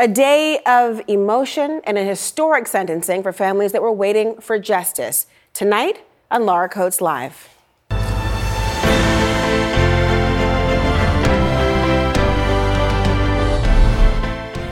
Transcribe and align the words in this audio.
A 0.00 0.06
day 0.06 0.60
of 0.64 1.02
emotion 1.08 1.80
and 1.82 1.98
a 1.98 2.04
historic 2.04 2.68
sentencing 2.68 3.20
for 3.24 3.32
families 3.32 3.72
that 3.72 3.82
were 3.82 3.90
waiting 3.90 4.40
for 4.40 4.56
justice. 4.56 5.26
Tonight 5.54 6.06
on 6.30 6.46
Laura 6.46 6.68
Coates 6.68 7.00
Live. 7.00 7.48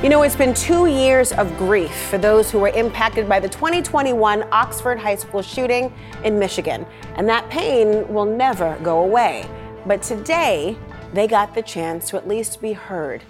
You 0.01 0.09
know, 0.09 0.23
it's 0.23 0.37
been 0.37 0.55
two 0.55 0.87
years 0.87 1.33
of 1.33 1.57
grief 1.59 1.91
for 2.09 2.19
those 2.19 2.49
who 2.49 2.61
were 2.61 2.69
impacted 2.69 3.29
by 3.29 3.41
the 3.41 3.49
2021 3.49 4.45
Oxford 4.53 5.01
High 5.01 5.17
School 5.17 5.43
shooting 5.43 5.93
in 6.23 6.39
Michigan, 6.39 6.87
and 7.17 7.29
that 7.29 7.51
pain 7.51 8.07
will 8.15 8.27
never 8.27 8.79
go 8.85 9.03
away. 9.03 9.45
But 9.87 10.03
today, 10.03 10.77
they 11.13 11.27
got 11.27 11.53
the 11.53 11.63
chance 11.63 12.09
to 12.11 12.17
at 12.17 12.29
least 12.29 12.61
be 12.61 12.75
heard. 12.75 13.25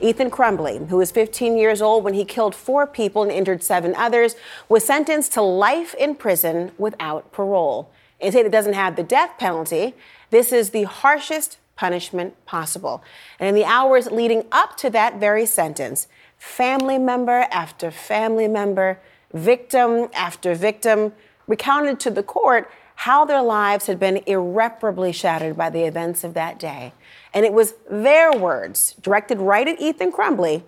Ethan 0.00 0.30
Crumbley, 0.30 0.88
who 0.88 0.98
was 0.98 1.10
15 1.10 1.56
years 1.56 1.82
old 1.82 2.04
when 2.04 2.14
he 2.14 2.24
killed 2.24 2.54
four 2.54 2.86
people 2.86 3.22
and 3.22 3.32
injured 3.32 3.62
seven 3.62 3.94
others, 3.96 4.36
was 4.68 4.84
sentenced 4.84 5.32
to 5.32 5.42
life 5.42 5.94
in 5.94 6.14
prison 6.14 6.70
without 6.78 7.32
parole. 7.32 7.90
In 8.20 8.28
a 8.28 8.32
state 8.32 8.44
that 8.44 8.52
doesn't 8.52 8.74
have 8.74 8.96
the 8.96 9.02
death 9.02 9.32
penalty, 9.38 9.94
this 10.30 10.52
is 10.52 10.70
the 10.70 10.84
harshest 10.84 11.58
punishment 11.76 12.34
possible. 12.44 13.02
And 13.38 13.48
in 13.48 13.54
the 13.54 13.64
hours 13.64 14.10
leading 14.10 14.44
up 14.50 14.76
to 14.78 14.90
that 14.90 15.18
very 15.18 15.46
sentence, 15.46 16.08
family 16.36 16.98
member 16.98 17.46
after 17.50 17.90
family 17.90 18.48
member, 18.48 19.00
victim 19.32 20.08
after 20.14 20.54
victim, 20.54 21.12
recounted 21.46 22.00
to 22.00 22.10
the 22.10 22.22
court 22.22 22.70
how 23.02 23.24
their 23.24 23.42
lives 23.42 23.86
had 23.86 24.00
been 24.00 24.20
irreparably 24.26 25.12
shattered 25.12 25.56
by 25.56 25.70
the 25.70 25.84
events 25.84 26.24
of 26.24 26.34
that 26.34 26.58
day. 26.58 26.92
And 27.34 27.44
it 27.44 27.52
was 27.52 27.74
their 27.90 28.32
words, 28.32 28.94
directed 29.00 29.38
right 29.38 29.68
at 29.68 29.80
Ethan 29.80 30.12
Crumbley, 30.12 30.62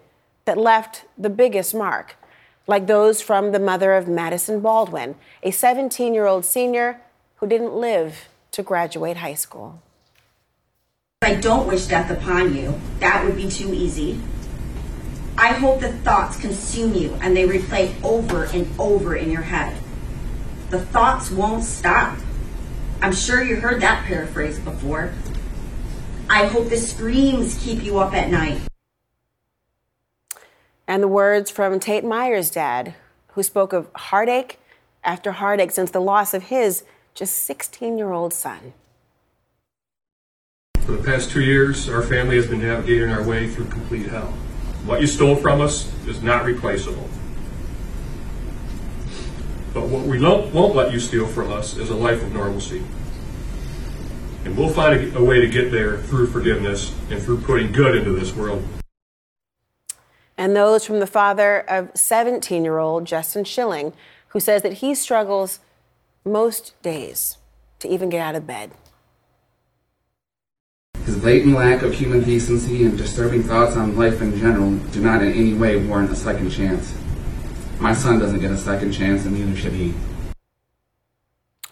that 0.44 0.58
left 0.58 1.04
the 1.16 1.30
biggest 1.30 1.74
mark, 1.74 2.16
like 2.66 2.86
those 2.86 3.22
from 3.22 3.52
the 3.52 3.58
mother 3.58 3.94
of 3.94 4.08
Madison 4.08 4.60
Baldwin, 4.60 5.14
a 5.42 5.50
17 5.50 6.14
year 6.14 6.26
old 6.26 6.44
senior 6.44 7.00
who 7.36 7.46
didn't 7.46 7.74
live 7.74 8.28
to 8.52 8.62
graduate 8.62 9.18
high 9.18 9.34
school. 9.34 9.80
I 11.22 11.34
don't 11.34 11.66
wish 11.66 11.86
death 11.86 12.10
upon 12.10 12.56
you. 12.56 12.80
That 12.98 13.24
would 13.24 13.36
be 13.36 13.50
too 13.50 13.72
easy. 13.74 14.20
I 15.36 15.52
hope 15.52 15.80
the 15.80 15.92
thoughts 15.92 16.36
consume 16.36 16.94
you 16.94 17.14
and 17.20 17.36
they 17.36 17.46
replay 17.46 17.94
over 18.04 18.44
and 18.44 18.68
over 18.78 19.16
in 19.16 19.30
your 19.30 19.42
head. 19.42 19.76
The 20.70 20.80
thoughts 20.80 21.30
won't 21.30 21.64
stop. 21.64 22.18
I'm 23.02 23.14
sure 23.14 23.42
you 23.42 23.56
heard 23.56 23.80
that 23.80 24.04
paraphrase 24.04 24.58
before. 24.58 25.12
I 26.32 26.46
hope 26.46 26.68
the 26.68 26.76
screams 26.76 27.58
keep 27.60 27.82
you 27.82 27.98
up 27.98 28.14
at 28.14 28.30
night. 28.30 28.60
And 30.86 31.02
the 31.02 31.08
words 31.08 31.50
from 31.50 31.80
Tate 31.80 32.04
Myers' 32.04 32.52
dad, 32.52 32.94
who 33.32 33.42
spoke 33.42 33.72
of 33.72 33.88
heartache 33.96 34.60
after 35.02 35.32
heartache 35.32 35.72
since 35.72 35.90
the 35.90 36.00
loss 36.00 36.32
of 36.32 36.44
his 36.44 36.84
just 37.14 37.34
16 37.46 37.98
year 37.98 38.12
old 38.12 38.32
son. 38.32 38.74
For 40.82 40.92
the 40.92 41.02
past 41.02 41.30
two 41.30 41.42
years, 41.42 41.88
our 41.88 42.02
family 42.02 42.36
has 42.36 42.46
been 42.46 42.60
navigating 42.60 43.10
our 43.10 43.26
way 43.26 43.48
through 43.48 43.66
complete 43.66 44.06
hell. 44.06 44.32
What 44.86 45.00
you 45.00 45.08
stole 45.08 45.34
from 45.34 45.60
us 45.60 45.92
is 46.06 46.22
not 46.22 46.44
replaceable. 46.44 47.08
But 49.74 49.88
what 49.88 50.06
we 50.06 50.20
won't 50.20 50.76
let 50.76 50.92
you 50.92 51.00
steal 51.00 51.26
from 51.26 51.50
us 51.50 51.76
is 51.76 51.90
a 51.90 51.96
life 51.96 52.22
of 52.22 52.32
normalcy. 52.32 52.84
And 54.44 54.56
we'll 54.56 54.70
find 54.70 54.94
a, 54.94 55.18
a 55.18 55.24
way 55.24 55.40
to 55.40 55.48
get 55.48 55.70
there 55.70 55.98
through 55.98 56.28
forgiveness 56.28 56.94
and 57.10 57.22
through 57.22 57.42
putting 57.42 57.72
good 57.72 57.94
into 57.96 58.12
this 58.12 58.34
world. 58.34 58.62
And 60.36 60.56
those 60.56 60.86
from 60.86 61.00
the 61.00 61.06
father 61.06 61.60
of 61.60 61.90
17 61.94 62.64
year 62.64 62.78
old 62.78 63.04
Justin 63.04 63.44
Schilling, 63.44 63.92
who 64.28 64.40
says 64.40 64.62
that 64.62 64.74
he 64.74 64.94
struggles 64.94 65.60
most 66.24 66.80
days 66.82 67.36
to 67.80 67.88
even 67.88 68.08
get 68.08 68.20
out 68.20 68.34
of 68.34 68.46
bed. 68.46 68.70
His 71.04 71.18
blatant 71.18 71.54
lack 71.54 71.82
of 71.82 71.92
human 71.92 72.22
decency 72.22 72.84
and 72.84 72.96
disturbing 72.96 73.42
thoughts 73.42 73.76
on 73.76 73.96
life 73.96 74.22
in 74.22 74.38
general 74.38 74.76
do 74.92 75.00
not 75.00 75.22
in 75.22 75.32
any 75.32 75.54
way 75.54 75.76
warrant 75.76 76.10
a 76.10 76.16
second 76.16 76.50
chance. 76.50 76.96
My 77.78 77.92
son 77.92 78.18
doesn't 78.18 78.40
get 78.40 78.50
a 78.50 78.58
second 78.58 78.92
chance, 78.92 79.24
and 79.24 79.34
neither 79.34 79.56
should 79.56 79.72
he 79.72 79.94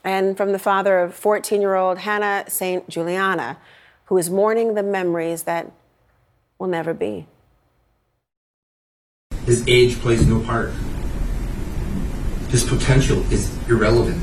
and 0.09 0.39
from 0.39 0.53
the 0.53 0.59
father 0.59 1.01
of 1.01 1.15
14 1.15 1.61
year 1.61 1.75
old 1.75 1.99
Hannah 1.99 2.45
St. 2.49 2.89
Juliana, 2.89 3.59
who 4.07 4.17
is 4.17 4.31
mourning 4.31 4.73
the 4.73 4.83
memories 4.83 5.43
that 5.43 5.71
will 6.59 6.67
never 6.67 6.95
be. 6.95 7.27
His 9.45 9.63
age 9.69 10.01
plays 10.01 10.27
no 10.27 10.41
part. 10.41 10.71
His 12.49 12.65
potential 12.65 13.21
is 13.31 13.55
irrelevant. 13.69 14.23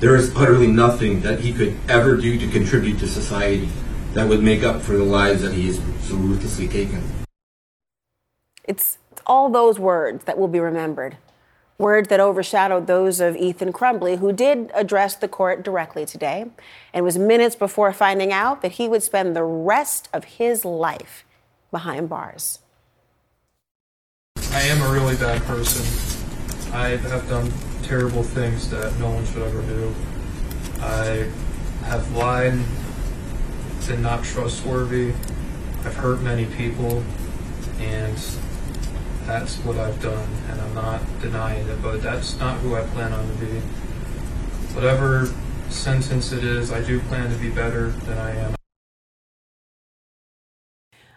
There 0.00 0.16
is 0.16 0.34
utterly 0.34 0.66
nothing 0.66 1.20
that 1.20 1.40
he 1.40 1.52
could 1.52 1.76
ever 1.86 2.16
do 2.16 2.38
to 2.38 2.48
contribute 2.48 2.98
to 3.00 3.06
society 3.06 3.68
that 4.14 4.26
would 4.26 4.42
make 4.42 4.62
up 4.62 4.80
for 4.80 4.96
the 4.96 5.04
lives 5.04 5.42
that 5.42 5.52
he 5.52 5.66
has 5.66 5.76
so 6.08 6.14
ruthlessly 6.14 6.66
taken. 6.66 7.02
It's 8.64 8.96
all 9.26 9.50
those 9.50 9.78
words 9.78 10.24
that 10.24 10.38
will 10.38 10.48
be 10.48 10.60
remembered 10.60 11.18
words 11.80 12.08
that 12.08 12.20
overshadowed 12.20 12.86
those 12.86 13.20
of 13.20 13.34
Ethan 13.36 13.72
Crumbley, 13.72 14.18
who 14.18 14.32
did 14.32 14.70
address 14.74 15.16
the 15.16 15.26
court 15.26 15.64
directly 15.64 16.04
today 16.04 16.46
and 16.92 17.04
was 17.04 17.18
minutes 17.18 17.56
before 17.56 17.92
finding 17.92 18.32
out 18.32 18.60
that 18.62 18.72
he 18.72 18.86
would 18.86 19.02
spend 19.02 19.34
the 19.34 19.42
rest 19.42 20.08
of 20.12 20.24
his 20.24 20.64
life 20.64 21.24
behind 21.70 22.08
bars. 22.08 22.58
I 24.52 24.62
am 24.62 24.82
a 24.82 24.92
really 24.92 25.16
bad 25.16 25.40
person. 25.42 25.82
I 26.74 26.88
have 26.96 27.28
done 27.28 27.50
terrible 27.82 28.22
things 28.22 28.68
that 28.70 28.96
no 28.98 29.10
one 29.10 29.24
should 29.26 29.42
ever 29.42 29.62
do. 29.62 29.94
I 30.80 31.30
have 31.86 32.14
lied, 32.14 32.58
been 33.86 34.02
not 34.02 34.22
trustworthy. 34.22 35.12
I've 35.84 35.96
hurt 35.96 36.20
many 36.20 36.46
people, 36.46 37.02
and 37.80 38.18
that's 39.30 39.58
what 39.58 39.78
I've 39.78 40.02
done, 40.02 40.28
and 40.50 40.60
I'm 40.60 40.74
not 40.74 41.00
denying 41.22 41.68
it, 41.68 41.80
but 41.80 42.02
that's 42.02 42.36
not 42.40 42.58
who 42.58 42.74
I 42.74 42.82
plan 42.86 43.12
on 43.12 43.28
to 43.28 43.34
be. 43.34 43.60
Whatever 44.74 45.32
sentence 45.68 46.32
it 46.32 46.42
is, 46.42 46.72
I 46.72 46.82
do 46.82 46.98
plan 47.02 47.30
to 47.30 47.36
be 47.36 47.48
better 47.48 47.90
than 47.90 48.18
I 48.18 48.30
am. 48.34 48.59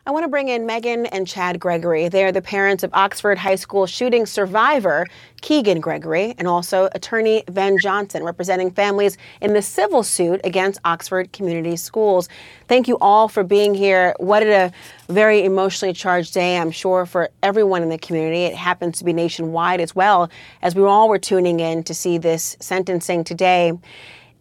I 0.05 0.11
want 0.11 0.25
to 0.25 0.27
bring 0.27 0.49
in 0.49 0.65
Megan 0.65 1.05
and 1.05 1.25
Chad 1.25 1.61
Gregory. 1.61 2.09
They 2.09 2.25
are 2.25 2.31
the 2.33 2.41
parents 2.41 2.83
of 2.83 2.93
Oxford 2.93 3.37
High 3.37 3.55
School 3.55 3.85
shooting 3.85 4.25
survivor 4.25 5.07
Keegan 5.39 5.79
Gregory 5.79 6.35
and 6.37 6.45
also 6.45 6.89
attorney 6.93 7.45
Ven 7.49 7.77
Johnson, 7.79 8.21
representing 8.25 8.69
families 8.69 9.17
in 9.39 9.53
the 9.53 9.61
civil 9.61 10.03
suit 10.03 10.41
against 10.43 10.81
Oxford 10.83 11.31
Community 11.31 11.77
Schools. 11.77 12.27
Thank 12.67 12.89
you 12.89 12.97
all 12.99 13.29
for 13.29 13.45
being 13.45 13.73
here. 13.73 14.13
What 14.17 14.43
a 14.43 14.73
very 15.07 15.45
emotionally 15.45 15.93
charged 15.93 16.33
day, 16.33 16.57
I'm 16.57 16.71
sure, 16.71 17.05
for 17.05 17.29
everyone 17.41 17.81
in 17.81 17.87
the 17.87 17.97
community. 17.97 18.43
It 18.43 18.55
happens 18.55 18.97
to 18.97 19.05
be 19.05 19.13
nationwide 19.13 19.79
as 19.79 19.95
well, 19.95 20.29
as 20.61 20.75
we 20.75 20.83
all 20.83 21.07
were 21.07 21.17
tuning 21.17 21.61
in 21.61 21.81
to 21.85 21.93
see 21.93 22.17
this 22.17 22.57
sentencing 22.59 23.23
today. 23.23 23.71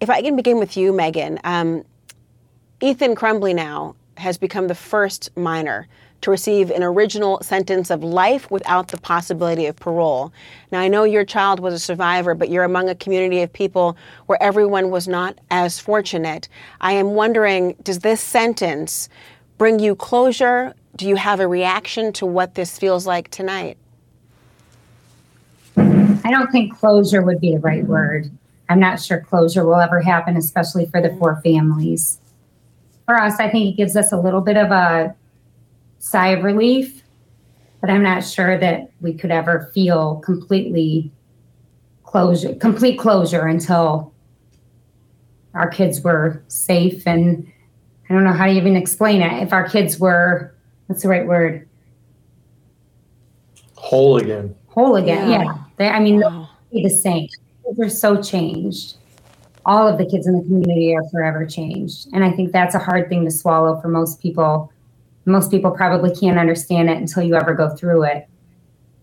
If 0.01 0.11
I 0.11 0.23
can 0.23 0.35
begin 0.35 0.59
with 0.59 0.77
you, 0.77 0.93
Megan. 0.93 1.39
Um, 1.45 1.85
Ethan 2.81 3.15
Crumbley 3.15 3.55
now 3.55 3.95
has 4.23 4.39
become 4.39 4.69
the 4.69 4.75
first 4.75 5.31
minor 5.37 5.87
to 6.23 6.31
receive 6.31 6.71
an 6.71 6.83
original 6.83 7.41
sentence 7.43 7.91
of 7.91 8.03
life 8.03 8.51
without 8.51 8.89
the 8.89 8.97
possibility 8.97 9.67
of 9.67 9.77
parole. 9.77 10.33
Now, 10.71 10.81
I 10.81 10.89
know 10.89 11.03
your 11.03 11.25
child 11.25 11.59
was 11.59 11.75
a 11.75 11.79
survivor, 11.79 12.35
but 12.35 12.49
you're 12.49 12.65
among 12.65 12.89
a 12.89 12.95
community 12.95 13.43
of 13.43 13.53
people 13.53 13.97
where 14.27 14.41
everyone 14.41 14.91
was 14.91 15.09
not 15.09 15.39
as 15.51 15.81
fortunate. 15.81 16.49
I 16.81 16.93
am 16.93 17.15
wondering 17.15 17.75
does 17.83 17.99
this 17.99 18.21
sentence 18.21 19.09
bring 19.59 19.81
you 19.81 19.95
closure? 19.97 20.75
Do 20.97 21.09
you 21.09 21.17
have 21.17 21.41
a 21.41 21.49
reaction 21.49 22.13
to 22.15 22.27
what 22.27 22.55
this 22.55 22.79
feels 22.79 23.07
like 23.07 23.29
tonight? 23.31 23.77
I 25.77 26.31
don't 26.31 26.53
think 26.53 26.79
closure 26.79 27.23
would 27.23 27.41
be 27.41 27.55
the 27.55 27.61
right 27.61 27.85
word. 27.85 28.31
I'm 28.69 28.79
not 28.79 29.03
sure 29.03 29.21
closure 29.21 29.67
will 29.67 29.81
ever 29.81 30.01
happen, 30.01 30.37
especially 30.37 30.87
for 30.87 31.03
the 31.03 31.11
four 31.17 31.41
families 31.43 32.21
for 33.07 33.19
us, 33.19 33.39
I 33.39 33.49
think 33.49 33.75
it 33.75 33.77
gives 33.77 33.97
us 33.97 34.13
a 34.13 34.17
little 34.17 34.41
bit 34.41 34.57
of 34.57 34.71
a 34.71 35.15
sigh 35.99 36.29
of 36.29 36.45
relief, 36.45 37.03
but 37.81 37.91
I'm 37.91 38.03
not 38.03 38.25
sure 38.25 38.59
that 38.59 38.91
we 39.01 39.13
could 39.15 39.31
ever 39.31 39.71
feel 39.75 40.17
completely 40.17 41.11
closure, 42.05 42.55
complete 42.55 42.99
closure 42.99 43.47
until 43.47 44.13
our 45.55 45.69
kids 45.69 46.01
were 46.01 46.43
safe 46.49 47.07
and 47.07 47.51
I 48.09 48.15
don't 48.15 48.25
know 48.25 48.33
how 48.33 48.47
to 48.47 48.53
even 48.53 48.77
explain 48.77 49.23
it. 49.23 49.43
If 49.43 49.53
our 49.53 49.69
kids 49.69 49.99
were, 49.99 50.55
what's 50.87 51.03
the 51.03 51.09
right 51.09 51.27
word? 51.27 51.69
Whole 53.77 54.19
again. 54.19 54.55
Whole 54.69 54.97
again, 54.97 55.31
yeah. 55.31 55.43
yeah. 55.45 55.55
They, 55.77 55.89
I 55.89 55.99
mean, 55.99 56.21
wow. 56.21 56.49
they're 56.73 56.83
the 56.83 56.91
same. 56.91 57.29
They're 57.77 57.89
so 57.89 58.23
changed 58.23 58.97
all 59.65 59.87
of 59.87 59.99
the 59.99 60.05
kids 60.07 60.27
in 60.27 60.35
the 60.37 60.43
community 60.43 60.95
are 60.95 61.09
forever 61.11 61.47
changed. 61.47 62.09
And 62.13 62.25
I 62.25 62.31
think 62.33 62.53
that's 62.53 62.75
a 62.75 62.79
hard 62.79 63.09
thing 63.09 63.25
to 63.25 63.31
swallow 63.31 63.81
for 63.81 63.89
most 63.89 64.21
people. 64.21 64.73
Most 65.25 65.51
people 65.51 65.71
probably 65.71 66.15
can't 66.15 66.39
understand 66.39 66.91
it 66.91 66.97
until 66.97 67.23
you 67.23 67.35
ever 67.35 67.55
go 67.55 67.75
through 67.77 68.05
it. 68.05 68.29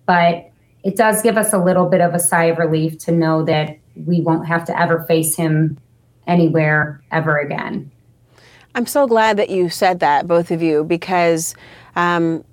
but 0.06 0.50
it 0.83 0.95
does 0.95 1.21
give 1.21 1.38
us 1.38 1.53
a 1.53 1.57
little 1.57 1.88
bit 1.88 2.01
of 2.01 2.13
a 2.13 2.19
sigh 2.19 2.45
of 2.45 2.57
relief 2.57 2.97
to 3.00 3.11
know 3.11 3.44
that 3.44 3.77
we 4.07 4.21
won't 4.21 4.47
have 4.47 4.65
to 4.65 4.79
ever 4.79 5.03
face 5.03 5.35
him 5.35 5.77
anywhere 6.25 7.01
ever 7.11 7.38
again. 7.38 7.91
I'm 8.75 8.85
so 8.85 9.06
glad 9.06 9.38
that 9.38 9.50
you 9.50 9.69
said 9.69 10.00
that, 10.00 10.27
both 10.27 10.51
of 10.51 10.61
you, 10.61 10.83
because 10.83 11.53
um, 11.95 12.44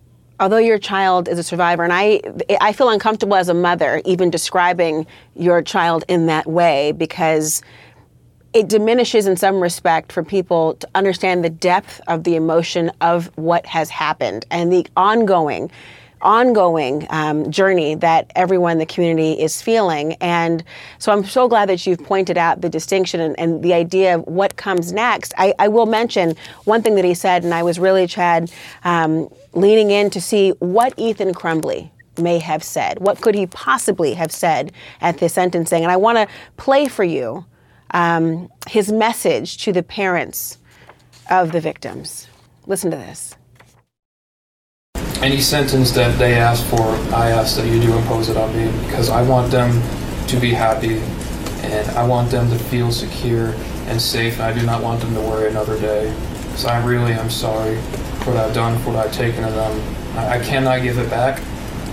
although 0.41 0.57
your 0.59 0.79
child 0.79 1.29
is 1.29 1.39
a 1.39 1.43
survivor, 1.43 1.85
and 1.85 1.93
I, 1.93 2.21
I 2.61 2.73
feel 2.73 2.91
uncomfortable 2.91 3.37
as 3.37 3.49
a 3.49 3.55
mother 3.55 4.03
even 4.05 4.29
describing 4.29 5.07
your 5.35 5.63
child 5.63 6.05
in 6.09 6.27
that 6.27 6.47
way 6.47 6.93
because 6.93 7.63
it 8.57 8.69
diminishes 8.69 9.27
in 9.27 9.37
some 9.37 9.61
respect 9.61 10.11
for 10.11 10.23
people 10.23 10.77
to 10.77 10.89
understand 10.95 11.45
the 11.45 11.51
depth 11.51 12.01
of 12.09 12.25
the 12.25 12.37
emotion 12.37 12.91
of 13.03 13.27
what 13.37 13.67
has 13.67 13.91
happened 13.91 14.47
and 14.51 14.73
the 14.73 14.87
ongoing 14.97 15.71
ongoing 16.23 17.07
um, 17.11 17.51
journey 17.51 17.95
that 17.95 18.33
everyone 18.35 18.73
in 18.73 18.79
the 18.79 18.87
community 18.87 19.33
is 19.33 19.61
feeling. 19.61 20.15
And 20.15 20.65
so 20.99 21.13
I'm 21.13 21.27
so 21.27 21.47
glad 21.47 21.69
that 21.69 21.87
you've 21.87 22.03
pointed 22.03 22.39
out 22.39 22.63
the 22.63 22.71
distinction 22.71 23.21
and, 23.21 23.39
and 23.39 23.63
the 23.63 23.75
idea 23.75 24.15
of 24.15 24.27
what 24.27 24.57
comes 24.57 24.91
next. 24.91 25.35
I, 25.37 25.53
I, 25.59 25.69
will 25.69 25.85
mention 25.85 26.35
one 26.65 26.83
thing 26.83 26.95
that 26.95 27.05
he 27.05 27.13
said, 27.13 27.45
and 27.45 27.53
I 27.53 27.63
was 27.63 27.79
really, 27.79 28.07
Chad, 28.07 28.51
um, 28.85 29.29
leaning 29.53 29.91
in 29.91 30.09
to 30.09 30.21
see 30.21 30.53
what 30.61 30.95
Ethan 30.97 31.35
Crumbley 31.35 31.91
may 32.19 32.39
have 32.39 32.65
said. 32.65 32.99
What 33.01 33.21
could 33.21 33.35
he 33.35 33.47
possibly 33.47 34.15
have 34.15 34.33
said 34.33 34.73
at 35.03 35.19
this 35.19 35.35
sentencing? 35.35 35.83
And 35.83 35.93
I 35.93 35.99
want 35.99 36.17
to 36.17 36.35
play 36.57 36.89
for 36.89 37.05
you 37.05 37.45
um, 37.91 38.51
his 38.69 38.91
message 38.91 39.59
to 39.65 39.73
the 39.73 39.83
parents 39.83 40.59
of 41.31 41.53
the 41.53 41.61
victims. 41.61 42.29
Listen 42.67 42.91
to 42.91 42.97
this. 42.97 43.35
Any 45.23 45.41
sentence 45.41 45.93
that 45.93 46.19
they 46.19 46.35
ask 46.35 46.65
for, 46.67 46.83
I 47.15 47.31
ask 47.31 47.57
that 47.57 47.67
you 47.67 47.81
do 47.81 47.97
impose 47.97 48.29
it 48.29 48.37
on 48.37 48.55
me 48.55 48.71
because 48.87 49.09
I 49.09 49.23
want 49.23 49.51
them 49.51 49.83
to 50.29 50.37
be 50.39 50.51
happy 50.53 50.99
and 51.63 51.89
I 51.91 52.07
want 52.07 52.31
them 52.31 52.51
to 52.51 52.59
feel 52.59 52.93
secure 52.93 53.55
and 53.87 54.01
safe. 54.01 54.35
And 54.35 54.43
I 54.43 54.59
do 54.59 54.65
not 54.65 54.83
want 54.83 55.01
them 55.01 55.15
to 55.15 55.21
worry 55.21 55.49
another 55.49 55.79
day. 55.81 56.15
Because 56.43 56.67
I 56.67 56.85
really 56.85 57.13
am 57.13 57.31
sorry 57.31 57.77
for 58.23 58.33
what 58.33 58.37
I've 58.37 58.55
done, 58.55 58.79
for 58.81 58.91
what 58.91 59.07
I've 59.07 59.13
taken 59.13 59.45
of 59.45 59.55
them. 59.55 60.17
I, 60.17 60.39
I 60.39 60.45
cannot 60.45 60.83
give 60.83 60.99
it 60.99 61.11
back, 61.11 61.43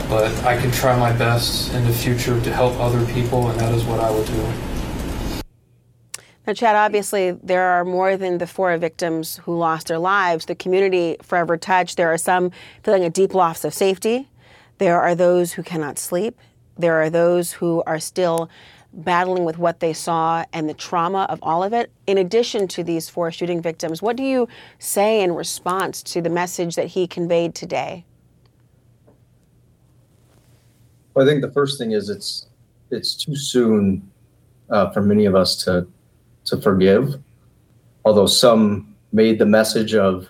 but 0.10 0.32
I 0.44 0.60
can 0.60 0.72
try 0.72 0.98
my 0.98 1.12
best 1.14 1.74
in 1.74 1.84
the 1.86 1.94
future 1.94 2.40
to 2.40 2.54
help 2.54 2.80
other 2.80 3.06
people, 3.14 3.50
and 3.50 3.60
that 3.60 3.74
is 3.74 3.84
what 3.84 4.00
I 4.00 4.10
will 4.10 4.26
do. 4.26 4.54
Now, 6.46 6.54
Chad, 6.54 6.76
obviously, 6.76 7.32
there 7.32 7.64
are 7.64 7.86
more 7.86 8.18
than 8.18 8.38
the 8.38 8.48
four 8.48 8.78
victims 8.78 9.38
who 9.44 9.58
lost 9.58 9.88
their 9.88 10.00
lives. 10.00 10.46
The 10.46 10.56
community 10.56 11.16
forever 11.22 11.56
touched. 11.56 11.96
There 11.96 12.12
are 12.12 12.18
some 12.18 12.52
feeling 12.84 13.06
a 13.06 13.10
deep 13.10 13.34
loss 13.34 13.64
of 13.64 13.74
safety. 13.74 14.28
There 14.78 15.00
are 15.00 15.16
those 15.16 15.54
who 15.54 15.64
cannot 15.64 15.98
sleep. 15.98 16.38
There 16.78 17.02
are 17.02 17.10
those 17.10 17.54
who 17.54 17.82
are 17.88 18.00
still 18.00 18.50
battling 18.92 19.46
with 19.46 19.58
what 19.58 19.80
they 19.80 19.94
saw 19.94 20.44
and 20.52 20.68
the 20.68 20.74
trauma 20.74 21.26
of 21.30 21.40
all 21.42 21.64
of 21.64 21.72
it. 21.72 21.92
In 22.08 22.18
addition 22.18 22.68
to 22.70 22.84
these 22.84 23.10
four 23.10 23.32
shooting 23.32 23.62
victims, 23.62 24.02
what 24.02 24.18
do 24.18 24.24
you 24.24 24.48
say 24.80 25.22
in 25.22 25.34
response 25.34 26.04
to 26.04 26.22
the 26.22 26.30
message 26.30 26.76
that 26.76 26.88
he 26.88 27.08
conveyed 27.08 27.56
today? 27.56 28.06
Well, 31.14 31.26
I 31.26 31.30
think 31.30 31.42
the 31.42 31.52
first 31.52 31.78
thing 31.80 31.92
is 31.92 32.10
it's 32.10 32.48
it's 32.92 33.16
too 33.16 33.36
soon 33.36 34.12
uh, 34.70 34.90
for 34.92 35.02
many 35.02 35.26
of 35.26 35.36
us 35.36 35.64
to 35.64 35.88
to 36.46 36.62
forgive. 36.62 37.16
Although 38.06 38.28
some 38.28 38.94
made 39.12 39.40
the 39.40 39.46
message 39.46 39.96
of 39.96 40.30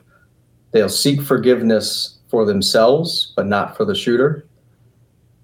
they'll 0.72 0.90
seek 0.90 1.22
forgiveness 1.22 2.18
for 2.28 2.46
themselves, 2.46 3.32
but 3.36 3.48
not 3.48 3.78
for 3.78 3.86
the 3.86 3.96
shooter. 3.96 4.46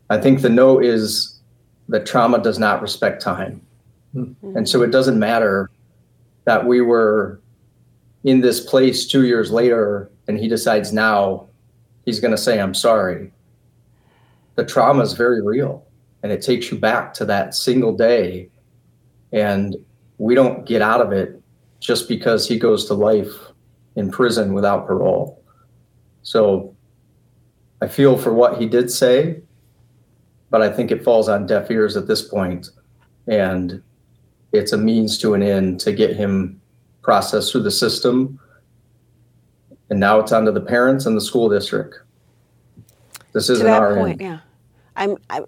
I 0.10 0.18
think 0.18 0.42
the 0.42 0.50
no 0.50 0.80
is 0.80 1.40
that 1.88 2.06
trauma 2.06 2.42
does 2.42 2.60
not 2.60 2.82
respect 2.82 3.22
time. 3.22 3.62
Mm-hmm. 4.16 4.58
And 4.58 4.68
so 4.68 4.82
it 4.82 4.92
doesn't 4.92 5.20
matter 5.20 5.70
that 6.46 6.66
we 6.66 6.82
were 6.82 7.40
in 8.24 8.42
this 8.42 8.60
place 8.60 9.08
two 9.08 9.26
years 9.26 9.52
later 9.52 10.10
and 10.28 10.40
he 10.40 10.48
decides 10.48 10.92
now 10.92 11.48
he's 12.06 12.20
going 12.20 12.32
to 12.32 12.38
say, 12.38 12.60
I'm 12.60 12.74
sorry. 12.74 13.32
The 14.56 14.66
trauma 14.66 15.04
is 15.04 15.14
very 15.14 15.42
real 15.42 15.86
and 16.24 16.32
it 16.32 16.42
takes 16.42 16.72
you 16.72 16.78
back 16.78 17.14
to 17.16 17.26
that 17.26 17.56
single 17.56 17.96
day. 17.96 18.50
And 19.32 19.76
we 20.20 20.36
don't 20.36 20.66
get 20.66 20.84
out 20.84 21.02
of 21.02 21.12
it 21.12 21.42
just 21.80 22.08
because 22.08 22.48
he 22.48 22.60
goes 22.60 22.86
to 22.86 22.94
life 22.94 23.34
in 23.96 24.12
prison 24.12 24.54
without 24.54 24.86
parole. 24.86 25.44
So 26.22 26.76
I 27.82 27.88
feel 27.88 28.18
for 28.18 28.34
what 28.34 28.60
he 28.60 28.68
did 28.68 28.92
say, 28.92 29.42
but 30.50 30.62
I 30.62 30.70
think 30.72 30.92
it 30.92 31.04
falls 31.04 31.30
on 31.30 31.48
deaf 31.48 31.72
ears 31.72 31.96
at 31.96 32.06
this 32.06 32.22
point, 32.22 32.70
and 33.28 33.82
it's 34.52 34.74
a 34.74 34.78
means 34.78 35.18
to 35.20 35.34
an 35.34 35.42
end 35.42 35.80
to 35.82 35.94
get 35.94 36.16
him 36.16 36.60
processed 37.02 37.52
through 37.52 37.64
the 37.64 37.72
system. 37.72 38.40
And 39.90 40.00
now 40.00 40.20
it's 40.20 40.32
onto 40.32 40.52
the 40.52 40.62
parents 40.62 41.06
and 41.06 41.16
the 41.16 41.22
school 41.22 41.50
district. 41.50 41.96
This 43.34 43.50
isn't 43.50 43.66
to 43.66 43.72
that 43.72 43.82
our 43.82 43.96
point, 43.96 44.22
end. 44.22 44.30
yeah. 44.30 44.40
I'm, 44.96 45.18
I, 45.30 45.42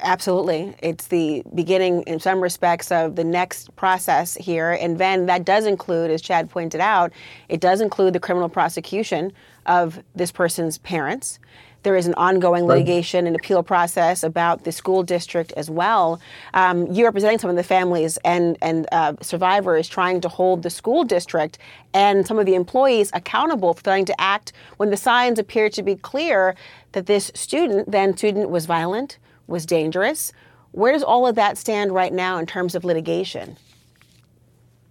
Absolutely. 0.00 0.74
It's 0.80 1.08
the 1.08 1.42
beginning, 1.54 2.02
in 2.02 2.20
some 2.20 2.40
respects, 2.40 2.92
of 2.92 3.16
the 3.16 3.24
next 3.24 3.74
process 3.74 4.34
here. 4.34 4.72
And 4.72 4.98
then 4.98 5.26
that 5.26 5.44
does 5.44 5.66
include, 5.66 6.10
as 6.10 6.22
Chad 6.22 6.50
pointed 6.50 6.80
out, 6.80 7.12
it 7.48 7.60
does 7.60 7.80
include 7.80 8.12
the 8.12 8.20
criminal 8.20 8.48
prosecution 8.48 9.32
of 9.66 10.00
this 10.14 10.30
person's 10.30 10.78
parents. 10.78 11.40
There 11.84 11.96
is 11.96 12.06
an 12.06 12.14
ongoing 12.14 12.64
litigation 12.64 13.26
and 13.26 13.36
appeal 13.36 13.62
process 13.62 14.24
about 14.24 14.64
the 14.64 14.72
school 14.72 15.02
district 15.02 15.52
as 15.56 15.70
well. 15.70 16.20
Um, 16.52 16.86
you're 16.92 17.06
representing 17.06 17.38
some 17.38 17.50
of 17.50 17.56
the 17.56 17.62
families 17.62 18.18
and, 18.24 18.58
and 18.60 18.86
uh, 18.90 19.14
survivors 19.20 19.88
trying 19.88 20.20
to 20.22 20.28
hold 20.28 20.64
the 20.64 20.70
school 20.70 21.04
district 21.04 21.58
and 21.94 22.26
some 22.26 22.38
of 22.38 22.46
the 22.46 22.56
employees 22.56 23.10
accountable 23.14 23.74
for 23.74 23.82
failing 23.82 24.04
to 24.06 24.20
act 24.20 24.52
when 24.78 24.90
the 24.90 24.96
signs 24.96 25.38
appear 25.38 25.70
to 25.70 25.82
be 25.82 25.94
clear 25.94 26.56
that 26.92 27.06
this 27.06 27.30
student, 27.34 27.90
then 27.90 28.16
student, 28.16 28.50
was 28.50 28.66
violent 28.66 29.18
was 29.48 29.66
dangerous. 29.66 30.32
Where 30.70 30.92
does 30.92 31.02
all 31.02 31.26
of 31.26 31.34
that 31.34 31.58
stand 31.58 31.92
right 31.92 32.12
now 32.12 32.38
in 32.38 32.46
terms 32.46 32.74
of 32.76 32.84
litigation? 32.84 33.56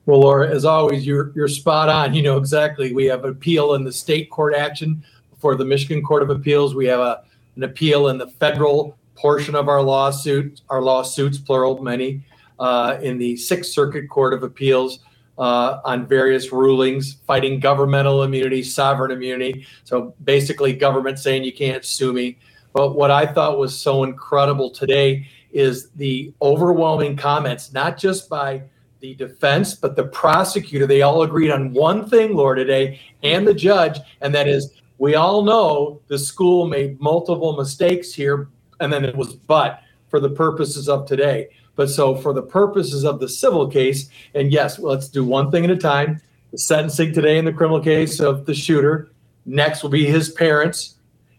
Well, 0.06 0.22
Laura, 0.22 0.50
as 0.50 0.66
always, 0.66 1.06
you're 1.06 1.32
you're 1.36 1.48
spot 1.48 1.90
on. 1.90 2.14
You 2.14 2.22
know 2.22 2.38
exactly. 2.38 2.94
We 2.94 3.06
have 3.06 3.24
an 3.24 3.32
appeal 3.32 3.76
in 3.76 3.84
the 3.84 3.92
state 3.92 4.30
court 4.30 4.56
action 4.56 5.04
before 5.30 5.56
the 5.56 5.66
Michigan 5.66 6.02
Court 6.02 6.24
of 6.24 6.30
Appeals. 6.30 6.76
We 6.76 6.86
have 6.88 7.00
a 7.00 7.24
an 7.56 7.64
appeal 7.64 8.08
in 8.10 8.18
the 8.18 8.28
federal 8.28 8.98
portion 9.16 9.56
of 9.56 9.68
our 9.68 9.82
lawsuit, 9.82 10.62
our 10.70 10.82
lawsuits, 10.82 11.38
plural, 11.38 11.82
many, 11.82 12.24
uh, 12.60 12.98
in 13.02 13.18
the 13.18 13.36
Sixth 13.36 13.72
Circuit 13.72 14.08
Court 14.10 14.34
of 14.34 14.44
Appeals 14.44 15.00
uh, 15.38 15.80
on 15.84 16.08
various 16.08 16.52
rulings, 16.52 17.18
fighting 17.26 17.60
governmental 17.60 18.24
immunity, 18.24 18.64
sovereign 18.64 19.12
immunity. 19.12 19.66
So 19.84 20.14
basically, 20.24 20.74
government 20.74 21.20
saying 21.20 21.44
you 21.44 21.54
can't 21.54 21.84
sue 21.84 22.14
me. 22.14 22.38
But 22.78 22.96
what 22.96 23.10
I 23.10 23.26
thought 23.26 23.58
was 23.58 23.76
so 23.76 24.04
incredible 24.04 24.70
today 24.70 25.28
is 25.52 25.90
the 25.96 26.32
overwhelming 26.44 27.18
comments, 27.18 27.74
not 27.74 27.98
just 27.98 28.30
by 28.30 28.62
the 29.00 29.16
defense, 29.16 29.74
but 29.74 29.96
the 29.96 30.04
prosecutor. 30.04 30.86
They 30.86 31.02
all 31.02 31.24
agreed 31.24 31.50
on 31.50 31.74
one 31.74 32.08
thing, 32.08 32.36
Laura, 32.36 32.56
today, 32.56 33.02
and 33.24 33.48
the 33.48 33.54
judge, 33.56 33.98
and 34.22 34.32
that 34.36 34.48
is 34.48 34.76
we 35.00 35.16
all 35.16 35.42
know 35.42 36.02
the 36.08 36.20
school 36.20 36.68
made 36.68 37.02
multiple 37.02 37.58
mistakes 37.58 38.14
here, 38.14 38.48
and 38.80 38.94
then 38.94 39.04
it 39.04 39.16
was 39.16 39.34
but 39.34 39.82
for 40.10 40.20
the 40.20 40.30
purposes 40.30 40.88
of 40.88 41.08
today. 41.08 41.50
But 41.76 41.90
so 41.90 42.16
for 42.16 42.32
the 42.32 42.44
purposes 42.44 43.04
of 43.06 43.20
the 43.20 43.28
civil 43.28 43.68
case, 43.68 44.08
and 44.36 44.52
yes, 44.52 44.78
let's 44.78 45.10
do 45.10 45.26
one 45.26 45.50
thing 45.50 45.64
at 45.64 45.72
a 45.72 45.78
time. 45.78 46.22
The 46.52 46.60
sentencing 46.60 47.14
today 47.14 47.40
in 47.40 47.46
the 47.46 47.54
criminal 47.54 47.82
case 47.82 48.20
of 48.20 48.46
the 48.46 48.54
shooter. 48.54 49.10
Next 49.48 49.82
will 49.82 49.90
be 49.90 50.06
his 50.06 50.30
parents 50.30 50.97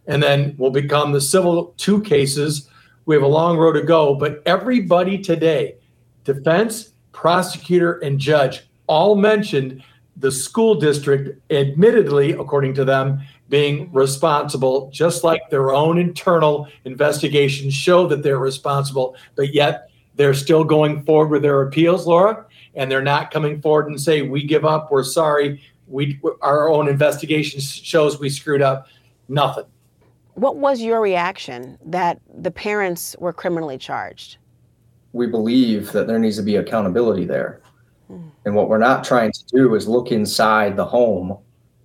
and 0.09 0.21
then 0.23 0.57
will 0.59 0.71
become 0.71 1.13
the 1.13 1.21
civil 1.21 1.75
two 1.77 2.03
cases. 2.03 2.69
We 3.07 3.15
have 3.15 3.23
a 3.23 3.29
long 3.29 3.57
road 3.57 3.75
to 3.75 3.83
go, 3.83 4.15
but 4.15 4.43
everybody 4.45 5.19
today, 5.19 5.77
defense, 6.25 6.93
prosecutor, 7.13 7.99
and 7.99 8.19
judge, 8.19 8.63
all 8.89 9.15
mentioned 9.15 9.85
the 10.17 10.33
school 10.33 10.75
district, 10.75 11.41
admittedly, 11.53 12.33
according 12.33 12.75
to 12.75 12.85
them, 12.85 13.21
being 13.49 13.91
responsible, 13.93 14.91
just 14.93 15.23
like 15.25 15.49
their 15.49 15.73
own 15.73 15.97
internal 15.97 16.67
investigations 16.85 17.73
show 17.73 18.07
that 18.09 18.23
they're 18.23 18.39
responsible, 18.39 19.15
but 19.37 19.55
yet 19.55 19.91
they're 20.17 20.35
still 20.35 20.65
going 20.65 21.05
forward 21.05 21.31
with 21.31 21.43
their 21.43 21.63
appeals, 21.63 22.07
Laura, 22.07 22.45
and 22.75 22.91
they're 22.91 23.01
not 23.01 23.31
coming 23.31 23.63
forward 23.63 23.87
and 23.87 24.01
say, 24.01 24.23
we 24.23 24.43
give 24.43 24.65
up, 24.65 24.91
we're 24.91 25.05
sorry, 25.05 25.63
we 25.87 26.21
our 26.43 26.69
own 26.69 26.89
investigation 26.89 27.61
shows 27.61 28.21
we 28.21 28.29
screwed 28.29 28.61
up. 28.61 28.89
Nothing. 29.29 29.65
What 30.39 30.57
was 30.57 30.81
your 30.81 31.01
reaction 31.01 31.79
that 31.85 32.21
the 32.33 32.51
parents 32.51 33.17
were 33.19 33.33
criminally 33.33 33.79
charged? 33.79 34.39
We 35.13 35.27
believe 35.27 35.93
that 35.93 36.07
there 36.07 36.19
needs 36.19 36.37
to 36.37 36.43
be 36.43 36.57
accountability 36.57 37.25
there. 37.25 37.61
Hmm. 38.07 38.29
And 38.45 38.55
what 38.55 38.69
we're 38.69 38.79
not 38.79 39.05
trying 39.05 39.33
to 39.33 39.45
do 39.47 39.75
is 39.75 39.89
look 39.89 40.13
inside 40.13 40.77
the 40.77 40.85
home 40.85 41.37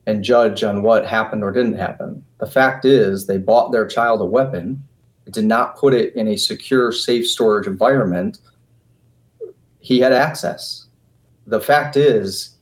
and 0.06 0.24
judge 0.24 0.64
on 0.64 0.84
what 0.84 1.06
happened 1.06 1.44
or 1.44 1.52
didn't 1.52 1.78
happen. 1.78 2.24
The 2.40 2.48
fact 2.48 2.86
is, 2.86 3.26
they 3.26 3.38
bought 3.38 3.72
their 3.72 3.88
child 3.88 4.22
a 4.22 4.26
weapon 4.26 4.84
did 5.32 5.46
not 5.46 5.78
put 5.78 5.94
it 5.94 6.16
in 6.16 6.28
a 6.28 6.38
secure, 6.38 6.92
safe 6.92 7.28
storage 7.28 7.68
environment, 7.68 8.40
he 9.80 10.00
had 10.00 10.14
access. 10.14 10.88
The 11.48 11.62
fact 11.62 11.96
is, 11.96 12.56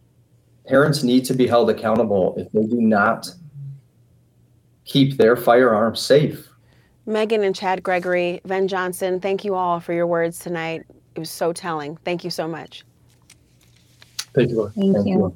parents 0.68 1.04
need 1.04 1.26
to 1.26 1.34
be 1.34 1.48
held 1.48 1.70
accountable 1.70 2.36
if 2.38 2.52
they 2.52 2.64
do 2.64 2.82
not 2.82 3.30
keep 4.92 5.16
their 5.16 5.38
firearms 5.38 6.02
safe. 6.02 6.50
Megan 7.06 7.44
and 7.44 7.56
Chad 7.56 7.82
Gregory, 7.82 8.42
Ven 8.44 8.68
Johnson, 8.68 9.22
thank 9.22 9.46
you 9.46 9.56
all 9.56 9.80
for 9.80 9.94
your 9.94 10.06
words 10.06 10.38
tonight. 10.38 10.84
It 11.16 11.20
was 11.20 11.30
so 11.30 11.54
telling. 11.54 11.98
Thank 12.04 12.24
you 12.24 12.30
so 12.30 12.48
much. 12.48 12.84
Thank 14.34 14.50
you. 14.50 14.58
Laura. 14.58 14.72
Thank 14.76 15.08
you. 15.08 15.36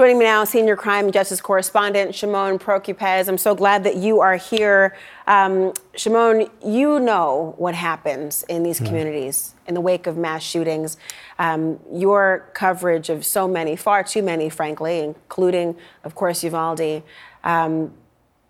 Joining 0.00 0.18
me 0.18 0.24
now, 0.24 0.44
senior 0.44 0.76
crime 0.76 1.04
and 1.04 1.12
justice 1.12 1.42
correspondent 1.42 2.14
Shimon 2.14 2.58
Prokupecz. 2.58 3.28
I'm 3.28 3.36
so 3.36 3.54
glad 3.54 3.84
that 3.84 3.96
you 3.96 4.20
are 4.20 4.36
here. 4.36 4.96
Um, 5.26 5.74
Shimon, 5.94 6.48
you 6.64 6.98
know 7.00 7.54
what 7.58 7.74
happens 7.74 8.42
in 8.44 8.62
these 8.62 8.78
communities 8.78 9.54
in 9.66 9.74
the 9.74 9.80
wake 9.82 10.06
of 10.06 10.16
mass 10.16 10.42
shootings. 10.42 10.96
Um, 11.38 11.78
your 11.92 12.48
coverage 12.54 13.10
of 13.10 13.26
so 13.26 13.46
many, 13.46 13.76
far 13.76 14.02
too 14.02 14.22
many, 14.22 14.48
frankly, 14.48 15.00
including, 15.00 15.76
of 16.02 16.14
course, 16.14 16.42
Uvalde, 16.44 17.02
um, 17.44 17.92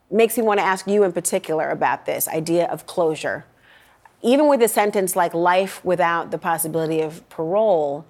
makes 0.08 0.36
me 0.36 0.44
want 0.44 0.60
to 0.60 0.64
ask 0.64 0.86
you 0.86 1.02
in 1.02 1.10
particular 1.10 1.68
about 1.70 2.06
this 2.06 2.28
idea 2.28 2.66
of 2.66 2.86
closure. 2.86 3.44
Even 4.22 4.46
with 4.46 4.62
a 4.62 4.68
sentence 4.68 5.16
like 5.16 5.34
life 5.34 5.84
without 5.84 6.30
the 6.30 6.38
possibility 6.38 7.00
of 7.00 7.28
parole, 7.28 8.06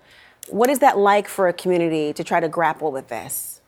what 0.49 0.71
is 0.71 0.79
that 0.81 0.99
like 0.99 1.29
for 1.29 1.49
a 1.49 1.53
community 1.53 2.13
to 2.13 2.25
try 2.25 2.41
to 2.41 2.49
grapple 2.49 2.91
with 2.91 3.09
this? 3.09 3.61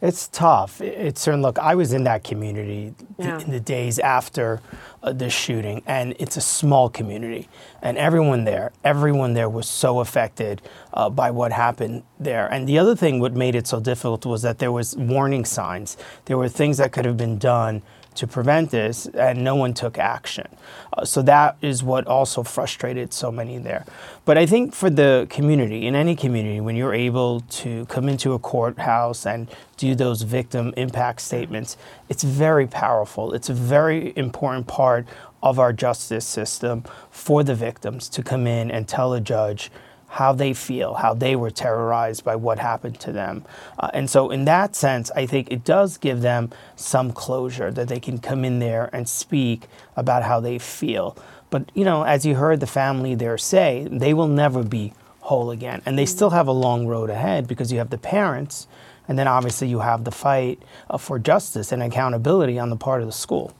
It's 0.00 0.26
tough. 0.26 0.80
It's 0.80 1.20
certain. 1.20 1.42
Look, 1.42 1.60
I 1.60 1.76
was 1.76 1.92
in 1.92 2.02
that 2.04 2.24
community 2.24 2.92
Yeah. 3.18 3.38
in 3.38 3.50
the 3.52 3.60
days 3.60 4.00
after 4.00 4.60
uh, 5.00 5.12
the 5.12 5.30
shooting, 5.30 5.80
and 5.86 6.16
it's 6.18 6.36
a 6.36 6.40
small 6.40 6.88
community, 6.88 7.48
and 7.80 7.96
everyone 7.96 8.42
there, 8.42 8.72
everyone 8.82 9.34
there 9.34 9.48
was 9.48 9.68
so 9.68 10.00
affected 10.00 10.60
uh, 10.92 11.08
by 11.08 11.30
what 11.30 11.52
happened 11.52 12.02
there. 12.18 12.48
And 12.52 12.68
the 12.68 12.78
other 12.80 12.96
thing, 12.96 13.20
what 13.20 13.34
made 13.34 13.54
it 13.54 13.68
so 13.68 13.78
difficult, 13.78 14.26
was 14.26 14.42
that 14.42 14.58
there 14.58 14.72
was 14.72 14.96
warning 14.96 15.44
signs. 15.44 15.96
There 16.24 16.36
were 16.36 16.48
things 16.48 16.78
that 16.78 16.90
could 16.90 17.04
have 17.04 17.16
been 17.16 17.38
done 17.38 17.82
to 18.14 18.26
prevent 18.26 18.70
this, 18.70 19.06
and 19.06 19.42
no 19.42 19.54
one 19.54 19.74
took 19.74 19.98
action. 19.98 20.46
Uh, 20.92 21.04
so 21.04 21.22
that 21.22 21.56
is 21.62 21.82
what 21.82 22.06
also 22.06 22.42
frustrated 22.42 23.12
so 23.12 23.32
many 23.32 23.58
there. 23.58 23.84
But 24.24 24.38
I 24.38 24.46
think 24.46 24.74
for 24.74 24.90
the 24.90 25.26
community, 25.30 25.86
in 25.86 25.94
any 25.94 26.14
community, 26.14 26.60
when 26.60 26.76
you're 26.76 26.94
able 26.94 27.40
to 27.40 27.86
come 27.86 28.08
into 28.08 28.32
a 28.32 28.38
courthouse 28.38 29.26
and 29.26 29.48
do 29.76 29.94
those 29.94 30.22
victim 30.22 30.72
impact 30.76 31.20
statements, 31.20 31.76
it's 32.08 32.22
very 32.22 32.66
powerful. 32.66 33.32
It's 33.32 33.48
a 33.48 33.54
very 33.54 34.12
important 34.16 34.66
part 34.66 35.06
of 35.42 35.58
our 35.58 35.72
justice 35.72 36.24
system 36.24 36.84
for 37.10 37.42
the 37.42 37.54
victims 37.54 38.08
to 38.10 38.22
come 38.22 38.46
in 38.46 38.70
and 38.70 38.86
tell 38.86 39.12
a 39.12 39.20
judge 39.20 39.70
how 40.12 40.30
they 40.30 40.52
feel, 40.52 40.92
how 40.92 41.14
they 41.14 41.34
were 41.34 41.50
terrorized 41.50 42.22
by 42.22 42.36
what 42.36 42.58
happened 42.58 43.00
to 43.00 43.12
them. 43.12 43.42
Uh, 43.78 43.88
and 43.94 44.10
so, 44.10 44.30
in 44.30 44.44
that 44.44 44.76
sense, 44.76 45.10
I 45.16 45.24
think 45.24 45.50
it 45.50 45.64
does 45.64 45.96
give 45.96 46.20
them 46.20 46.50
some 46.76 47.12
closure 47.12 47.70
that 47.70 47.88
they 47.88 47.98
can 47.98 48.18
come 48.18 48.44
in 48.44 48.58
there 48.58 48.90
and 48.92 49.08
speak 49.08 49.68
about 49.96 50.22
how 50.22 50.38
they 50.38 50.58
feel. 50.58 51.16
But, 51.48 51.72
you 51.74 51.86
know, 51.86 52.02
as 52.02 52.26
you 52.26 52.34
heard 52.34 52.60
the 52.60 52.66
family 52.66 53.14
there 53.14 53.38
say, 53.38 53.88
they 53.90 54.12
will 54.12 54.28
never 54.28 54.62
be 54.62 54.92
whole 55.20 55.50
again. 55.50 55.80
And 55.86 55.98
they 55.98 56.04
still 56.04 56.30
have 56.30 56.46
a 56.46 56.52
long 56.52 56.86
road 56.86 57.08
ahead 57.08 57.48
because 57.48 57.72
you 57.72 57.78
have 57.78 57.88
the 57.88 57.96
parents, 57.96 58.66
and 59.08 59.18
then 59.18 59.26
obviously 59.26 59.68
you 59.68 59.78
have 59.78 60.04
the 60.04 60.10
fight 60.10 60.62
uh, 60.90 60.98
for 60.98 61.18
justice 61.18 61.72
and 61.72 61.82
accountability 61.82 62.58
on 62.58 62.68
the 62.68 62.76
part 62.76 63.00
of 63.00 63.06
the 63.06 63.12
school. 63.12 63.54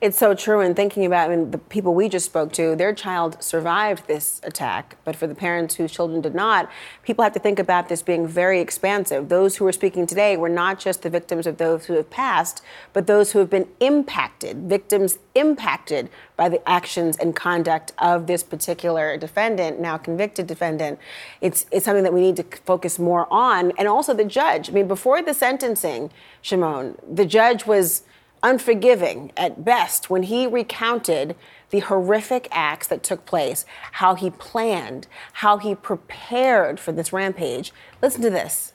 It's 0.00 0.18
so 0.18 0.34
true. 0.34 0.60
And 0.60 0.76
thinking 0.76 1.04
about 1.04 1.30
I 1.30 1.36
mean, 1.36 1.50
the 1.50 1.58
people 1.58 1.94
we 1.94 2.08
just 2.08 2.26
spoke 2.26 2.52
to, 2.52 2.76
their 2.76 2.92
child 2.92 3.42
survived 3.42 4.06
this 4.06 4.40
attack, 4.44 4.96
but 5.04 5.16
for 5.16 5.26
the 5.26 5.34
parents 5.34 5.74
whose 5.74 5.92
children 5.92 6.20
did 6.20 6.34
not, 6.34 6.70
people 7.02 7.22
have 7.22 7.32
to 7.32 7.40
think 7.40 7.58
about 7.58 7.88
this 7.88 8.02
being 8.02 8.26
very 8.26 8.60
expansive. 8.60 9.28
Those 9.28 9.56
who 9.56 9.66
are 9.66 9.72
speaking 9.72 10.06
today 10.06 10.36
were 10.36 10.48
not 10.48 10.78
just 10.78 11.02
the 11.02 11.10
victims 11.10 11.46
of 11.46 11.58
those 11.58 11.86
who 11.86 11.94
have 11.94 12.10
passed, 12.10 12.62
but 12.92 13.06
those 13.06 13.32
who 13.32 13.38
have 13.40 13.50
been 13.50 13.68
impacted, 13.80 14.68
victims 14.68 15.18
impacted 15.34 16.08
by 16.36 16.48
the 16.48 16.66
actions 16.68 17.16
and 17.16 17.34
conduct 17.34 17.92
of 17.98 18.26
this 18.26 18.42
particular 18.42 19.16
defendant, 19.16 19.80
now 19.80 19.96
convicted 19.96 20.46
defendant. 20.46 20.98
It's, 21.40 21.66
it's 21.72 21.84
something 21.84 22.04
that 22.04 22.14
we 22.14 22.20
need 22.20 22.36
to 22.36 22.44
focus 22.64 22.98
more 22.98 23.26
on. 23.32 23.72
And 23.78 23.88
also 23.88 24.14
the 24.14 24.24
judge. 24.24 24.70
I 24.70 24.72
mean, 24.72 24.88
before 24.88 25.22
the 25.22 25.34
sentencing, 25.34 26.10
Shimon, 26.40 26.96
the 27.10 27.26
judge 27.26 27.66
was 27.66 28.02
unforgiving 28.42 29.32
at 29.36 29.64
best 29.64 30.10
when 30.10 30.24
he 30.24 30.46
recounted 30.46 31.36
the 31.70 31.80
horrific 31.80 32.48
acts 32.50 32.86
that 32.86 33.02
took 33.02 33.26
place, 33.26 33.64
how 33.92 34.14
he 34.14 34.30
planned, 34.30 35.06
how 35.34 35.58
he 35.58 35.74
prepared 35.74 36.80
for 36.80 36.92
this 36.92 37.12
rampage. 37.12 37.72
Listen 38.00 38.22
to 38.22 38.30
this. 38.30 38.72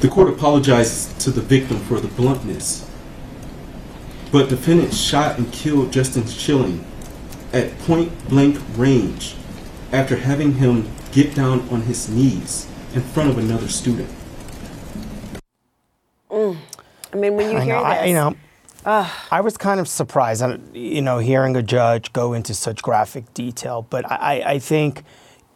The 0.00 0.08
court 0.08 0.28
apologizes 0.28 1.12
to 1.24 1.30
the 1.30 1.42
victim 1.42 1.78
for 1.78 2.00
the 2.00 2.08
bluntness, 2.08 2.90
but 4.32 4.48
defendant 4.48 4.94
shot 4.94 5.38
and 5.38 5.52
killed 5.52 5.92
Justin 5.92 6.26
Schilling 6.26 6.84
at 7.52 7.76
point 7.80 8.28
blank 8.28 8.58
range 8.76 9.34
after 9.92 10.16
having 10.16 10.54
him 10.54 10.88
get 11.12 11.34
down 11.34 11.68
on 11.68 11.82
his 11.82 12.08
knees 12.08 12.66
in 12.94 13.02
front 13.02 13.30
of 13.30 13.38
another 13.38 13.68
student. 13.68 14.08
Mm. 16.30 16.56
I 17.12 17.16
mean, 17.16 17.36
when 17.36 17.50
you 17.50 17.58
I 17.58 17.64
hear 17.64 17.74
know, 17.74 17.84
this, 17.84 17.98
I, 17.98 18.04
you 18.04 18.14
know, 18.14 18.36
I 19.30 19.40
was 19.40 19.56
kind 19.56 19.80
of 19.80 19.88
surprised, 19.88 20.42
you 20.74 21.02
know, 21.02 21.18
hearing 21.18 21.56
a 21.56 21.62
judge 21.62 22.12
go 22.12 22.32
into 22.32 22.54
such 22.54 22.82
graphic 22.82 23.32
detail. 23.34 23.86
But 23.88 24.10
I, 24.10 24.42
I 24.44 24.58
think, 24.58 25.04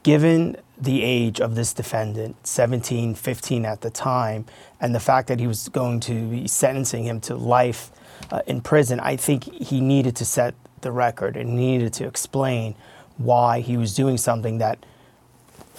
given 0.02 0.56
the 0.76 1.02
age 1.02 1.40
of 1.40 1.54
this 1.54 1.72
defendant, 1.72 2.46
17, 2.46 3.14
15 3.14 3.64
at 3.64 3.80
the 3.80 3.90
time, 3.90 4.44
and 4.80 4.94
the 4.94 5.00
fact 5.00 5.28
that 5.28 5.40
he 5.40 5.46
was 5.46 5.68
going 5.68 6.00
to 6.00 6.28
be 6.28 6.48
sentencing 6.48 7.04
him 7.04 7.20
to 7.22 7.36
life 7.36 7.90
uh, 8.30 8.42
in 8.46 8.60
prison, 8.60 9.00
I 9.00 9.16
think 9.16 9.44
he 9.44 9.80
needed 9.80 10.16
to 10.16 10.24
set 10.24 10.54
the 10.80 10.92
record 10.92 11.36
and 11.36 11.56
needed 11.56 11.92
to 11.94 12.06
explain 12.06 12.74
why 13.16 13.60
he 13.60 13.76
was 13.76 13.94
doing 13.94 14.18
something 14.18 14.58
that 14.58 14.84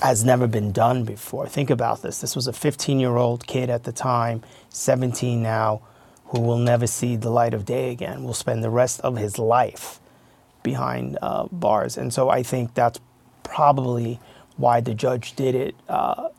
has 0.01 0.23
never 0.25 0.47
been 0.47 0.71
done 0.71 1.03
before. 1.03 1.47
Think 1.47 1.69
about 1.69 2.01
this. 2.01 2.19
This 2.19 2.35
was 2.35 2.47
a 2.47 2.53
15 2.53 2.99
year 2.99 3.15
old 3.15 3.47
kid 3.47 3.69
at 3.69 3.83
the 3.83 3.91
time, 3.91 4.43
17 4.69 5.41
now, 5.41 5.81
who 6.25 6.41
will 6.41 6.57
never 6.57 6.87
see 6.87 7.15
the 7.15 7.29
light 7.29 7.53
of 7.53 7.65
day 7.65 7.91
again, 7.91 8.23
will 8.23 8.33
spend 8.33 8.63
the 8.63 8.69
rest 8.69 8.99
of 9.01 9.17
his 9.17 9.37
life 9.39 9.99
behind 10.63 11.17
uh, 11.21 11.45
bars. 11.51 11.97
And 11.97 12.13
so 12.13 12.29
I 12.29 12.43
think 12.43 12.73
that's 12.73 12.99
probably 13.43 14.19
why 14.57 14.81
the 14.81 14.93
judge 14.93 15.35
did 15.35 15.55
it 15.55 15.75
uh, 15.87 16.29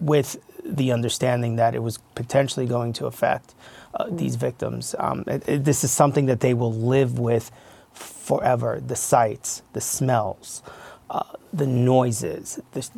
with 0.00 0.36
the 0.64 0.90
understanding 0.92 1.56
that 1.56 1.74
it 1.74 1.82
was 1.82 1.98
potentially 2.16 2.66
going 2.66 2.92
to 2.94 3.06
affect 3.06 3.54
uh, 3.94 4.06
these 4.10 4.34
victims. 4.36 4.94
Um, 4.98 5.24
it- 5.26 5.48
it- 5.48 5.64
this 5.64 5.84
is 5.84 5.90
something 5.92 6.26
that 6.26 6.40
they 6.40 6.52
will 6.54 6.72
live 6.72 7.18
with 7.18 7.50
forever 7.94 8.82
the 8.84 8.96
sights, 8.96 9.62
the 9.72 9.80
smells, 9.80 10.62
uh, 11.10 11.22
the 11.52 11.66
noises, 11.66 12.60
the, 12.72 12.88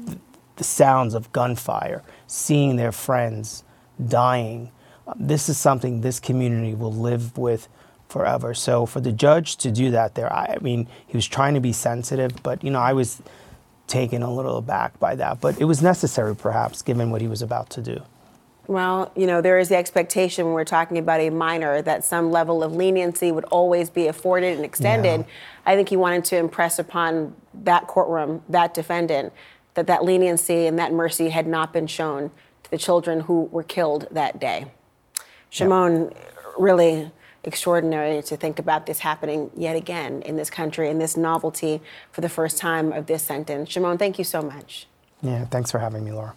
the 0.57 0.65
sounds 0.65 1.15
of 1.15 1.31
gunfire, 1.33 2.03
seeing 2.27 2.77
their 2.77 2.93
friends 2.93 3.65
dying. 4.09 4.71
Uh, 5.07 5.15
This 5.17 5.49
is 5.49 5.59
something 5.59 6.01
this 6.01 6.21
community 6.21 6.75
will 6.75 6.93
live 6.93 7.37
with 7.39 7.69
forever. 8.09 8.55
So 8.55 8.87
for 8.87 9.01
the 9.01 9.13
judge 9.13 9.57
to 9.57 9.71
do 9.71 9.91
that 9.91 10.15
there, 10.15 10.33
I, 10.33 10.57
I 10.57 10.59
mean, 10.61 10.89
he 11.07 11.17
was 11.17 11.27
trying 11.27 11.55
to 11.55 11.61
be 11.61 11.73
sensitive, 11.73 12.43
but 12.43 12.65
you 12.65 12.71
know, 12.71 12.81
I 12.81 12.93
was 12.95 13.21
taken 13.87 14.23
a 14.23 14.33
little 14.33 14.57
aback 14.59 14.99
by 14.99 15.15
that. 15.17 15.41
But 15.41 15.61
it 15.61 15.65
was 15.65 15.83
necessary, 15.83 16.35
perhaps, 16.35 16.83
given 16.83 17.11
what 17.11 17.21
he 17.21 17.29
was 17.29 17.43
about 17.43 17.71
to 17.71 17.83
do. 17.83 18.03
Well, 18.67 19.11
you 19.17 19.27
know, 19.27 19.41
there 19.41 19.59
is 19.59 19.71
the 19.71 19.77
expectation 19.77 20.45
when 20.45 20.53
we're 20.53 20.65
talking 20.65 20.99
about 20.99 21.21
a 21.21 21.31
minor 21.31 21.81
that 21.81 22.05
some 22.05 22.31
level 22.31 22.63
of 22.63 22.75
leniency 22.75 23.33
would 23.33 23.45
always 23.45 23.89
be 23.89 24.09
afforded 24.09 24.57
and 24.57 24.65
extended. 24.65 25.25
I 25.65 25.75
think 25.75 25.89
he 25.89 25.97
wanted 25.97 26.27
to 26.27 26.37
impress 26.37 26.79
upon 26.79 27.35
that 27.65 27.87
courtroom, 27.87 28.43
that 28.49 28.75
defendant, 28.75 29.33
that 29.75 29.87
that 29.87 30.05
leniency 30.05 30.67
and 30.67 30.79
that 30.79 30.93
mercy 30.93 31.31
had 31.31 31.47
not 31.47 31.73
been 31.73 31.87
shown 31.87 32.31
to 32.65 32.71
the 32.71 32.79
children 32.79 33.21
who 33.21 33.43
were 33.45 33.63
killed 33.63 34.09
that 34.11 34.41
day. 34.41 34.67
Shimon, 35.51 36.13
really 36.59 37.11
extraordinary 37.45 38.23
to 38.23 38.37
think 38.37 38.59
about 38.59 38.87
this 38.87 38.99
happening 38.99 39.51
yet 39.57 39.77
again 39.77 40.23
in 40.23 40.37
this 40.37 40.51
country 40.51 40.91
and 40.91 41.01
this 41.01 41.17
novelty 41.17 41.81
for 42.11 42.21
the 42.21 42.29
first 42.29 42.59
time 42.59 42.93
of 42.93 43.07
this 43.07 43.23
sentence. 43.23 43.71
Shimon, 43.71 43.97
thank 43.99 44.19
you 44.19 44.25
so 44.25 44.43
much. 44.43 44.87
Yeah, 45.23 45.45
thanks 45.47 45.71
for 45.71 45.79
having 45.79 46.05
me, 46.05 46.13
Laura. 46.13 46.35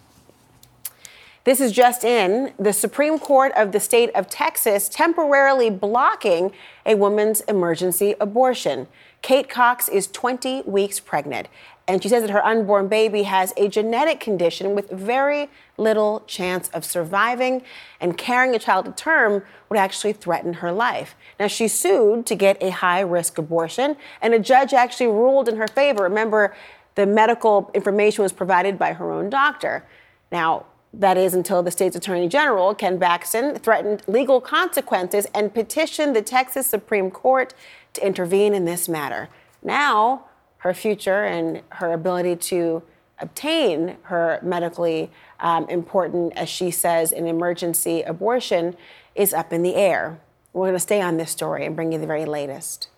This 1.44 1.60
is 1.60 1.72
just 1.72 2.04
in. 2.04 2.52
The 2.56 2.72
Supreme 2.72 3.18
Court 3.18 3.52
of 3.56 3.72
the 3.72 3.80
state 3.80 4.10
of 4.14 4.28
Texas 4.28 4.88
temporarily 4.88 5.70
blocking 5.70 6.52
a 6.86 6.94
woman's 6.94 7.40
emergency 7.42 8.14
abortion. 8.20 8.86
Kate 9.22 9.48
Cox 9.48 9.88
is 9.88 10.08
20 10.08 10.62
weeks 10.62 10.98
pregnant, 10.98 11.48
And 11.88 12.02
she 12.02 12.08
says 12.08 12.22
that 12.22 12.30
her 12.30 12.44
unborn 12.44 12.88
baby 12.88 13.24
has 13.24 13.52
a 13.56 13.68
genetic 13.68 14.20
condition 14.20 14.74
with 14.74 14.90
very 14.90 15.48
little 15.76 16.22
chance 16.26 16.68
of 16.68 16.84
surviving, 16.84 17.62
and 18.00 18.16
carrying 18.16 18.54
a 18.54 18.58
child 18.58 18.84
to 18.86 18.92
term 18.92 19.42
would 19.68 19.78
actually 19.78 20.12
threaten 20.12 20.54
her 20.54 20.70
life. 20.70 21.16
Now, 21.40 21.48
she 21.48 21.66
sued 21.68 22.26
to 22.26 22.34
get 22.34 22.62
a 22.62 22.70
high 22.70 23.00
risk 23.00 23.38
abortion, 23.38 23.96
and 24.20 24.32
a 24.34 24.38
judge 24.38 24.72
actually 24.72 25.08
ruled 25.08 25.48
in 25.48 25.56
her 25.56 25.68
favor. 25.68 26.04
Remember, 26.04 26.54
the 26.94 27.06
medical 27.06 27.70
information 27.74 28.22
was 28.22 28.32
provided 28.32 28.78
by 28.78 28.92
her 28.92 29.10
own 29.10 29.30
doctor. 29.30 29.84
Now, 30.30 30.66
that 30.94 31.16
is 31.16 31.32
until 31.32 31.62
the 31.62 31.70
state's 31.70 31.96
attorney 31.96 32.28
general, 32.28 32.74
Ken 32.74 33.00
Paxton, 33.00 33.56
threatened 33.56 34.02
legal 34.06 34.40
consequences 34.40 35.26
and 35.34 35.52
petitioned 35.52 36.14
the 36.14 36.20
Texas 36.22 36.66
Supreme 36.66 37.10
Court 37.10 37.54
to 37.94 38.06
intervene 38.06 38.54
in 38.54 38.64
this 38.64 38.88
matter. 38.88 39.28
Now, 39.62 40.26
her 40.58 40.74
future 40.74 41.24
and 41.24 41.62
her 41.70 41.92
ability 41.92 42.36
to 42.36 42.82
obtain 43.18 43.96
her 44.02 44.40
medically 44.42 45.10
um, 45.40 45.68
important, 45.68 46.32
as 46.36 46.48
she 46.48 46.70
says, 46.70 47.12
an 47.12 47.26
emergency 47.26 48.02
abortion 48.02 48.76
is 49.14 49.32
up 49.34 49.52
in 49.52 49.62
the 49.62 49.74
air. 49.74 50.20
We're 50.52 50.64
going 50.64 50.74
to 50.74 50.80
stay 50.80 51.00
on 51.00 51.16
this 51.16 51.30
story 51.30 51.64
and 51.64 51.74
bring 51.74 51.92
you 51.92 51.98
the 51.98 52.06
very 52.06 52.24
latest. 52.24 52.88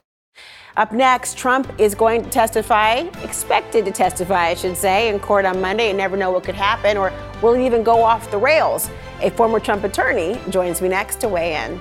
Up 0.76 0.90
next, 0.90 1.38
Trump 1.38 1.72
is 1.78 1.94
going 1.94 2.24
to 2.24 2.30
testify, 2.30 3.04
expected 3.22 3.84
to 3.84 3.92
testify, 3.92 4.48
I 4.48 4.54
should 4.54 4.76
say, 4.76 5.08
in 5.08 5.20
court 5.20 5.44
on 5.44 5.60
Monday. 5.60 5.86
You 5.88 5.94
never 5.94 6.16
know 6.16 6.32
what 6.32 6.42
could 6.42 6.56
happen, 6.56 6.96
or 6.96 7.12
will 7.40 7.54
he 7.54 7.64
even 7.64 7.84
go 7.84 8.02
off 8.02 8.28
the 8.32 8.38
rails? 8.38 8.90
A 9.20 9.30
former 9.30 9.60
Trump 9.60 9.84
attorney 9.84 10.40
joins 10.50 10.82
me 10.82 10.88
next 10.88 11.20
to 11.20 11.28
weigh 11.28 11.54
in. 11.64 11.80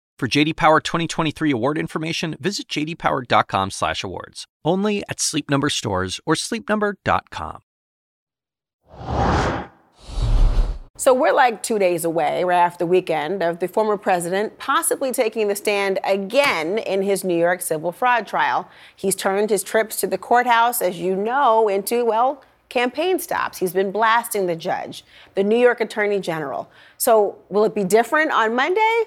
For 0.21 0.27
JD 0.27 0.55
Power 0.55 0.79
2023 0.79 1.49
award 1.49 1.79
information, 1.79 2.35
visit 2.39 2.67
jdpower.com/awards. 2.67 4.45
Only 4.63 5.03
at 5.09 5.19
Sleep 5.19 5.49
Number 5.49 5.67
stores 5.67 6.19
or 6.27 6.35
sleepnumber.com. 6.35 7.61
So 10.95 11.11
we're 11.15 11.33
like 11.33 11.63
two 11.63 11.79
days 11.79 12.05
away, 12.05 12.43
right 12.43 12.59
after 12.59 12.85
the 12.85 12.85
weekend, 12.85 13.41
of 13.41 13.57
the 13.57 13.67
former 13.67 13.97
president 13.97 14.59
possibly 14.59 15.11
taking 15.11 15.47
the 15.47 15.55
stand 15.55 15.97
again 16.03 16.77
in 16.77 17.01
his 17.01 17.23
New 17.23 17.35
York 17.35 17.63
civil 17.63 17.91
fraud 17.91 18.27
trial. 18.27 18.69
He's 18.95 19.15
turned 19.15 19.49
his 19.49 19.63
trips 19.63 19.95
to 20.01 20.05
the 20.05 20.19
courthouse, 20.19 20.83
as 20.83 20.99
you 20.99 21.15
know, 21.15 21.67
into, 21.67 22.05
well, 22.05 22.43
campaign 22.69 23.17
stops. 23.17 23.57
He's 23.57 23.73
been 23.73 23.91
blasting 23.91 24.45
the 24.45 24.55
judge, 24.55 25.03
the 25.33 25.43
New 25.43 25.57
York 25.57 25.81
Attorney 25.81 26.19
General. 26.19 26.69
So 26.97 27.39
will 27.49 27.63
it 27.63 27.73
be 27.73 27.83
different 27.83 28.31
on 28.31 28.55
Monday? 28.55 29.05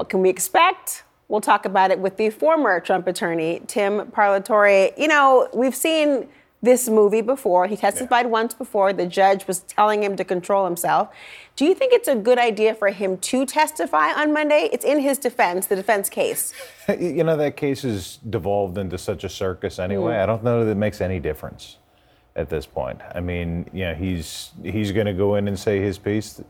What 0.00 0.08
can 0.08 0.22
we 0.22 0.30
expect? 0.30 1.04
We'll 1.28 1.42
talk 1.42 1.66
about 1.66 1.90
it 1.90 1.98
with 1.98 2.16
the 2.16 2.30
former 2.30 2.80
Trump 2.80 3.06
attorney, 3.06 3.60
Tim 3.66 4.06
Parlatore. 4.06 4.96
You 4.96 5.08
know, 5.08 5.46
we've 5.52 5.74
seen 5.74 6.26
this 6.62 6.88
movie 6.88 7.20
before. 7.20 7.66
He 7.66 7.76
testified 7.76 8.24
yeah. 8.24 8.30
once 8.30 8.54
before. 8.54 8.94
The 8.94 9.04
judge 9.04 9.46
was 9.46 9.60
telling 9.60 10.02
him 10.02 10.16
to 10.16 10.24
control 10.24 10.64
himself. 10.64 11.14
Do 11.54 11.66
you 11.66 11.74
think 11.74 11.92
it's 11.92 12.08
a 12.08 12.14
good 12.14 12.38
idea 12.38 12.74
for 12.74 12.88
him 12.88 13.18
to 13.18 13.44
testify 13.44 14.10
on 14.14 14.32
Monday? 14.32 14.70
It's 14.72 14.86
in 14.86 15.00
his 15.00 15.18
defense, 15.18 15.66
the 15.66 15.76
defense 15.76 16.08
case. 16.08 16.54
You 16.98 17.22
know, 17.22 17.36
that 17.36 17.58
case 17.58 17.82
has 17.82 18.16
devolved 18.30 18.78
into 18.78 18.96
such 18.96 19.22
a 19.22 19.28
circus 19.28 19.78
anyway. 19.78 20.14
Mm. 20.14 20.22
I 20.22 20.24
don't 20.24 20.42
know 20.42 20.64
that 20.64 20.70
it 20.70 20.76
makes 20.76 21.02
any 21.02 21.20
difference 21.20 21.76
at 22.36 22.48
this 22.48 22.64
point. 22.64 23.02
I 23.14 23.20
mean, 23.20 23.68
you 23.74 23.84
know, 23.84 23.94
he's 23.94 24.52
he's 24.62 24.92
going 24.92 25.06
to 25.06 25.12
go 25.12 25.34
in 25.34 25.46
and 25.46 25.58
say 25.58 25.78
his 25.78 25.98
piece. 25.98 26.40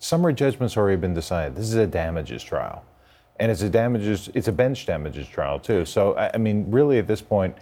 Summary 0.00 0.32
judgment's 0.32 0.78
already 0.78 0.96
been 0.96 1.12
decided. 1.12 1.54
This 1.54 1.66
is 1.66 1.74
a 1.74 1.86
damages 1.86 2.42
trial, 2.42 2.82
and 3.40 3.50
it's 3.50 3.62
a 3.62 3.70
damages 3.70 4.30
it's 4.34 4.46
a 4.46 4.52
bench 4.52 4.86
damages 4.86 5.26
trial 5.26 5.58
too. 5.58 5.84
So 5.84 6.16
I 6.16 6.36
mean, 6.38 6.70
really 6.70 6.98
at 6.98 7.08
this 7.08 7.22
point 7.22 7.56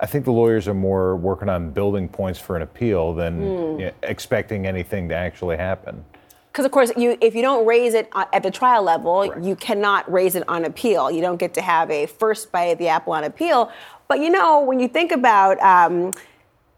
I 0.00 0.06
think 0.06 0.24
the 0.24 0.32
lawyers 0.32 0.66
are 0.66 0.74
more 0.74 1.16
working 1.16 1.48
on 1.48 1.70
building 1.70 2.08
points 2.08 2.38
for 2.38 2.56
an 2.56 2.62
appeal 2.62 3.14
than 3.14 3.40
mm. 3.40 3.80
you 3.80 3.86
know, 3.86 3.92
expecting 4.02 4.66
anything 4.66 5.08
to 5.08 5.14
actually 5.14 5.56
happen. 5.56 6.04
Because 6.50 6.66
of 6.66 6.72
course, 6.72 6.92
you 6.98 7.16
if 7.22 7.34
you 7.34 7.40
don't 7.40 7.64
raise 7.64 7.94
it 7.94 8.10
at 8.14 8.42
the 8.42 8.50
trial 8.50 8.82
level, 8.82 9.32
you 9.40 9.56
cannot 9.56 10.10
raise 10.12 10.34
it 10.34 10.46
on 10.48 10.66
appeal. 10.66 11.10
You 11.10 11.22
don't 11.22 11.38
get 11.38 11.54
to 11.54 11.62
have 11.62 11.90
a 11.90 12.04
first 12.06 12.52
bite 12.52 12.70
at 12.70 12.78
the 12.78 12.88
apple 12.88 13.14
on 13.14 13.24
appeal. 13.24 13.72
But 14.06 14.20
you 14.20 14.28
know, 14.28 14.60
when 14.60 14.78
you 14.78 14.88
think 14.88 15.12
about 15.12 15.58
um, 15.62 16.12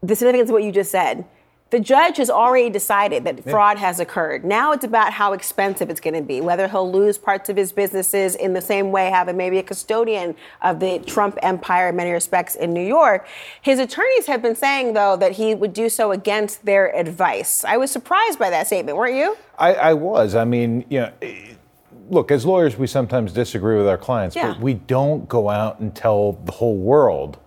the 0.01 0.15
significance 0.15 0.49
of 0.49 0.53
what 0.53 0.63
you 0.63 0.71
just 0.71 0.91
said, 0.91 1.25
the 1.71 1.79
judge 1.79 2.17
has 2.17 2.29
already 2.29 2.69
decided 2.69 3.23
that 3.23 3.43
fraud 3.43 3.77
has 3.77 3.99
occurred. 3.99 4.45
Now 4.45 4.71
it's 4.71 4.85
about 4.85 5.13
how 5.13 5.33
expensive 5.33 5.89
it's 5.89 5.99
going 5.99 6.13
to 6.13 6.21
be, 6.21 6.39
whether 6.39 6.67
he'll 6.67 6.89
lose 6.91 7.17
parts 7.17 7.49
of 7.49 7.57
his 7.57 7.71
businesses 7.71 8.35
in 8.35 8.53
the 8.53 8.61
same 8.61 8.91
way, 8.91 9.09
having 9.09 9.35
maybe 9.35 9.57
a 9.57 9.63
custodian 9.63 10.35
of 10.61 10.79
the 10.79 10.99
Trump 10.99 11.39
empire 11.41 11.89
in 11.89 11.95
many 11.95 12.11
respects 12.11 12.53
in 12.55 12.71
New 12.71 12.85
York. 12.85 13.27
His 13.61 13.79
attorneys 13.79 14.27
have 14.27 14.43
been 14.43 14.55
saying, 14.55 14.93
though, 14.93 15.17
that 15.17 15.33
he 15.33 15.55
would 15.55 15.73
do 15.73 15.89
so 15.89 16.11
against 16.11 16.65
their 16.65 16.95
advice. 16.95 17.65
I 17.65 17.77
was 17.77 17.89
surprised 17.89 18.37
by 18.37 18.51
that 18.51 18.67
statement, 18.67 18.97
weren't 18.97 19.15
you? 19.15 19.35
I, 19.57 19.73
I 19.73 19.93
was. 19.93 20.35
I 20.35 20.45
mean, 20.45 20.85
you 20.89 20.99
know 20.99 21.11
eh, 21.23 21.55
look, 22.09 22.29
as 22.29 22.45
lawyers, 22.45 22.77
we 22.77 22.87
sometimes 22.87 23.33
disagree 23.33 23.77
with 23.77 23.87
our 23.87 23.97
clients, 23.97 24.35
yeah. 24.35 24.53
but 24.53 24.59
we 24.59 24.75
don't 24.75 25.27
go 25.27 25.49
out 25.49 25.79
and 25.79 25.95
tell 25.95 26.33
the 26.33 26.51
whole 26.51 26.77
world 26.77 27.39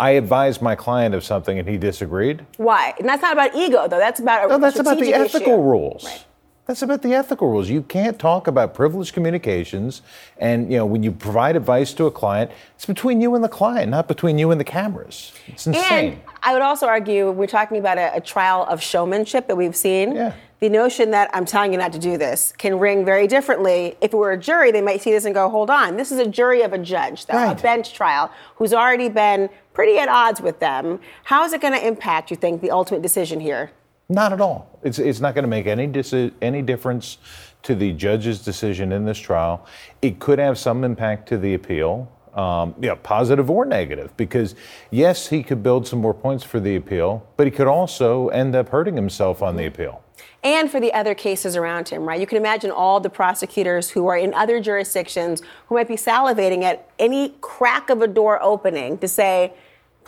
I 0.00 0.10
advised 0.10 0.62
my 0.62 0.76
client 0.76 1.14
of 1.14 1.24
something 1.24 1.58
and 1.58 1.68
he 1.68 1.76
disagreed. 1.76 2.46
Why? 2.56 2.94
And 2.98 3.08
that's 3.08 3.22
not 3.22 3.32
about 3.32 3.54
ego, 3.54 3.88
though. 3.88 3.98
That's 3.98 4.20
about 4.20 4.44
a 4.44 4.48
no. 4.48 4.58
That's 4.58 4.78
about 4.78 4.98
the 4.98 5.12
ethical 5.12 5.54
issue. 5.54 5.62
rules. 5.62 6.04
Right. 6.04 6.24
That's 6.66 6.82
about 6.82 7.00
the 7.00 7.14
ethical 7.14 7.48
rules. 7.48 7.70
You 7.70 7.80
can't 7.82 8.18
talk 8.18 8.46
about 8.46 8.74
privileged 8.74 9.14
communications, 9.14 10.02
and 10.36 10.70
you 10.70 10.76
know 10.76 10.84
when 10.84 11.02
you 11.02 11.10
provide 11.10 11.56
advice 11.56 11.94
to 11.94 12.04
a 12.04 12.10
client, 12.10 12.50
it's 12.74 12.84
between 12.84 13.20
you 13.22 13.34
and 13.34 13.42
the 13.42 13.48
client, 13.48 13.90
not 13.90 14.06
between 14.06 14.38
you 14.38 14.50
and 14.50 14.60
the 14.60 14.64
cameras. 14.64 15.32
It's 15.46 15.66
insane. 15.66 16.12
And 16.12 16.20
I 16.42 16.52
would 16.52 16.62
also 16.62 16.86
argue 16.86 17.30
we're 17.30 17.46
talking 17.46 17.78
about 17.78 17.96
a, 17.96 18.14
a 18.14 18.20
trial 18.20 18.66
of 18.66 18.82
showmanship 18.82 19.48
that 19.48 19.56
we've 19.56 19.76
seen. 19.76 20.14
Yeah 20.14 20.34
the 20.60 20.68
notion 20.68 21.12
that 21.12 21.30
I'm 21.32 21.44
telling 21.44 21.72
you 21.72 21.78
not 21.78 21.92
to 21.92 21.98
do 21.98 22.18
this 22.18 22.52
can 22.58 22.78
ring 22.78 23.04
very 23.04 23.26
differently. 23.26 23.96
If 24.00 24.12
it 24.12 24.16
were 24.16 24.32
a 24.32 24.38
jury, 24.38 24.72
they 24.72 24.80
might 24.80 25.00
see 25.00 25.12
this 25.12 25.24
and 25.24 25.34
go, 25.34 25.48
hold 25.48 25.70
on, 25.70 25.96
this 25.96 26.10
is 26.10 26.18
a 26.18 26.26
jury 26.26 26.62
of 26.62 26.72
a 26.72 26.78
judge, 26.78 27.26
though, 27.26 27.34
right. 27.34 27.58
a 27.58 27.62
bench 27.62 27.92
trial, 27.94 28.30
who's 28.56 28.74
already 28.74 29.08
been 29.08 29.48
pretty 29.78 29.96
at 29.96 30.08
odds 30.08 30.40
with 30.40 30.58
them. 30.58 30.98
How 31.22 31.44
is 31.44 31.52
it 31.52 31.60
going 31.60 31.72
to 31.72 31.86
impact, 31.86 32.32
you 32.32 32.36
think, 32.36 32.62
the 32.62 32.72
ultimate 32.72 33.00
decision 33.00 33.38
here? 33.38 33.70
Not 34.08 34.32
at 34.32 34.40
all. 34.40 34.76
It's, 34.82 34.98
it's 34.98 35.20
not 35.20 35.36
going 35.36 35.44
to 35.44 35.48
make 35.48 35.68
any, 35.68 35.86
dis- 35.86 36.32
any 36.42 36.62
difference 36.62 37.18
to 37.62 37.76
the 37.76 37.92
judge's 37.92 38.44
decision 38.44 38.90
in 38.90 39.04
this 39.04 39.18
trial. 39.18 39.64
It 40.02 40.18
could 40.18 40.40
have 40.40 40.58
some 40.58 40.82
impact 40.82 41.28
to 41.28 41.38
the 41.38 41.54
appeal. 41.54 42.10
Um, 42.34 42.74
yeah, 42.80 42.96
positive 43.00 43.50
or 43.50 43.64
negative, 43.64 44.16
because 44.16 44.56
yes, 44.90 45.28
he 45.28 45.44
could 45.44 45.62
build 45.62 45.86
some 45.86 46.00
more 46.00 46.14
points 46.14 46.42
for 46.42 46.58
the 46.58 46.74
appeal, 46.74 47.24
but 47.36 47.46
he 47.46 47.52
could 47.52 47.68
also 47.68 48.28
end 48.28 48.56
up 48.56 48.70
hurting 48.70 48.96
himself 48.96 49.42
on 49.42 49.54
the 49.54 49.66
appeal 49.66 50.02
and 50.44 50.70
for 50.70 50.78
the 50.78 50.92
other 50.92 51.14
cases 51.14 51.56
around 51.56 51.88
him, 51.88 52.04
right? 52.04 52.20
You 52.20 52.26
can 52.26 52.38
imagine 52.38 52.70
all 52.70 53.00
the 53.00 53.10
prosecutors 53.10 53.90
who 53.90 54.06
are 54.06 54.16
in 54.16 54.32
other 54.34 54.60
jurisdictions 54.60 55.42
who 55.66 55.74
might 55.74 55.88
be 55.88 55.96
salivating 55.96 56.62
at 56.62 56.88
any 56.98 57.34
crack 57.40 57.90
of 57.90 58.02
a 58.02 58.06
door 58.06 58.40
opening 58.42 58.98
to 58.98 59.08
say, 59.08 59.52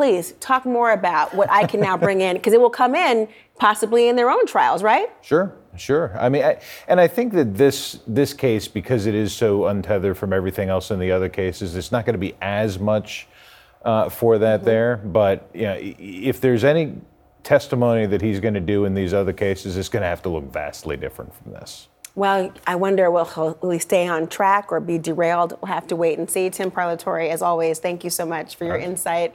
please 0.00 0.32
talk 0.40 0.64
more 0.64 0.92
about 0.92 1.34
what 1.34 1.50
I 1.50 1.66
can 1.66 1.78
now 1.78 1.94
bring 1.94 2.22
in, 2.22 2.36
because 2.38 2.54
it 2.54 2.60
will 2.60 2.70
come 2.70 2.94
in 2.94 3.28
possibly 3.58 4.08
in 4.08 4.16
their 4.16 4.30
own 4.30 4.46
trials, 4.46 4.82
right? 4.82 5.10
Sure, 5.20 5.52
sure. 5.76 6.16
I 6.18 6.30
mean, 6.30 6.42
I, 6.42 6.58
and 6.88 6.98
I 6.98 7.06
think 7.06 7.34
that 7.34 7.54
this 7.54 8.00
this 8.06 8.32
case, 8.32 8.66
because 8.66 9.04
it 9.04 9.14
is 9.14 9.30
so 9.34 9.66
untethered 9.66 10.16
from 10.16 10.32
everything 10.32 10.70
else 10.70 10.90
in 10.90 10.98
the 10.98 11.12
other 11.12 11.28
cases, 11.28 11.76
it's 11.76 11.92
not 11.92 12.06
going 12.06 12.14
to 12.14 12.18
be 12.18 12.34
as 12.40 12.78
much 12.78 13.28
uh, 13.84 14.08
for 14.08 14.38
that 14.38 14.64
there. 14.64 14.96
But 14.96 15.50
you 15.52 15.64
know, 15.64 15.76
if 15.78 16.40
there's 16.40 16.64
any 16.64 16.94
testimony 17.42 18.06
that 18.06 18.22
he's 18.22 18.40
going 18.40 18.54
to 18.54 18.60
do 18.60 18.86
in 18.86 18.94
these 18.94 19.12
other 19.12 19.34
cases, 19.34 19.76
it's 19.76 19.90
going 19.90 20.00
to 20.00 20.08
have 20.08 20.22
to 20.22 20.30
look 20.30 20.50
vastly 20.50 20.96
different 20.96 21.34
from 21.34 21.52
this. 21.52 21.88
Well, 22.16 22.52
I 22.66 22.74
wonder 22.74 23.08
will 23.10 23.70
he, 23.70 23.78
stay 23.78 24.08
on 24.08 24.26
track 24.26 24.72
or 24.72 24.80
be 24.80 24.98
derailed? 24.98 25.56
We'll 25.60 25.72
have 25.72 25.86
to 25.88 25.96
wait 25.96 26.18
and 26.18 26.28
see. 26.28 26.50
Tim 26.50 26.70
Parlatore, 26.70 27.28
as 27.30 27.40
always, 27.40 27.78
thank 27.78 28.02
you 28.02 28.10
so 28.10 28.26
much 28.26 28.56
for 28.56 28.64
your 28.64 28.76
insight. 28.76 29.32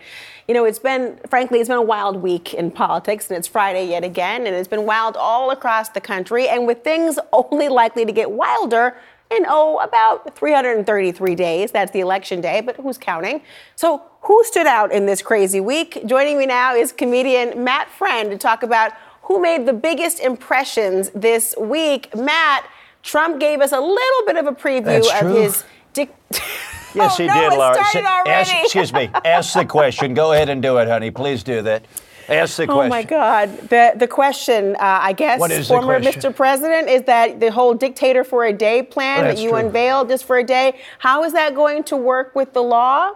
You 0.47 0.53
know, 0.53 0.65
it's 0.65 0.79
been, 0.79 1.17
frankly, 1.29 1.59
it's 1.59 1.69
been 1.69 1.77
a 1.77 1.81
wild 1.81 2.17
week 2.17 2.53
in 2.53 2.71
politics, 2.71 3.29
and 3.29 3.37
it's 3.37 3.47
Friday 3.47 3.87
yet 3.87 4.03
again, 4.03 4.45
and 4.45 4.55
it's 4.55 4.67
been 4.67 4.85
wild 4.85 5.15
all 5.15 5.51
across 5.51 5.89
the 5.89 6.01
country, 6.01 6.49
and 6.49 6.67
with 6.67 6.83
things 6.83 7.17
only 7.33 7.69
likely 7.69 8.05
to 8.05 8.11
get 8.11 8.29
wilder 8.29 8.97
in, 9.31 9.45
oh, 9.47 9.79
about 9.79 10.35
333 10.35 11.33
days. 11.33 11.71
That's 11.71 11.91
the 11.91 12.01
election 12.01 12.41
day, 12.41 12.61
but 12.61 12.75
who's 12.75 12.97
counting? 12.97 13.41
So, 13.75 14.03
who 14.21 14.43
stood 14.43 14.67
out 14.67 14.91
in 14.91 15.05
this 15.05 15.21
crazy 15.21 15.59
week? 15.59 16.05
Joining 16.05 16.37
me 16.37 16.45
now 16.45 16.75
is 16.75 16.91
comedian 16.91 17.63
Matt 17.63 17.89
Friend 17.89 18.29
to 18.31 18.37
talk 18.37 18.63
about 18.63 18.91
who 19.25 19.41
made 19.41 19.65
the 19.65 19.73
biggest 19.73 20.19
impressions 20.19 21.09
this 21.11 21.53
week. 21.59 22.15
Matt, 22.15 22.65
Trump 23.03 23.39
gave 23.39 23.61
us 23.61 23.71
a 23.71 23.79
little 23.79 24.25
bit 24.25 24.37
of 24.37 24.47
a 24.47 24.51
preview 24.51 24.85
That's 24.85 25.11
of 25.11 25.19
true. 25.19 25.35
his. 25.35 25.63
Dic- 25.93 26.15
Yes, 26.95 27.15
Oh, 27.19 27.23
he 27.23 27.27
no, 27.27 27.33
did, 27.49 27.57
Laura. 27.57 27.77
Ask, 28.25 28.53
excuse 28.55 28.93
me. 28.93 29.09
Ask 29.25 29.53
the 29.53 29.65
question. 29.65 30.13
Go 30.13 30.31
ahead 30.31 30.47
and 30.47 30.61
do 30.61 30.77
it, 30.77 30.87
honey. 30.87 31.11
Please 31.11 31.43
do 31.43 31.61
that. 31.63 31.83
Ask 32.29 32.55
the 32.55 32.67
question. 32.67 32.85
Oh 32.85 32.87
my 32.87 33.03
God! 33.03 33.49
The 33.69 33.91
the 33.97 34.07
question, 34.07 34.75
uh, 34.77 34.99
I 35.01 35.11
guess, 35.11 35.37
former? 35.67 35.99
Mr. 35.99 36.33
President, 36.33 36.87
is 36.89 37.03
that 37.03 37.41
the 37.41 37.51
whole 37.51 37.73
dictator 37.73 38.23
for 38.23 38.45
a 38.45 38.53
day 38.53 38.81
plan 38.81 39.25
that 39.25 39.37
you 39.39 39.49
true. 39.49 39.59
unveiled 39.59 40.07
just 40.07 40.23
for 40.23 40.37
a 40.37 40.43
day. 40.43 40.79
How 40.99 41.25
is 41.25 41.33
that 41.33 41.53
going 41.53 41.83
to 41.83 41.97
work 41.97 42.33
with 42.33 42.53
the 42.53 42.63
law? 42.63 43.11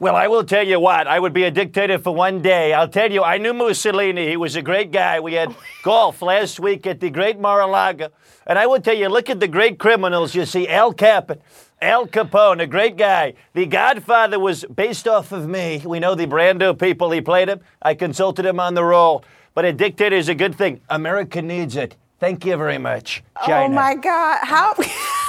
Well, 0.00 0.16
I 0.16 0.26
will 0.26 0.42
tell 0.42 0.66
you 0.66 0.80
what. 0.80 1.06
I 1.06 1.20
would 1.20 1.32
be 1.32 1.44
a 1.44 1.52
dictator 1.52 2.00
for 2.00 2.12
one 2.12 2.42
day. 2.42 2.72
I'll 2.72 2.88
tell 2.88 3.12
you, 3.12 3.22
I 3.22 3.38
knew 3.38 3.54
Mussolini. 3.54 4.26
He 4.26 4.36
was 4.36 4.56
a 4.56 4.62
great 4.62 4.90
guy. 4.90 5.20
We 5.20 5.34
had 5.34 5.54
golf 5.84 6.20
last 6.20 6.58
week 6.58 6.84
at 6.88 6.98
the 6.98 7.10
Great 7.10 7.38
Mar-a-Lago. 7.38 8.08
And 8.44 8.58
I 8.58 8.66
will 8.66 8.80
tell 8.80 8.96
you, 8.96 9.08
look 9.08 9.30
at 9.30 9.38
the 9.38 9.46
great 9.46 9.78
criminals. 9.78 10.34
You 10.34 10.46
see 10.46 10.66
Al 10.66 10.92
Capone, 10.92 11.38
Al 11.80 12.08
Capone, 12.08 12.60
a 12.60 12.66
great 12.66 12.96
guy. 12.96 13.34
The 13.52 13.66
Godfather 13.66 14.40
was 14.40 14.64
based 14.64 15.06
off 15.06 15.30
of 15.30 15.48
me. 15.48 15.80
We 15.84 16.00
know 16.00 16.16
the 16.16 16.26
Brando 16.26 16.76
people. 16.76 17.12
He 17.12 17.20
played 17.20 17.48
him. 17.48 17.60
I 17.80 17.94
consulted 17.94 18.44
him 18.44 18.58
on 18.58 18.74
the 18.74 18.84
role. 18.84 19.24
But 19.54 19.64
a 19.64 19.72
dictator 19.72 20.16
is 20.16 20.28
a 20.28 20.34
good 20.34 20.56
thing. 20.56 20.80
America 20.88 21.40
needs 21.40 21.76
it. 21.76 21.94
Thank 22.18 22.44
you 22.44 22.56
very 22.56 22.78
much. 22.78 23.22
Oh 23.46 23.68
my 23.68 23.94
God! 23.94 24.40
How? 24.42 24.74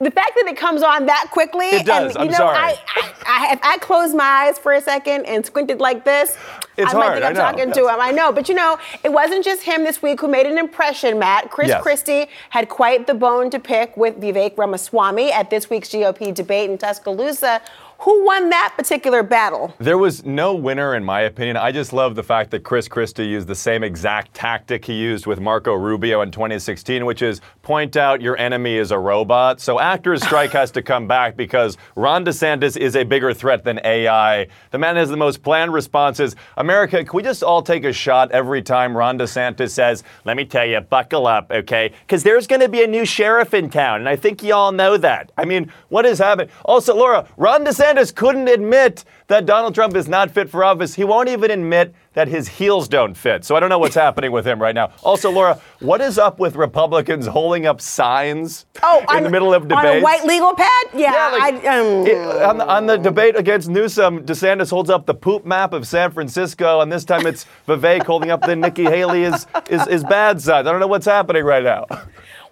the 0.00 0.10
fact 0.10 0.32
that 0.36 0.46
it 0.46 0.56
comes 0.56 0.82
on 0.82 1.06
that 1.06 1.28
quickly. 1.30 1.66
It 1.66 1.86
does. 1.86 2.16
And, 2.16 2.24
you 2.24 2.26
I'm 2.26 2.32
know, 2.32 2.36
sorry. 2.36 2.56
I, 2.58 2.78
I, 2.96 3.12
I, 3.26 3.52
if 3.52 3.60
I 3.62 3.78
closed 3.78 4.14
my 4.16 4.24
eyes 4.24 4.58
for 4.58 4.72
a 4.72 4.80
second 4.80 5.26
and 5.26 5.44
squinted 5.46 5.80
like 5.80 6.04
this. 6.04 6.36
It's 6.76 6.92
I 6.92 6.98
might 6.98 7.04
hard, 7.04 7.14
think 7.22 7.24
I 7.24 7.28
I'm 7.28 7.34
talking 7.36 7.72
to 7.72 7.88
him. 7.88 8.00
I 8.00 8.10
know, 8.10 8.32
but 8.32 8.48
you 8.48 8.54
know, 8.56 8.78
it 9.04 9.12
wasn't 9.12 9.44
just 9.44 9.62
him 9.62 9.84
this 9.84 10.02
week 10.02 10.20
who 10.20 10.26
made 10.26 10.46
an 10.46 10.58
impression. 10.58 11.20
Matt, 11.20 11.50
Chris 11.50 11.68
Yes. 11.68 11.82
Christie 11.82 12.26
had 12.50 12.68
quite 12.68 13.06
the 13.06 13.14
bone 13.14 13.48
to 13.50 13.60
pick 13.60 13.96
with 13.96 14.20
Vivek 14.20 14.58
Ramaswamy 14.58 15.30
at 15.30 15.50
this 15.50 15.70
week's 15.70 15.90
GOP 15.90 16.34
debate 16.34 16.68
in 16.70 16.76
Tuscaloosa. 16.76 17.62
Who 18.00 18.24
won 18.26 18.50
that 18.50 18.74
particular 18.76 19.22
battle? 19.22 19.74
There 19.78 19.96
was 19.96 20.24
no 20.24 20.54
winner, 20.54 20.94
in 20.94 21.04
my 21.04 21.22
opinion. 21.22 21.56
I 21.56 21.72
just 21.72 21.92
love 21.92 22.14
the 22.14 22.22
fact 22.22 22.50
that 22.50 22.64
Chris 22.64 22.88
Christie 22.88 23.24
used 23.24 23.46
the 23.46 23.54
same 23.54 23.82
exact 23.82 24.34
tactic 24.34 24.84
he 24.84 24.92
used 24.94 25.26
with 25.26 25.40
Marco 25.40 25.72
Rubio 25.74 26.20
in 26.20 26.30
2016, 26.30 27.06
which 27.06 27.22
is 27.22 27.40
point 27.62 27.96
out 27.96 28.20
your 28.20 28.36
enemy 28.36 28.76
is 28.76 28.90
a 28.90 28.98
robot. 28.98 29.60
So 29.60 29.80
actors 29.80 30.22
strike 30.22 30.50
has 30.50 30.70
to 30.72 30.82
come 30.82 31.06
back 31.06 31.36
because 31.36 31.78
Ron 31.96 32.24
DeSantis 32.24 32.76
is 32.76 32.96
a 32.96 33.04
bigger 33.04 33.32
threat 33.32 33.64
than 33.64 33.80
AI. 33.84 34.48
The 34.70 34.78
man 34.78 34.96
has 34.96 35.08
the 35.08 35.16
most 35.16 35.42
planned 35.42 35.72
responses. 35.72 36.36
America, 36.56 37.04
can 37.04 37.16
we 37.16 37.22
just 37.22 37.42
all 37.42 37.62
take 37.62 37.84
a 37.84 37.92
shot 37.92 38.32
every 38.32 38.60
time 38.60 38.96
Ron 38.96 39.18
DeSantis 39.18 39.70
says, 39.70 40.02
let 40.24 40.36
me 40.36 40.44
tell 40.44 40.66
you, 40.66 40.80
buckle 40.80 41.26
up, 41.26 41.50
okay? 41.50 41.92
Because 42.00 42.22
there's 42.22 42.46
going 42.46 42.60
to 42.60 42.68
be 42.68 42.82
a 42.82 42.86
new 42.86 43.04
sheriff 43.04 43.54
in 43.54 43.70
town, 43.70 44.00
and 44.00 44.08
I 44.08 44.16
think 44.16 44.42
you 44.42 44.52
all 44.52 44.72
know 44.72 44.96
that. 44.96 45.32
I 45.38 45.44
mean, 45.44 45.72
what 45.88 46.04
has 46.04 46.18
happened? 46.18 46.50
Also, 46.64 46.94
Laura, 46.94 47.26
Ron 47.36 47.64
DeSantis 47.64 47.83
couldn't 48.12 48.48
admit 48.48 49.04
that 49.26 49.46
Donald 49.46 49.74
Trump 49.74 49.94
is 49.94 50.08
not 50.08 50.30
fit 50.30 50.48
for 50.48 50.64
office. 50.64 50.94
He 50.94 51.04
won't 51.04 51.28
even 51.28 51.50
admit 51.50 51.94
that 52.14 52.28
his 52.28 52.48
heels 52.48 52.88
don't 52.88 53.14
fit. 53.14 53.44
So 53.44 53.54
I 53.56 53.60
don't 53.60 53.68
know 53.68 53.78
what's 53.78 53.94
happening 53.94 54.32
with 54.32 54.46
him 54.46 54.60
right 54.62 54.74
now. 54.74 54.90
Also, 55.02 55.30
Laura, 55.30 55.60
what 55.80 56.00
is 56.00 56.18
up 56.18 56.38
with 56.38 56.56
Republicans 56.56 57.26
holding 57.26 57.66
up 57.66 57.80
signs 57.80 58.66
Oh, 58.82 59.00
in 59.10 59.16
on- 59.16 59.22
the 59.24 59.30
middle 59.30 59.52
of 59.52 59.64
debate? 59.68 59.78
On 59.84 59.96
a 59.98 60.00
white 60.00 60.24
legal 60.24 60.54
pad? 60.54 60.86
Yeah, 60.94 61.28
like, 61.32 61.64
I, 61.64 61.78
um, 61.78 62.06
It- 62.06 62.42
on, 62.42 62.58
the, 62.58 62.66
on 62.68 62.86
the 62.86 62.96
debate 62.96 63.36
against 63.36 63.68
Newsom, 63.68 64.24
DeSantis 64.24 64.70
holds 64.70 64.90
up 64.90 65.06
the 65.06 65.14
poop 65.14 65.44
map 65.44 65.72
of 65.72 65.86
San 65.86 66.10
Francisco, 66.12 66.80
and 66.80 66.90
this 66.90 67.04
time 67.04 67.26
it's 67.26 67.46
Vivek 67.68 68.04
holding 68.04 68.30
up 68.30 68.42
the 68.42 68.56
Nikki 68.56 68.84
Haley 68.84 69.24
is, 69.24 69.46
is, 69.68 69.86
is 69.88 70.04
bad 70.04 70.40
side. 70.40 70.66
I 70.66 70.70
don't 70.70 70.80
know 70.80 70.86
what's 70.86 71.06
happening 71.06 71.44
right 71.44 71.62
now. 71.64 71.86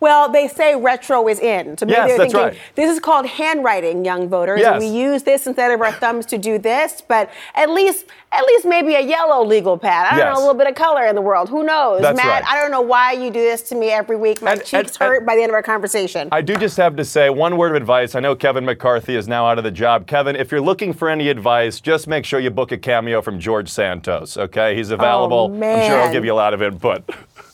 Well, 0.00 0.32
they 0.32 0.48
say 0.48 0.74
retro 0.74 1.28
is 1.28 1.38
in. 1.38 1.78
So 1.78 1.86
maybe 1.86 1.96
Yes, 1.96 2.08
they're 2.08 2.18
that's 2.18 2.32
thinking 2.32 2.48
right. 2.48 2.58
this 2.74 2.90
is 2.90 2.98
called 2.98 3.24
handwriting, 3.24 4.04
young 4.04 4.28
voters. 4.28 4.58
Yes. 4.58 4.80
We 4.80 4.88
use 4.88 5.22
this 5.22 5.46
instead 5.46 5.70
of 5.70 5.80
our 5.80 5.92
thumbs 5.92 6.26
to 6.26 6.38
do 6.38 6.58
this. 6.58 7.00
But 7.06 7.30
at 7.54 7.70
least, 7.70 8.06
at 8.34 8.46
least 8.46 8.64
maybe 8.64 8.94
a 8.94 9.00
yellow 9.00 9.44
legal 9.44 9.76
pad. 9.76 10.06
I 10.06 10.10
don't 10.10 10.18
Yes. 10.18 10.34
know, 10.34 10.38
a 10.38 10.44
little 10.44 10.54
bit 10.54 10.66
of 10.66 10.74
color 10.74 11.04
in 11.04 11.14
the 11.14 11.20
world. 11.20 11.50
Who 11.50 11.62
knows? 11.64 12.00
That's 12.00 12.16
Matt, 12.16 12.42
right. 12.44 12.52
I 12.52 12.60
don't 12.60 12.70
know 12.70 12.80
why 12.80 13.12
you 13.12 13.30
do 13.30 13.40
this 13.40 13.60
to 13.64 13.74
me 13.74 13.90
every 13.90 14.16
week. 14.16 14.40
My 14.40 14.52
And- 14.52 14.64
cheeks 14.64 14.96
and- 14.98 15.08
hurt 15.08 15.26
by 15.26 15.36
the 15.36 15.42
end 15.42 15.50
of 15.50 15.54
our 15.54 15.62
conversation. 15.62 16.28
I 16.32 16.40
do 16.40 16.56
just 16.56 16.78
have 16.78 16.96
to 16.96 17.04
say 17.04 17.28
one 17.28 17.58
word 17.58 17.70
of 17.72 17.76
advice. 17.76 18.14
I 18.14 18.20
know 18.20 18.34
Kevin 18.34 18.64
McCarthy 18.64 19.16
is 19.16 19.28
now 19.28 19.46
out 19.46 19.58
of 19.58 19.64
the 19.64 19.70
job. 19.70 20.06
Kevin, 20.06 20.34
if 20.34 20.50
you're 20.50 20.62
looking 20.62 20.94
for 20.94 21.10
any 21.10 21.28
advice, 21.28 21.78
just 21.78 22.08
make 22.08 22.24
sure 22.24 22.40
you 22.40 22.50
book 22.50 22.72
a 22.72 22.78
cameo 22.78 23.20
from 23.20 23.38
George 23.38 23.68
Santos, 23.68 24.38
okay? 24.38 24.74
He's 24.74 24.90
oh, 24.90 24.94
available. 24.94 25.50
I'm 25.52 25.86
sure 25.86 26.02
he'll 26.02 26.12
give 26.12 26.24
you 26.24 26.32
a 26.32 26.34
lot 26.34 26.54
of 26.54 26.62
input. 26.62 27.02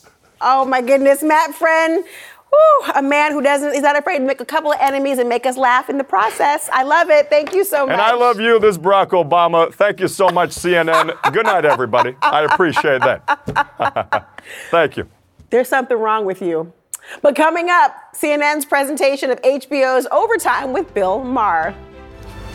oh 0.41 0.63
my 0.63 0.81
goodness, 0.81 1.21
Matt 1.21 1.53
Friend. 1.53 2.05
Whew, 2.51 2.91
a 2.95 3.01
man 3.01 3.31
who 3.31 3.41
doesn't, 3.41 3.73
he's 3.73 3.83
not 3.83 3.97
afraid 3.97 4.19
to 4.19 4.25
make 4.25 4.41
a 4.41 4.45
couple 4.45 4.71
of 4.71 4.77
enemies 4.81 5.19
and 5.19 5.29
make 5.29 5.45
us 5.45 5.55
laugh 5.57 5.89
in 5.89 5.97
the 5.97 6.03
process. 6.03 6.69
I 6.73 6.83
love 6.83 7.09
it. 7.09 7.29
Thank 7.29 7.53
you 7.53 7.63
so 7.63 7.85
much. 7.85 7.93
And 7.93 8.01
I 8.01 8.15
love 8.15 8.39
you, 8.39 8.59
this 8.59 8.77
Barack 8.77 9.09
Obama. 9.09 9.73
Thank 9.73 9.99
you 9.99 10.07
so 10.07 10.29
much, 10.29 10.51
CNN. 10.51 11.15
Good 11.31 11.45
night, 11.45 11.65
everybody. 11.65 12.15
I 12.21 12.43
appreciate 12.45 13.01
that. 13.01 14.29
Thank 14.71 14.97
you. 14.97 15.07
There's 15.49 15.67
something 15.67 15.97
wrong 15.97 16.25
with 16.25 16.41
you. 16.41 16.73
But 17.21 17.35
coming 17.35 17.69
up, 17.69 17.95
CNN's 18.15 18.65
presentation 18.65 19.31
of 19.31 19.41
HBO's 19.41 20.07
Overtime 20.11 20.73
with 20.73 20.93
Bill 20.93 21.23
Maher. 21.23 21.75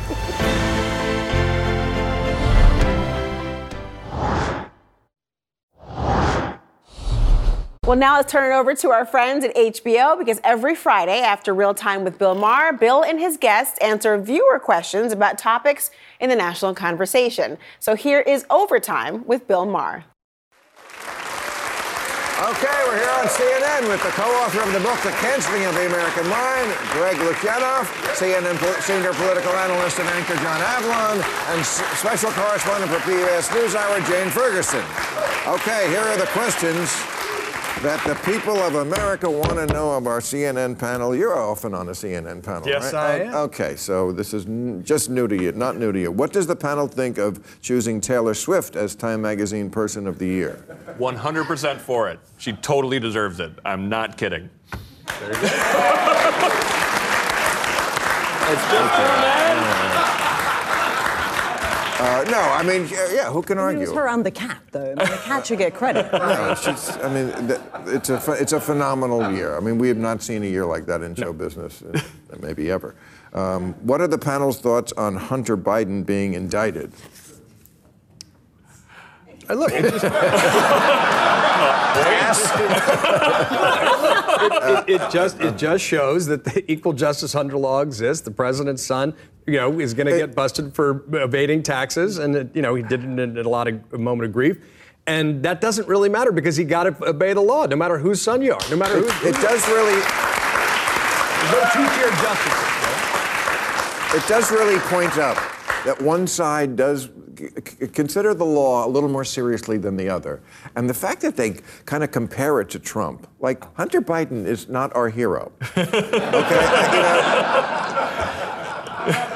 Well, 7.86 7.98
now 7.98 8.16
let's 8.16 8.32
turn 8.32 8.50
it 8.50 8.54
over 8.54 8.72
to 8.76 8.90
our 8.92 9.04
friends 9.04 9.44
at 9.44 9.54
HBO 9.54 10.18
because 10.18 10.40
every 10.42 10.74
Friday 10.74 11.20
after 11.20 11.52
Real 11.52 11.74
Time 11.74 12.02
with 12.02 12.18
Bill 12.18 12.34
Maher, 12.34 12.72
Bill 12.72 13.04
and 13.04 13.20
his 13.20 13.36
guests 13.36 13.76
answer 13.80 14.16
viewer 14.16 14.58
questions 14.58 15.12
about 15.12 15.36
topics 15.36 15.90
in 16.18 16.30
the 16.30 16.36
national 16.36 16.72
conversation. 16.74 17.58
So 17.80 17.94
here 17.94 18.20
is 18.20 18.46
Overtime 18.48 19.26
with 19.26 19.46
Bill 19.46 19.66
Maher. 19.66 20.04
Okay, 22.40 22.76
we're 22.88 22.96
here 22.96 23.14
on 23.20 23.28
CNN 23.28 23.84
with 23.92 24.00
the 24.02 24.08
co-author 24.16 24.64
of 24.64 24.72
the 24.72 24.80
book, 24.80 24.96
The 25.04 25.12
Canceling 25.20 25.66
of 25.68 25.74
the 25.76 25.84
American 25.86 26.26
Mind, 26.28 26.72
Greg 26.96 27.16
Lukianoff, 27.20 27.84
CNN 28.16 28.56
senior 28.80 29.12
political 29.12 29.52
analyst 29.52 30.00
and 30.00 30.08
anchor 30.08 30.36
John 30.36 30.60
Avlon, 30.72 31.20
and 31.52 31.60
s- 31.60 31.84
special 32.00 32.30
correspondent 32.32 32.90
for 32.90 32.98
PBS 33.04 33.52
NewsHour, 33.52 34.00
Jane 34.08 34.30
Ferguson. 34.30 34.84
Okay, 35.46 35.88
here 35.90 36.00
are 36.00 36.16
the 36.16 36.26
questions 36.32 36.88
that 37.84 38.02
the 38.06 38.14
people 38.32 38.56
of 38.56 38.76
America 38.76 39.30
want 39.30 39.52
to 39.56 39.66
know 39.66 39.92
of 39.92 40.06
our 40.06 40.20
CNN 40.20 40.78
panel. 40.78 41.14
You're 41.14 41.38
often 41.38 41.74
on 41.74 41.88
a 41.88 41.92
CNN 41.92 42.42
panel, 42.42 42.66
Yes, 42.66 42.94
right? 42.94 43.20
I 43.20 43.24
am. 43.24 43.34
Oh, 43.34 43.42
okay, 43.42 43.76
so 43.76 44.10
this 44.10 44.32
is 44.32 44.46
n- 44.46 44.82
just 44.82 45.10
new 45.10 45.28
to 45.28 45.36
you, 45.36 45.52
not 45.52 45.76
new 45.76 45.92
to 45.92 46.00
you. 46.00 46.10
What 46.10 46.32
does 46.32 46.46
the 46.46 46.56
panel 46.56 46.88
think 46.88 47.18
of 47.18 47.60
choosing 47.60 48.00
Taylor 48.00 48.32
Swift 48.32 48.74
as 48.74 48.94
Time 48.94 49.20
Magazine 49.20 49.68
Person 49.68 50.06
of 50.06 50.18
the 50.18 50.26
Year? 50.26 50.64
100% 50.98 51.78
for 51.78 52.08
it. 52.08 52.20
She 52.38 52.54
totally 52.54 52.98
deserves 52.98 53.38
it. 53.38 53.52
I'm 53.66 53.90
not 53.90 54.16
kidding. 54.16 54.48
Uh, 61.96 62.24
no, 62.28 62.40
I 62.40 62.62
mean, 62.64 62.88
yeah, 62.90 63.06
yeah, 63.12 63.30
who 63.30 63.40
can 63.40 63.56
It 63.56 63.60
argue? 63.60 63.80
was 63.82 63.92
her 63.92 64.08
on 64.08 64.24
the 64.24 64.30
cat, 64.30 64.58
though. 64.72 64.82
I 64.82 64.86
mean, 64.86 64.96
the 64.96 65.20
cat 65.24 65.46
should 65.46 65.58
get 65.58 65.74
credit. 65.74 66.10
No, 66.34 66.54
she's, 66.56 66.90
I 66.96 67.08
mean, 67.08 67.32
it's 67.86 68.10
a 68.10 68.32
it's 68.32 68.52
a 68.52 68.60
phenomenal 68.60 69.32
year. 69.32 69.56
I 69.56 69.60
mean, 69.60 69.78
we 69.78 69.88
have 69.88 69.96
not 69.96 70.20
seen 70.22 70.42
a 70.42 70.46
year 70.46 70.66
like 70.66 70.86
that 70.86 71.02
in 71.02 71.14
show 71.14 71.32
business, 71.32 71.82
uh, 71.82 72.00
maybe 72.40 72.70
ever. 72.70 72.94
Um, 73.32 73.74
what 73.86 74.00
are 74.00 74.08
the 74.08 74.18
panel's 74.18 74.58
thoughts 74.60 74.92
on 74.96 75.16
Hunter 75.16 75.56
Biden 75.56 76.04
being 76.04 76.34
indicted? 76.34 76.92
I 79.48 79.54
look, 79.54 79.70
it 79.72 79.82
just. 79.82 80.04
it, 84.40 84.88
it, 84.88 85.00
it 85.00 85.10
just 85.10 85.40
it 85.40 85.56
just 85.56 85.84
shows 85.84 86.26
that 86.26 86.44
the 86.44 86.70
equal 86.70 86.92
justice 86.92 87.34
under 87.34 87.56
law 87.56 87.80
exists. 87.80 88.24
The 88.24 88.30
president's 88.30 88.82
son, 88.82 89.14
you 89.46 89.54
know, 89.54 89.78
is 89.80 89.94
going 89.94 90.06
to 90.06 90.16
get 90.16 90.34
busted 90.34 90.74
for 90.74 91.04
evading 91.12 91.62
taxes, 91.62 92.18
and 92.18 92.34
it, 92.36 92.50
you 92.54 92.62
know 92.62 92.74
he 92.74 92.82
did 92.82 93.04
it 93.04 93.18
in 93.18 93.38
a 93.38 93.48
lot 93.48 93.68
of 93.68 93.80
a 93.92 93.98
moment 93.98 94.26
of 94.26 94.32
grief. 94.32 94.58
And 95.06 95.42
that 95.42 95.60
doesn't 95.60 95.86
really 95.86 96.08
matter 96.08 96.32
because 96.32 96.56
he 96.56 96.64
got 96.64 96.84
to 96.84 97.08
obey 97.08 97.34
the 97.34 97.40
law, 97.40 97.66
no 97.66 97.76
matter 97.76 97.98
whose 97.98 98.22
son 98.22 98.40
you 98.40 98.54
are, 98.54 98.70
no 98.70 98.76
matter 98.76 99.00
who. 99.00 99.28
It 99.28 99.34
does 99.34 99.66
really. 99.68 100.00
No 101.52 101.60
two-tier 101.74 102.10
justice. 102.22 102.64
It 104.14 104.26
does 104.28 104.50
really 104.50 104.78
point 104.80 105.18
out 105.18 105.36
that 105.84 106.00
one 106.00 106.26
side 106.26 106.76
does 106.76 107.10
consider 107.92 108.34
the 108.34 108.44
law 108.44 108.86
a 108.86 108.88
little 108.88 109.08
more 109.08 109.24
seriously 109.24 109.76
than 109.78 109.96
the 109.96 110.08
other. 110.08 110.40
And 110.76 110.88
the 110.88 110.94
fact 110.94 111.20
that 111.22 111.36
they 111.36 111.56
kind 111.84 112.02
of 112.04 112.10
compare 112.10 112.60
it 112.60 112.70
to 112.70 112.78
Trump, 112.78 113.26
like 113.40 113.64
Hunter 113.76 114.00
Biden 114.00 114.46
is 114.46 114.68
not 114.68 114.94
our 114.94 115.08
hero. 115.08 115.52
okay? 115.76 116.00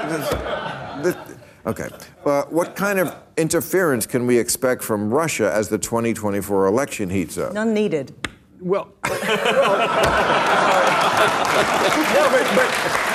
You 0.09 0.19
know, 0.19 1.03
this- 1.03 1.17
okay. 1.67 1.89
Uh, 2.25 2.43
what 2.45 2.75
kind 2.77 2.99
of 2.99 3.15
interference 3.37 4.07
can 4.07 4.27
we 4.27 4.39
expect 4.39 4.83
from 4.83 5.13
Russia 5.13 5.53
as 5.53 5.69
the 5.69 5.79
2024 5.79 6.67
election 6.67 7.09
heats 7.11 7.39
up? 7.39 7.53
None 7.53 7.73
needed. 7.75 8.15
Well, 8.61 8.89
But 12.29 13.08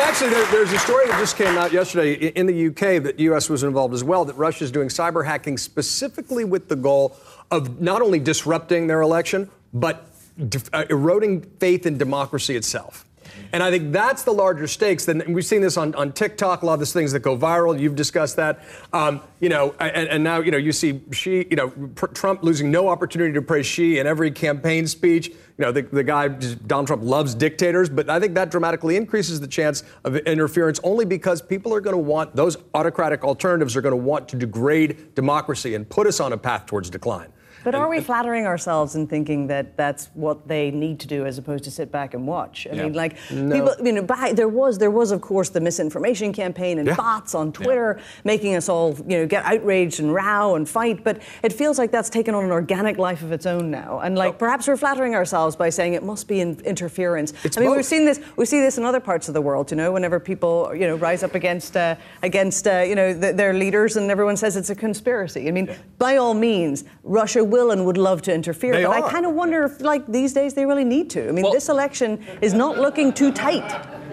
actually, 0.00 0.30
there, 0.30 0.46
there's 0.52 0.72
a 0.72 0.78
story 0.78 1.06
that 1.06 1.18
just 1.18 1.36
came 1.36 1.56
out 1.56 1.72
yesterday 1.72 2.14
in 2.28 2.46
the 2.46 2.66
UK 2.68 3.02
that 3.02 3.16
the 3.16 3.24
U.S. 3.24 3.48
was 3.48 3.62
involved 3.62 3.94
as 3.94 4.04
well. 4.04 4.24
That 4.24 4.34
Russia 4.34 4.64
is 4.64 4.70
doing 4.70 4.88
cyber 4.88 5.24
hacking 5.24 5.58
specifically 5.58 6.44
with 6.44 6.68
the 6.68 6.76
goal 6.76 7.16
of 7.50 7.80
not 7.80 8.02
only 8.02 8.18
disrupting 8.18 8.86
their 8.86 9.00
election, 9.00 9.50
but 9.72 10.06
def- 10.48 10.70
uh, 10.72 10.84
eroding 10.90 11.42
faith 11.42 11.86
in 11.86 11.98
democracy 11.98 12.56
itself. 12.56 13.04
And 13.52 13.62
I 13.62 13.70
think 13.70 13.92
that's 13.92 14.22
the 14.22 14.32
larger 14.32 14.66
stakes. 14.66 15.08
And 15.08 15.34
we've 15.34 15.44
seen 15.44 15.60
this 15.60 15.76
on, 15.76 15.94
on 15.94 16.12
TikTok. 16.12 16.62
A 16.62 16.66
lot 16.66 16.74
of 16.74 16.80
these 16.80 16.92
things 16.92 17.12
that 17.12 17.20
go 17.20 17.36
viral. 17.36 17.78
You've 17.78 17.96
discussed 17.96 18.36
that. 18.36 18.60
Um, 18.92 19.20
you 19.40 19.48
know, 19.48 19.74
and, 19.80 20.08
and 20.08 20.24
now 20.24 20.40
you 20.40 20.50
know 20.50 20.58
you 20.58 20.72
see 20.72 21.00
Xi, 21.12 21.46
you 21.50 21.56
know, 21.56 21.70
Trump 22.14 22.42
losing 22.42 22.70
no 22.70 22.88
opportunity 22.88 23.32
to 23.34 23.42
praise 23.42 23.66
Xi 23.66 23.98
in 23.98 24.06
every 24.06 24.30
campaign 24.30 24.86
speech. 24.86 25.28
You 25.28 25.66
know, 25.66 25.72
the, 25.72 25.82
the 25.82 26.04
guy 26.04 26.28
Donald 26.28 26.86
Trump 26.86 27.02
loves 27.02 27.34
dictators, 27.34 27.88
but 27.88 28.08
I 28.08 28.20
think 28.20 28.34
that 28.34 28.50
dramatically 28.50 28.96
increases 28.96 29.40
the 29.40 29.48
chance 29.48 29.82
of 30.04 30.16
interference 30.16 30.80
only 30.82 31.04
because 31.04 31.42
people 31.42 31.74
are 31.74 31.80
going 31.80 31.96
to 31.96 32.02
want 32.02 32.34
those 32.36 32.56
autocratic 32.74 33.24
alternatives 33.24 33.76
are 33.76 33.80
going 33.80 33.92
to 33.92 33.96
want 33.96 34.28
to 34.28 34.36
degrade 34.36 35.14
democracy 35.14 35.74
and 35.74 35.88
put 35.88 36.06
us 36.06 36.20
on 36.20 36.32
a 36.32 36.38
path 36.38 36.66
towards 36.66 36.90
decline. 36.90 37.32
But 37.64 37.74
are 37.74 37.88
we 37.88 38.00
flattering 38.00 38.46
ourselves 38.46 38.94
in 38.96 39.06
thinking 39.06 39.46
that 39.48 39.76
that's 39.76 40.08
what 40.14 40.48
they 40.48 40.70
need 40.70 40.98
to 41.00 41.06
do 41.06 41.26
as 41.26 41.38
opposed 41.38 41.64
to 41.64 41.70
sit 41.70 41.92
back 41.92 42.14
and 42.14 42.26
watch? 42.26 42.66
I 42.70 42.74
Yeah. 42.74 42.84
mean, 42.84 42.92
like 42.94 43.16
No. 43.30 43.54
people, 43.54 43.86
you 43.86 43.92
know, 43.92 44.02
back, 44.02 44.32
there 44.34 44.48
was 44.48 44.78
there 44.78 44.90
was 44.90 45.10
of 45.12 45.20
course 45.20 45.50
the 45.50 45.60
misinformation 45.60 46.32
campaign 46.32 46.78
and 46.78 46.88
Yeah. 46.88 46.94
bots 46.96 47.34
on 47.34 47.52
Twitter 47.52 47.98
making 48.24 48.56
us 48.56 48.68
all 48.68 48.96
you 49.06 49.18
know 49.18 49.26
get 49.26 49.44
outraged 49.44 50.00
and 50.00 50.12
row 50.14 50.54
and 50.54 50.68
fight. 50.68 51.04
But 51.04 51.18
it 51.42 51.52
feels 51.52 51.78
like 51.78 51.90
that's 51.90 52.10
taken 52.10 52.34
on 52.34 52.44
an 52.44 52.50
organic 52.50 52.98
life 52.98 53.22
of 53.22 53.32
its 53.32 53.46
own 53.46 53.70
now. 53.70 54.00
And 54.02 54.16
Oh. 54.16 54.20
like 54.20 54.38
perhaps 54.38 54.66
we're 54.68 54.76
flattering 54.76 55.14
ourselves 55.14 55.56
by 55.56 55.70
saying 55.70 55.94
it 55.94 56.02
must 56.02 56.28
be 56.28 56.40
in, 56.40 56.58
interference. 56.64 57.32
It's 57.44 57.56
I 57.56 57.60
mean, 57.60 57.70
both. 57.70 57.76
we've 57.76 57.84
seen 57.86 58.04
this 58.04 58.20
we 58.36 58.46
see 58.46 58.60
this 58.60 58.78
in 58.78 58.84
other 58.84 59.00
parts 59.00 59.28
of 59.28 59.34
the 59.34 59.40
world. 59.42 59.70
You 59.70 59.76
know, 59.76 59.92
whenever 59.92 60.18
people 60.20 60.72
you 60.74 60.86
know 60.86 60.96
rise 60.96 61.22
up 61.22 61.34
against 61.34 61.76
uh, 61.76 61.96
against 62.22 62.66
uh, 62.66 62.84
you 62.86 62.94
know 62.94 63.12
th- 63.12 63.36
their 63.36 63.52
leaders 63.52 63.96
and 63.96 64.10
everyone 64.10 64.36
says 64.36 64.56
it's 64.56 64.70
a 64.70 64.74
conspiracy. 64.74 65.48
I 65.48 65.50
mean, 65.50 65.68
by 65.98 66.16
all 66.16 66.34
means, 66.34 66.84
Russia 67.04 67.44
will 67.50 67.70
and 67.70 67.84
would 67.84 67.98
love 67.98 68.22
to 68.22 68.34
interfere. 68.34 68.72
They 68.72 68.84
but 68.84 69.02
I 69.02 69.10
kind 69.10 69.26
of 69.26 69.34
wonder 69.34 69.64
if 69.64 69.80
like 69.80 70.06
these 70.06 70.32
days 70.32 70.54
they 70.54 70.66
really 70.66 70.84
need 70.84 71.10
to. 71.10 71.28
I 71.28 71.32
mean, 71.32 71.50
this 71.52 71.68
election 71.68 72.24
is 72.40 72.54
not 72.54 72.78
looking 72.78 73.12
too 73.12 73.32
tight. 73.32 73.68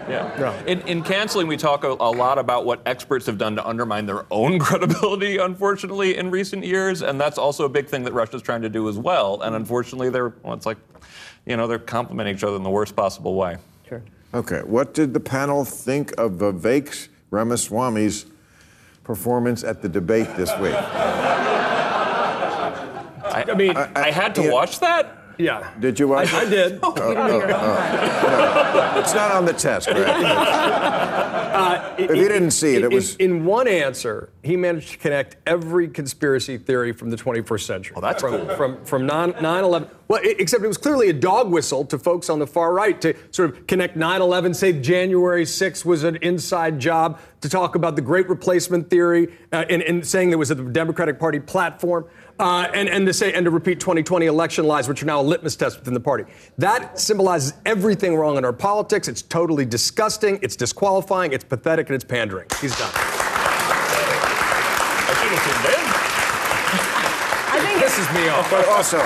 Yeah. 0.08 0.64
In, 0.64 0.80
in 0.82 1.02
canceling, 1.02 1.46
we 1.46 1.56
talk 1.56 1.84
a, 1.84 1.88
a 1.88 2.10
lot 2.10 2.38
about 2.38 2.64
what 2.64 2.80
experts 2.86 3.26
have 3.26 3.38
done 3.38 3.56
to 3.56 3.66
undermine 3.66 4.06
their 4.06 4.24
own 4.30 4.58
credibility, 4.66 5.36
unfortunately, 5.36 6.16
in 6.16 6.30
recent 6.30 6.64
years. 6.64 7.02
And 7.02 7.20
that's 7.20 7.38
also 7.38 7.64
a 7.64 7.68
big 7.68 7.88
thing 7.88 8.04
that 8.04 8.12
Russia's 8.12 8.42
trying 8.42 8.62
to 8.62 8.68
do 8.68 8.88
as 8.88 8.98
well. 8.98 9.42
And 9.42 9.54
unfortunately, 9.54 10.10
they're, 10.10 10.32
well, 10.42 10.54
it's 10.54 10.66
like, 10.66 10.78
you 11.46 11.56
know, 11.56 11.66
they're 11.66 11.78
complimenting 11.78 12.36
each 12.36 12.44
other 12.44 12.56
in 12.56 12.62
the 12.62 12.70
worst 12.70 12.96
possible 12.96 13.34
way. 13.34 13.58
Sure. 13.88 14.02
Okay, 14.34 14.60
what 14.64 14.94
did 14.94 15.14
the 15.14 15.20
panel 15.20 15.64
think 15.64 16.12
of 16.18 16.32
Vivek 16.32 17.08
Ramaswamy's 17.30 18.26
performance 19.04 19.64
at 19.64 19.82
the 19.82 19.88
debate 19.88 20.28
this 20.36 20.50
week? 20.58 20.74
I, 23.28 23.54
mean, 23.54 23.76
I, 23.76 24.10
had 24.10 24.34
to 24.36 24.42
yeah. 24.42 24.52
watch 24.52 24.80
that. 24.80 25.18
Yeah. 25.38 25.70
Did 25.78 26.00
you 26.00 26.08
watch 26.08 26.32
I, 26.34 26.40
I 26.40 26.44
did. 26.48 26.80
Oh, 26.82 26.92
oh, 26.96 27.14
oh. 27.16 29.00
It's 29.00 29.14
not 29.14 29.30
on 29.32 29.44
the 29.44 29.52
test, 29.52 29.86
Greg. 29.88 30.08
if 31.98 32.16
you 32.16 32.28
didn't 32.28 32.50
see 32.50 32.74
it, 32.74 32.82
it 32.84 32.90
was. 32.90 33.14
In, 33.16 33.30
in 33.30 33.44
one 33.44 33.68
answer, 33.68 34.30
he 34.42 34.56
managed 34.56 34.90
to 34.90 34.98
connect 34.98 35.36
every 35.46 35.88
conspiracy 35.88 36.58
theory 36.58 36.92
from 36.92 37.10
the 37.10 37.16
21st 37.16 37.60
century. 37.60 37.94
Oh, 37.96 38.00
that's 38.00 38.20
from, 38.20 38.46
cool. 38.46 38.56
From 38.56 38.84
from 38.84 39.06
9 39.06 39.34
11. 39.38 39.88
Well, 40.08 40.20
i 40.22 40.34
except 40.38 40.64
it 40.64 40.68
was 40.68 40.78
clearly 40.78 41.10
a 41.10 41.12
dog 41.12 41.50
whistle 41.50 41.84
to 41.86 41.98
folks 41.98 42.30
on 42.30 42.38
the 42.38 42.46
far 42.46 42.72
right 42.72 43.00
to 43.02 43.14
sort 43.30 43.50
of 43.50 43.66
connect 43.66 43.96
9 43.96 44.22
11, 44.22 44.54
say 44.54 44.72
January 44.72 45.44
6th 45.44 45.84
was 45.84 46.02
an 46.02 46.16
inside 46.16 46.80
job, 46.80 47.20
to 47.42 47.48
talk 47.48 47.74
about 47.74 47.94
the 47.94 48.02
great 48.02 48.28
replacement 48.28 48.90
theory, 48.90 49.28
uh, 49.52 49.64
and, 49.68 49.82
and 49.82 50.06
saying 50.06 50.30
there 50.30 50.38
was 50.38 50.50
a 50.50 50.54
Democratic 50.54 51.18
Party 51.18 51.38
platform. 51.38 52.06
Uh, 52.38 52.70
and, 52.72 52.88
and 52.88 53.04
to 53.04 53.12
say 53.12 53.32
and 53.32 53.44
to 53.44 53.50
repeat 53.50 53.80
2020 53.80 54.26
election 54.26 54.64
lies, 54.64 54.86
which 54.88 55.02
are 55.02 55.06
now 55.06 55.20
a 55.20 55.22
litmus 55.22 55.56
test 55.56 55.78
within 55.78 55.92
the 55.92 56.00
party. 56.00 56.24
That 56.56 56.98
symbolizes 56.98 57.54
everything 57.66 58.14
wrong 58.14 58.36
in 58.36 58.44
our 58.44 58.52
politics. 58.52 59.08
It's 59.08 59.22
totally 59.22 59.64
disgusting. 59.64 60.38
It's 60.40 60.54
disqualifying. 60.54 61.32
It's 61.32 61.42
pathetic, 61.44 61.88
and 61.88 61.96
it's 61.96 62.04
pandering. 62.04 62.46
He's 62.60 62.78
done. 62.78 62.92
I 65.10 65.14
should 65.18 65.32
have 65.32 65.42
tuned 65.44 65.66
in. 65.74 65.82
I 67.50 67.58
think 67.66 67.82
Pisses 67.82 68.14
me 68.14 68.28
off. 68.28 68.48
But 68.50 68.68
also, 68.68 68.98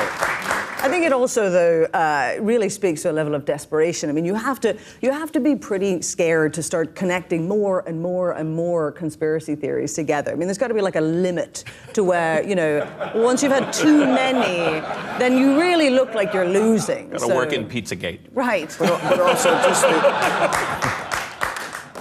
I 0.85 0.88
think 0.88 1.05
it 1.05 1.12
also, 1.12 1.49
though, 1.49 1.85
uh, 1.95 2.35
really 2.40 2.68
speaks 2.68 3.03
to 3.03 3.11
a 3.11 3.14
level 3.14 3.37
of 3.37 3.45
desperation. 3.45 4.11
I 4.11 4.12
mean, 4.12 4.25
you 4.25 4.35
have 4.35 4.59
to 4.61 4.77
you 5.01 5.12
have 5.12 5.31
to 5.33 5.38
be 5.40 5.55
pretty 5.55 6.03
scared 6.03 6.53
to 6.55 6.62
start 6.62 6.97
connecting 6.97 7.47
more 7.47 7.85
and 7.87 8.03
more 8.03 8.33
and 8.33 8.53
more 8.53 8.90
conspiracy 8.90 9.55
theories 9.55 9.95
together. 9.95 10.33
I 10.33 10.35
mean, 10.35 10.49
there's 10.49 10.59
got 10.59 10.68
to 10.68 10.75
be 10.75 10.81
like 10.81 10.97
a 10.97 11.01
limit 11.01 11.62
to 11.92 12.03
where 12.03 12.42
you 12.42 12.57
know 12.57 12.85
once 13.14 13.45
you've 13.45 13.53
had 13.53 13.73
too 13.73 13.99
many, 14.07 14.81
then 15.21 15.38
you 15.38 15.57
really 15.61 15.88
look 15.90 16.14
like 16.14 16.35
you're 16.35 16.49
losing. 16.49 17.11
Got 17.11 17.21
to 17.21 17.27
So- 17.27 17.35
work 17.37 17.53
in 17.53 17.68
Pizzagate. 17.68 18.18
Right. 18.33 18.75
but, 18.79 19.01
but 19.09 19.21
also 19.21 19.51
just 19.62 19.83
the. 19.83 21.12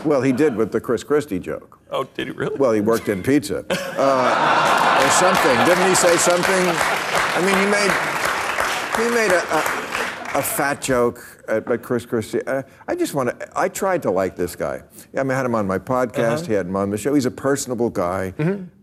Well, 0.04 0.24
he 0.24 0.32
did 0.32 0.56
with 0.56 0.72
the 0.72 0.82
Chris 0.82 1.04
Christie 1.04 1.38
joke. 1.38 1.78
Oh, 1.92 2.06
did 2.16 2.26
he 2.28 2.34
really? 2.34 2.56
Well, 2.58 2.72
he 2.72 2.82
worked 2.82 3.10
in 3.10 3.22
pizza. 3.22 3.64
Uh, 3.70 5.04
or 5.06 5.10
something. 5.12 5.56
Didn't 5.68 5.88
he 5.88 5.94
say 5.94 6.18
something? 6.18 6.64
I 7.38 7.40
mean, 7.46 7.56
he 7.64 7.66
made 7.70 7.92
he 8.98 9.10
made 9.10 9.32
a, 9.32 9.42
a, 9.56 10.40
a 10.40 10.42
fat 10.42 10.82
joke 10.82 11.44
at, 11.48 11.70
at 11.72 11.82
Chris 11.82 12.06
Christie. 12.06 12.42
Uh, 12.46 12.64
I 12.88 12.96
just 12.96 13.14
want 13.14 13.30
to. 13.40 13.50
I 13.56 13.70
tried 13.70 14.02
to 14.04 14.12
like 14.12 14.36
this 14.36 14.56
guy. 14.56 14.82
I, 15.18 15.24
mean, 15.24 15.32
I 15.32 15.36
had 15.38 15.46
him 15.46 15.56
on 15.56 15.68
my 15.68 15.80
podcast. 15.80 16.34
Uh-huh. 16.40 16.46
He 16.48 16.54
had 16.54 16.68
him 16.68 16.76
on 16.76 16.90
the 16.90 16.98
show. 16.98 17.14
He's 17.14 17.26
a 17.26 17.32
personable 17.32 17.90
guy. 17.90 18.34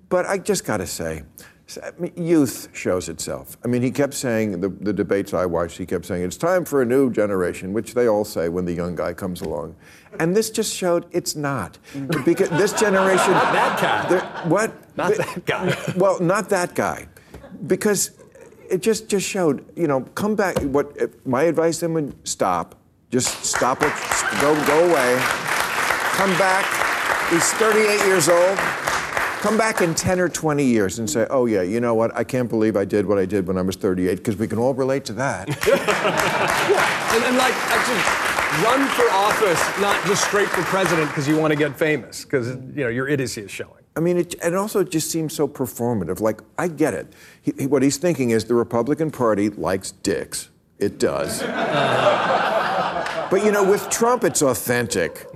But 0.08 0.24
I 0.26 0.38
just 0.38 0.64
got 0.64 0.78
to 0.78 0.86
say, 0.86 1.22
s- 1.68 1.78
I 1.82 1.90
mean, 2.00 2.12
youth 2.16 2.70
shows 2.72 3.10
itself. 3.10 3.58
I 3.62 3.68
mean, 3.68 3.82
he 3.82 3.90
kept 3.90 4.14
saying 4.14 4.62
the, 4.62 4.70
the 4.70 4.90
debates 4.92 5.34
I 5.34 5.44
watched. 5.44 5.76
He 5.76 5.84
kept 5.84 6.06
saying 6.06 6.22
it's 6.22 6.38
time 6.38 6.64
for 6.64 6.80
a 6.80 6.86
new 6.86 7.10
generation, 7.10 7.74
which 7.74 7.92
they 7.92 8.08
all 8.08 8.24
say 8.24 8.48
when 8.48 8.64
the 8.64 8.72
young 8.72 8.94
guy 8.94 9.12
comes 9.12 9.42
along. 9.42 9.76
And 10.18 10.34
this 10.34 10.48
just 10.48 10.74
showed 10.74 11.04
it's 11.10 11.36
not 11.36 11.76
because 12.24 12.48
this 12.50 12.72
generation. 12.72 13.32
Not 13.32 13.52
that 13.52 13.80
guy. 14.08 14.48
What? 14.48 14.96
Not 14.96 15.14
that 15.16 15.44
guy. 15.44 15.92
Well, 15.96 16.18
not 16.20 16.48
that 16.48 16.74
guy, 16.74 17.06
because 17.66 18.17
it 18.70 18.82
just 18.82 19.08
just 19.08 19.26
showed. 19.26 19.64
You 19.76 19.86
know, 19.86 20.02
come 20.14 20.34
back. 20.34 20.58
What 20.62 21.26
my 21.26 21.44
advice 21.44 21.80
then 21.80 21.94
would 21.94 22.28
stop. 22.28 22.74
Just 23.10 23.44
stop 23.44 23.82
it. 23.82 23.92
Go 24.40 24.54
go 24.66 24.90
away. 24.90 25.18
Come 26.18 26.30
back. 26.38 26.64
He's 27.30 27.52
38 27.54 28.06
years 28.06 28.28
old. 28.28 28.58
Come 29.40 29.56
back 29.56 29.82
in 29.82 29.94
10 29.94 30.18
or 30.18 30.28
20 30.28 30.64
years 30.64 30.98
and 30.98 31.08
say, 31.08 31.24
oh, 31.30 31.46
yeah, 31.46 31.62
you 31.62 31.78
know 31.78 31.94
what? 31.94 32.14
I 32.16 32.24
can't 32.24 32.48
believe 32.48 32.74
I 32.76 32.84
did 32.84 33.06
what 33.06 33.18
I 33.18 33.24
did 33.24 33.46
when 33.46 33.56
I 33.56 33.62
was 33.62 33.76
38, 33.76 34.16
because 34.16 34.36
we 34.36 34.48
can 34.48 34.58
all 34.58 34.74
relate 34.74 35.04
to 35.06 35.12
that. 35.12 35.48
Yeah, 35.68 37.14
and, 37.14 37.24
and 37.24 37.36
like 37.38 37.54
actually 37.70 38.28
run 38.64 38.88
for 38.88 39.08
office, 39.12 39.80
not 39.80 40.04
just 40.06 40.24
straight 40.24 40.48
for 40.48 40.62
president 40.62 41.08
because 41.08 41.28
you 41.28 41.38
want 41.38 41.52
to 41.52 41.56
get 41.56 41.78
famous, 41.78 42.24
because 42.24 42.48
you 42.48 42.84
know 42.84 42.88
your 42.88 43.08
idiocy 43.08 43.42
is 43.42 43.50
showing. 43.50 43.77
I 43.98 44.00
mean, 44.00 44.16
it, 44.18 44.36
and 44.44 44.54
also 44.54 44.78
it 44.78 44.90
just 44.92 45.10
seems 45.10 45.34
so 45.34 45.48
performative. 45.48 46.20
Like, 46.20 46.40
I 46.56 46.68
get 46.68 46.94
it. 46.94 47.12
He, 47.42 47.52
he- 47.58 47.66
what 47.66 47.82
he's 47.82 47.96
thinking 47.96 48.30
is 48.30 48.44
the 48.44 48.54
Republican 48.54 49.10
Party 49.10 49.50
likes 49.50 49.90
dicks. 49.90 50.50
It 50.78 51.00
does. 51.00 51.42
but 51.42 53.44
you 53.44 53.50
know, 53.50 53.68
with 53.68 53.90
Trump, 53.90 54.22
it's 54.22 54.40
authentic. 54.40 55.26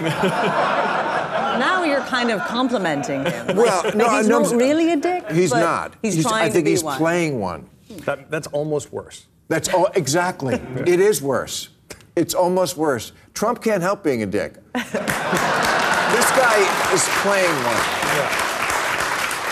Now 0.00 1.82
you're 1.82 2.00
kind 2.02 2.30
of 2.30 2.40
complimenting 2.42 3.24
him. 3.24 3.56
Well, 3.56 3.82
Like, 3.82 3.96
no, 3.96 4.08
he's 4.16 4.28
no, 4.28 4.38
not 4.38 4.48
I'm- 4.50 4.58
really 4.58 4.92
a 4.92 4.96
dick. 4.96 5.28
He's 5.32 5.50
but 5.50 5.58
not. 5.60 5.94
He's, 6.00 6.22
trying 6.22 6.44
I 6.44 6.48
think 6.50 6.68
he's 6.68 6.84
one. 6.84 6.96
playing 6.96 7.40
one. 7.40 7.68
That, 8.04 8.30
that's 8.30 8.46
almost 8.48 8.92
worse. 8.92 9.26
That's 9.48 9.68
all 9.74 9.88
exactly. 9.96 10.54
It 10.86 11.00
is 11.00 11.20
worse. 11.20 11.70
It's 12.14 12.34
almost 12.34 12.76
worse. 12.76 13.10
Trump 13.34 13.60
can't 13.60 13.82
help 13.82 14.04
being 14.04 14.22
a 14.22 14.26
dick. 14.26 14.54
this 16.12 16.30
guy 16.32 16.58
is 16.92 17.04
playing 17.22 17.54
one. 17.64 17.82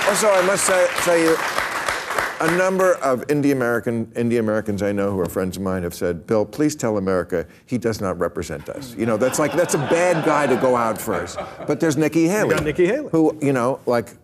Also, 0.08 0.28
I 0.30 0.42
must 0.46 0.64
say, 0.64 0.88
tell 1.04 1.18
you, 1.18 1.36
a 2.40 2.56
number 2.56 2.94
of 2.94 3.24
Indian 3.30 3.56
American 3.56 4.10
Indian 4.14 4.44
Americans 4.44 4.82
I 4.82 4.92
know 4.92 5.10
who 5.10 5.20
are 5.20 5.26
friends 5.26 5.56
of 5.56 5.62
mine 5.62 5.82
have 5.82 5.94
said, 5.94 6.26
"Bill, 6.26 6.46
please 6.46 6.76
tell 6.76 6.96
America 6.96 7.46
he 7.66 7.78
does 7.78 8.00
not 8.00 8.18
represent 8.18 8.68
us." 8.68 8.94
You 8.96 9.06
know, 9.06 9.16
that's 9.16 9.38
like 9.38 9.52
that's 9.52 9.74
a 9.74 9.78
bad 9.78 10.24
guy 10.24 10.46
to 10.46 10.56
go 10.56 10.76
out 10.76 11.00
first. 11.00 11.38
But 11.66 11.80
there's 11.80 11.96
Nikki 11.96 12.28
Haley. 12.28 12.54
got 12.54 12.64
Nikki 12.64 12.86
Haley. 12.86 13.08
Who, 13.10 13.36
you 13.42 13.52
know, 13.52 13.80
like, 13.86 14.14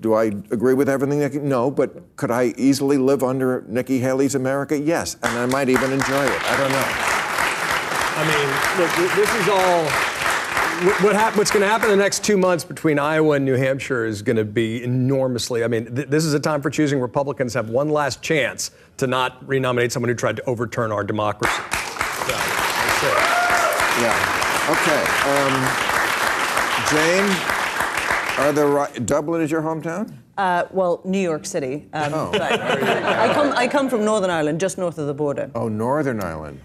do 0.00 0.14
I 0.14 0.24
agree 0.24 0.74
with 0.74 0.88
everything? 0.88 1.18
Nikki? 1.18 1.38
No, 1.38 1.70
but 1.70 2.16
could 2.16 2.30
I 2.30 2.54
easily 2.56 2.96
live 2.96 3.22
under 3.22 3.64
Nikki 3.68 3.98
Haley's 3.98 4.34
America? 4.34 4.78
Yes, 4.78 5.16
and 5.22 5.36
I 5.36 5.46
might 5.46 5.68
even 5.68 5.92
enjoy 5.92 6.24
it. 6.24 6.42
I 6.50 6.56
don't 6.56 6.70
know. 6.70 6.86
I 8.16 8.22
mean, 8.30 8.48
look, 8.78 9.16
this 9.16 9.34
is 9.42 9.48
all. 9.48 10.13
What, 10.84 11.02
what 11.02 11.16
hap- 11.16 11.36
what's 11.36 11.50
going 11.50 11.62
to 11.62 11.68
happen 11.68 11.90
in 11.90 11.96
the 11.96 12.02
next 12.04 12.22
two 12.24 12.36
months 12.36 12.62
between 12.62 12.98
Iowa 12.98 13.36
and 13.36 13.44
New 13.44 13.54
Hampshire 13.54 14.04
is 14.04 14.20
going 14.20 14.36
to 14.36 14.44
be 14.44 14.82
enormously. 14.84 15.64
I 15.64 15.68
mean, 15.68 15.94
th- 15.94 16.08
this 16.08 16.24
is 16.26 16.34
a 16.34 16.40
time 16.40 16.60
for 16.60 16.68
choosing. 16.68 17.00
Republicans 17.00 17.54
have 17.54 17.70
one 17.70 17.88
last 17.88 18.20
chance 18.20 18.70
to 18.98 19.06
not 19.06 19.46
renominate 19.48 19.92
someone 19.92 20.10
who 20.10 20.14
tried 20.14 20.36
to 20.36 20.44
overturn 20.44 20.92
our 20.92 21.02
democracy. 21.02 21.54
So. 21.54 23.08
Yeah. 24.02 24.68
Okay. 24.74 25.02
Um, 25.30 25.54
Jane, 26.90 27.30
are 28.44 28.52
the 28.52 28.66
ri- 28.66 29.00
Dublin 29.06 29.40
is 29.40 29.50
your 29.50 29.62
hometown? 29.62 30.12
Uh, 30.36 30.64
well, 30.70 31.00
New 31.04 31.18
York 31.20 31.46
City. 31.46 31.88
Um, 31.94 32.12
Oh. 32.12 32.30
I 32.34 33.30
come, 33.32 33.52
I 33.56 33.68
come 33.68 33.88
from 33.88 34.04
Northern 34.04 34.30
Ireland, 34.30 34.60
just 34.60 34.76
north 34.76 34.98
of 34.98 35.06
the 35.06 35.14
border. 35.14 35.50
Oh, 35.54 35.68
Northern 35.68 36.20
Ireland. 36.22 36.60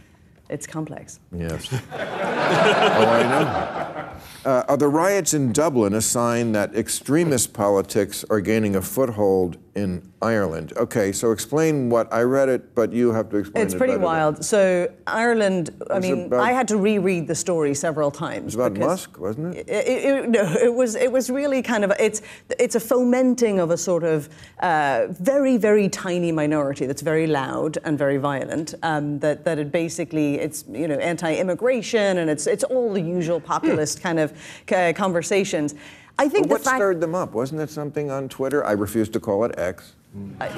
It's 0.50 0.66
complex. 0.66 1.20
Yes. 1.32 1.70
oh, 1.94 1.96
I 1.96 3.24
know. 3.24 3.99
Uh, 4.46 4.64
are 4.70 4.78
the 4.78 4.88
riots 4.88 5.34
in 5.34 5.52
Dublin 5.52 5.94
a 5.94 6.02
sign 6.02 6.54
that 6.54 6.74
extremist 6.74 7.52
politics 7.52 8.24
are 8.30 8.40
gaining 8.40 8.76
a 8.76 8.82
foothold 8.82 9.58
in 9.76 10.12
Ireland? 10.22 10.74
Okay, 10.78 11.12
so 11.12 11.32
explain 11.32 11.90
what 11.90 12.12
I 12.14 12.22
read 12.22 12.50
it, 12.50 12.76
but 12.76 12.92
you 12.92 13.12
have 13.14 13.30
to 13.30 13.38
explain 13.38 13.66
It's 13.66 13.74
it 13.74 13.78
pretty 13.78 13.98
wild. 13.98 14.44
So 14.44 14.92
Ireland, 15.08 15.70
I 15.90 16.00
mean, 16.00 16.26
about- 16.26 16.42
I 16.42 16.52
had 16.52 16.68
to 16.70 16.78
reread 16.78 17.28
the 17.28 17.36
story 17.36 17.74
several 17.74 18.12
times. 18.12 18.48
It's 18.48 18.56
about 18.56 18.78
Musk, 18.78 19.20
wasn't 19.20 19.56
it? 19.56 19.70
It, 19.70 19.88
it, 19.88 20.06
it- 20.06 20.30
no, 20.30 20.42
it 20.62 20.74
was 20.74 20.96
it 20.96 21.12
was 21.12 21.30
really 21.30 21.62
kind 21.62 21.84
of 21.84 21.92
it's 22.00 22.22
it's 22.60 22.76
a 22.76 22.80
fomenting 22.80 23.60
of 23.60 23.72
a 23.72 23.78
sort 23.78 24.04
of 24.04 24.30
uh, 24.60 25.08
very 25.12 25.58
very 25.58 25.88
tiny 25.90 26.32
minority 26.32 26.86
that's 26.86 27.02
very 27.02 27.28
loud 27.28 27.78
and 27.84 27.98
very 27.98 28.18
violent. 28.18 28.76
Um, 28.84 29.20
that 29.20 29.46
that 29.46 29.60
it 29.60 29.72
basically 29.72 30.36
it's 30.40 30.66
you 30.70 30.88
know 30.88 30.96
anti-immigration 30.96 32.18
and 32.20 32.30
it's 32.30 32.48
it's 32.48 32.64
all 32.64 32.94
the 32.94 33.02
usual 33.02 33.40
populist 33.40 34.02
kind 34.02 34.20
of 34.20 34.34
uh, 34.72 34.94
conversations. 34.96 35.76
I 36.20 36.28
think 36.28 36.48
But 36.48 36.52
what 36.52 36.58
the 36.60 36.66
fact 36.66 36.78
stirred 36.80 37.00
them 37.00 37.16
up? 37.16 37.34
Wasn't 37.34 37.62
it 37.62 37.70
something 37.70 38.12
on 38.12 38.28
Twitter? 38.28 38.64
I 38.66 38.74
refuse 38.74 39.08
to 39.10 39.20
call 39.22 39.46
it 39.46 39.58
X. 39.58 39.94
a 40.40 40.50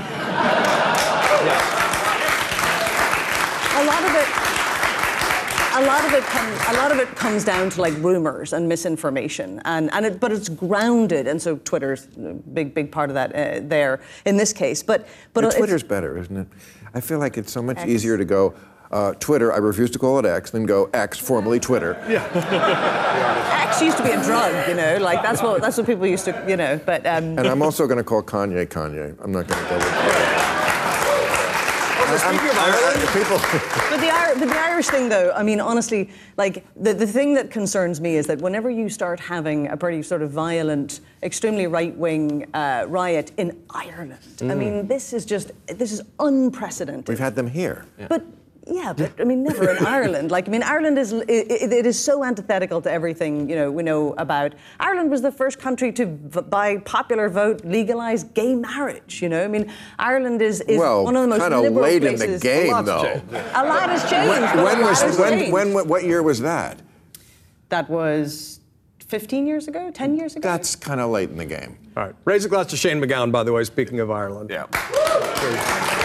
lot 3.86 4.04
of 4.04 4.15
it 4.15 4.28
a 5.74 5.82
lot 5.86 6.04
of 6.06 6.13
it 6.13 6.24
comes 6.24 6.60
a 6.67 6.74
lot 6.74 6.91
of 6.91 7.00
it 7.00 7.08
comes 7.15 7.45
down 7.45 7.69
to 7.69 7.82
like 7.82 7.93
rumors 8.00 8.54
and 8.54 8.67
misinformation 8.67 9.62
and 9.65 9.91
and 9.93 10.06
it, 10.06 10.19
but 10.19 10.32
it's 10.32 10.50
grounded 10.50 11.28
and 11.28 11.41
so 11.41 11.56
twitter's 11.58 12.08
a 12.17 12.34
big 12.34 12.74
big 12.74 12.91
part 12.91 13.10
of 13.10 13.13
that 13.13 13.34
uh, 13.36 13.60
there 13.63 14.00
in 14.26 14.36
this 14.38 14.52
case 14.54 14.84
but 14.84 15.08
but 15.34 15.43
it's- 15.43 15.58
Twitter's 15.58 15.84
better, 15.84 16.17
isn't 16.17 16.36
it? 16.38 16.47
I 16.93 17.00
feel 17.02 17.19
like 17.19 17.38
it's 17.38 17.52
so 17.52 17.62
much 17.62 17.78
X. 17.78 17.89
easier 17.89 18.17
to 18.17 18.26
go 18.26 18.54
uh, 18.91 19.13
Twitter. 19.15 19.51
I 19.54 19.58
refuse 19.58 19.89
to 19.91 19.99
call 19.99 20.19
it 20.19 20.25
X, 20.25 20.51
than 20.51 20.65
go 20.65 20.89
X, 20.93 21.17
formerly 21.17 21.60
Twitter. 21.60 21.97
Yeah. 22.10 22.25
X 23.69 23.82
used 23.82 23.97
to 23.97 24.04
be 24.04 24.12
a 24.12 24.21
drug, 24.23 24.67
you 24.67 24.75
know, 24.75 24.97
like 24.99 25.21
that's 25.23 25.41
what 25.41 25.62
that's 25.62 25.77
what 25.77 25.86
people 25.86 26.06
used 26.06 26.25
to, 26.25 26.45
you 26.47 26.58
know. 26.58 26.80
But 26.86 27.06
um, 27.06 27.38
And 27.38 27.47
I'm 27.47 27.62
also 27.62 27.86
going 27.88 27.97
to 27.97 28.04
call 28.04 28.21
Kanye 28.21 28.67
Kanye. 28.67 29.15
I'm 29.23 29.32
not 29.32 29.47
going 29.47 29.63
to 29.63 29.69
go 29.69 29.77
with. 29.77 30.12
speaking 32.19 32.49
of 32.49 32.58
Ireland, 32.58 33.10
people. 33.13 33.38
but 33.89 33.99
the 34.01 34.12
but 34.39 34.49
the 34.49 34.60
Irish 34.60 34.88
thing, 34.88 35.08
though, 35.10 35.32
I 35.34 35.43
mean, 35.43 35.62
honestly, 35.62 36.10
like 36.38 36.65
the 36.75 36.93
the 36.93 37.08
thing 37.08 37.34
that 37.36 37.49
concerns 37.51 38.01
me 38.01 38.15
is 38.17 38.27
that 38.27 38.39
whenever 38.41 38.69
you 38.69 38.89
start 38.89 39.19
having 39.19 39.67
a 39.69 39.77
pretty 39.77 40.04
sort 40.04 40.21
of 40.21 40.32
violent, 40.32 40.99
extremely 41.23 41.67
right 41.67 41.95
wing 41.95 42.45
uh, 42.54 42.86
riot 42.89 43.32
in 43.38 43.58
Ireland, 43.69 44.17
I 44.41 44.43
Mm. 44.43 44.58
mean, 44.58 44.88
this 44.88 45.13
is 45.13 45.25
just 45.25 45.51
this 45.67 45.91
is 45.93 46.01
unprecedented. 46.19 47.08
We've 47.08 47.19
had 47.19 47.36
them 47.36 47.47
here. 47.47 47.86
But 48.10 48.23
yeah, 48.72 48.94
but 48.94 49.12
I 49.20 49.24
mean, 49.26 49.44
never 49.44 49.70
in 49.70 49.86
Ireland. 49.86 50.32
Like, 50.32 50.48
I 50.48 50.52
mean, 50.52 50.64
Ireland 50.64 50.98
is 50.98 51.12
it, 51.12 51.30
it 51.30 51.74
it 51.74 51.86
is 51.86 52.02
so 52.02 52.24
antithetical 52.24 52.82
to 52.82 52.92
everything 52.92 53.50
you 53.50 53.56
know 53.56 53.70
we 53.70 53.84
know 53.84 54.14
about. 54.18 54.54
Ireland 54.80 55.12
was 55.12 55.22
the 55.22 55.32
first 55.32 55.60
country 55.60 55.92
to, 55.94 56.06
v- 56.06 56.42
by 56.42 56.78
popular 56.78 57.28
vote, 57.30 57.66
legalize 57.66 58.24
gay 58.24 58.56
marriage. 58.56 59.22
You 59.22 59.30
know, 59.30 59.44
I 59.44 59.48
mean, 59.48 59.72
Ireland 60.00 60.42
is 60.42 60.62
is 60.62 60.80
well, 60.80 61.04
one 61.04 61.16
of 61.16 61.24
the 61.24 61.28
most 61.28 61.40
kind 61.42 61.54
of 61.54 61.74
late 61.74 62.04
in 62.04 62.16
the 62.16 62.40
game, 62.40 62.74
A 62.74 62.82
though. 62.82 63.22
A 63.56 63.64
lot 63.66 63.90
has 63.90 64.10
changed. 64.10 64.30
When, 64.30 64.64
when 64.64 64.82
was 64.82 65.02
has 65.02 65.20
when, 65.20 65.40
changed. 65.40 65.54
when 65.54 65.74
what 65.88 66.04
year 66.04 66.24
was 66.24 66.40
that? 66.40 66.82
That 67.70 67.90
was 67.90 68.62
15 69.12 69.46
years 69.46 69.68
ago, 69.68 69.92
10 69.92 70.16
years 70.18 70.36
ago. 70.38 70.48
That's 70.48 70.76
kind 70.76 71.02
of 71.02 71.10
late 71.10 71.30
in 71.30 71.38
the 71.38 71.46
game. 71.46 71.78
All 71.98 72.06
right. 72.06 72.16
Raise 72.24 72.46
a 72.46 72.50
glass 72.50 72.68
to 72.68 72.78
Shane 72.78 73.02
MacGowan, 73.02 73.32
by 73.32 73.44
the 73.44 73.52
way, 73.52 73.64
speaking 73.66 74.00
of 74.00 74.10
Ireland. 74.10 74.50
Yeah. 74.50 75.98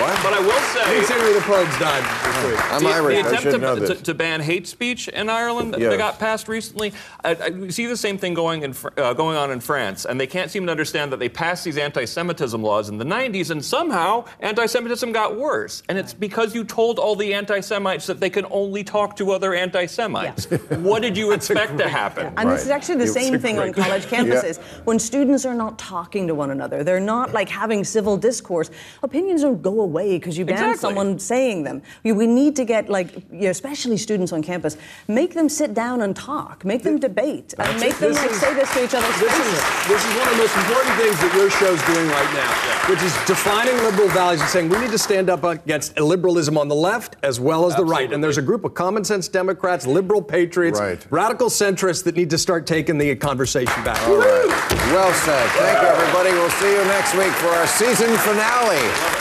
What? 0.00 0.22
But 0.22 0.34
I 0.34 0.40
will 0.40 0.60
say. 0.60 0.84
Prince 0.84 1.08
Henry 1.08 1.32
the 1.32 1.40
Pogues 1.40 1.78
died 1.78 2.04
this 2.24 2.50
week. 2.50 2.72
I'm 2.72 2.82
the, 2.82 2.88
Irish. 2.88 3.14
The 3.14 3.22
I 3.22 3.26
attempt 3.28 3.42
should 3.42 3.52
to, 3.52 3.58
know 3.58 3.74
to, 3.74 3.80
this. 3.80 4.00
to 4.02 4.14
ban 4.14 4.40
hate 4.40 4.66
speech 4.66 5.08
in 5.08 5.28
Ireland 5.28 5.74
that 5.74 5.98
got 5.98 6.18
passed 6.18 6.48
recently, 6.48 6.92
I, 7.24 7.34
I, 7.34 7.48
we 7.50 7.70
see 7.70 7.86
the 7.86 7.96
same 7.96 8.18
thing 8.18 8.34
going 8.34 8.62
in 8.62 8.74
uh, 8.96 9.14
going 9.14 9.36
on 9.36 9.50
in 9.50 9.60
France, 9.60 10.04
and 10.04 10.20
they 10.20 10.26
can't 10.26 10.50
seem 10.50 10.66
to 10.66 10.70
understand 10.70 11.12
that 11.12 11.18
they 11.18 11.28
passed 11.28 11.64
these 11.64 11.78
anti-Semitism 11.78 12.62
laws 12.62 12.88
in 12.88 12.98
the 12.98 13.04
90s, 13.04 13.50
and 13.50 13.64
somehow 13.64 14.24
anti-Semitism 14.40 15.12
got 15.12 15.36
worse, 15.36 15.82
and 15.88 15.98
it's 15.98 16.14
because 16.14 16.54
you 16.54 16.64
told 16.64 16.98
all 16.98 17.16
the 17.16 17.34
anti-Semites 17.34 18.06
that 18.06 18.20
they 18.20 18.30
can 18.30 18.46
only 18.50 18.84
talk 18.84 19.16
to 19.16 19.30
other 19.32 19.54
anti-Semites. 19.54 20.44
what 20.78 21.02
did 21.02 21.16
you 21.16 21.32
expect 21.32 21.78
to 21.78 21.88
happen? 21.88 22.32
And 22.36 22.50
this 22.50 22.62
is 22.62 22.70
actually 22.70 22.98
the 22.98 23.06
same 23.06 23.38
thing 23.38 23.58
on 23.58 23.72
college 23.72 24.04
campuses. 24.06 24.58
When 24.84 24.98
students 24.98 25.44
are 25.44 25.54
not 25.54 25.78
talking 25.78 26.26
to 26.26 26.34
one 26.34 26.50
another, 26.50 26.84
they're 26.84 27.00
not 27.00 27.32
like 27.32 27.48
having 27.48 27.84
civil 27.84 28.16
discourse. 28.16 28.70
Opinions 29.02 29.42
don't 29.42 29.62
go 29.62 29.77
away 29.80 30.18
because 30.18 30.36
you 30.38 30.44
ban 30.44 30.54
Exactly. 30.54 30.78
someone 30.78 31.18
saying 31.18 31.62
them. 31.64 31.82
We, 32.04 32.12
we 32.12 32.26
need 32.26 32.56
to 32.56 32.64
get 32.64 32.88
like, 32.88 33.14
you 33.30 33.42
know, 33.44 33.50
especially 33.50 33.96
students 33.96 34.32
on 34.32 34.42
campus, 34.42 34.76
make 35.06 35.34
them 35.34 35.48
sit 35.48 35.74
down 35.74 36.00
and 36.02 36.14
talk, 36.14 36.64
make 36.64 36.82
them 36.82 36.98
debate, 36.98 37.54
and 37.58 37.80
make 37.80 37.92
it. 37.92 37.98
them 38.00 38.12
This 38.12 38.22
like 38.22 38.30
is- 38.30 38.40
say 38.40 38.54
this 38.54 38.72
to 38.74 38.84
each 38.84 38.94
other. 38.94 39.06
This 39.18 39.32
is, 39.32 39.88
this 39.88 40.04
is 40.04 40.14
one 40.18 40.26
of 40.28 40.32
the 40.34 40.38
most 40.42 40.56
important 40.56 40.94
things 40.96 41.20
that 41.20 41.32
your 41.36 41.50
show's 41.50 41.82
doing 41.86 42.08
right 42.08 42.32
now, 42.34 42.90
which 42.90 43.02
is 43.02 43.14
defining 43.26 43.76
liberal 43.84 44.08
values 44.08 44.40
and 44.40 44.50
saying 44.50 44.68
we 44.68 44.78
need 44.78 44.90
to 44.90 44.98
stand 44.98 45.30
up 45.30 45.44
against 45.44 45.98
liberalism 45.98 46.56
on 46.58 46.68
the 46.68 46.74
left 46.74 47.16
as 47.22 47.38
well 47.40 47.66
as 47.66 47.74
the 47.76 47.84
right. 47.84 48.12
And 48.12 48.22
there's 48.22 48.38
a 48.38 48.42
group 48.42 48.64
of 48.64 48.74
common 48.74 49.04
sense 49.04 49.28
Democrats, 49.28 49.86
liberal 49.86 50.22
patriots, 50.22 50.80
Right. 50.80 51.04
radical 51.10 51.48
centrists 51.48 52.04
that 52.04 52.16
need 52.16 52.30
to 52.30 52.38
start 52.38 52.66
taking 52.66 52.98
the 52.98 53.14
conversation 53.16 53.82
back. 53.84 54.00
All 54.08 54.16
right. 54.18 54.46
Well 54.92 55.12
said. 55.12 55.48
Thank 55.50 55.82
you, 55.82 55.88
everybody. 55.88 56.30
We'll 56.32 56.50
see 56.50 56.70
you 56.72 56.84
next 56.84 57.14
week 57.14 57.32
for 57.32 57.48
our 57.48 57.66
season 57.66 58.16
finale. 58.18 59.17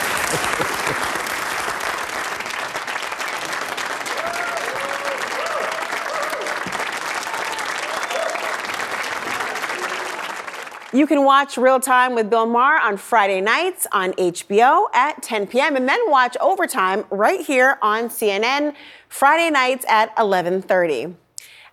You 10.97 11.05
can 11.05 11.23
watch 11.23 11.57
Real 11.57 11.79
Time 11.79 12.15
with 12.15 12.27
Bill 12.27 12.47
Maher 12.47 12.79
on 12.79 12.97
Friday 12.97 13.39
nights 13.39 13.85
on 13.91 14.13
HBO 14.13 14.87
at 14.95 15.21
10 15.21 15.45
p.m. 15.45 15.75
and 15.75 15.87
then 15.87 15.99
watch 16.09 16.35
Overtime 16.41 17.05
right 17.11 17.39
here 17.39 17.77
on 17.83 18.05
CNN 18.05 18.73
Friday 19.07 19.51
nights 19.51 19.85
at 19.87 20.15
11:30. 20.15 21.13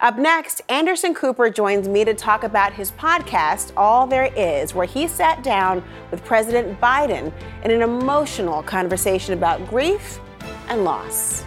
Up 0.01 0.19
next, 0.19 0.61
Anderson 0.69 1.15
Cooper 1.15 1.49
joins 1.49 1.89
me 1.89 2.05
to 2.05 2.13
talk 2.13 2.45
about 2.45 2.75
his 2.75 2.93
podcast 2.93 3.73
All 3.79 4.07
There 4.07 4.31
Is, 4.37 4.75
where 4.75 4.85
he 4.85 5.09
sat 5.09 5.43
down 5.43 5.83
with 6.11 6.23
President 6.23 6.79
Biden 6.79 7.33
in 7.65 7.71
an 7.71 7.81
emotional 7.81 8.63
conversation 8.63 9.33
about 9.33 9.67
grief 9.71 10.21
and 10.69 10.85
loss. 10.85 11.47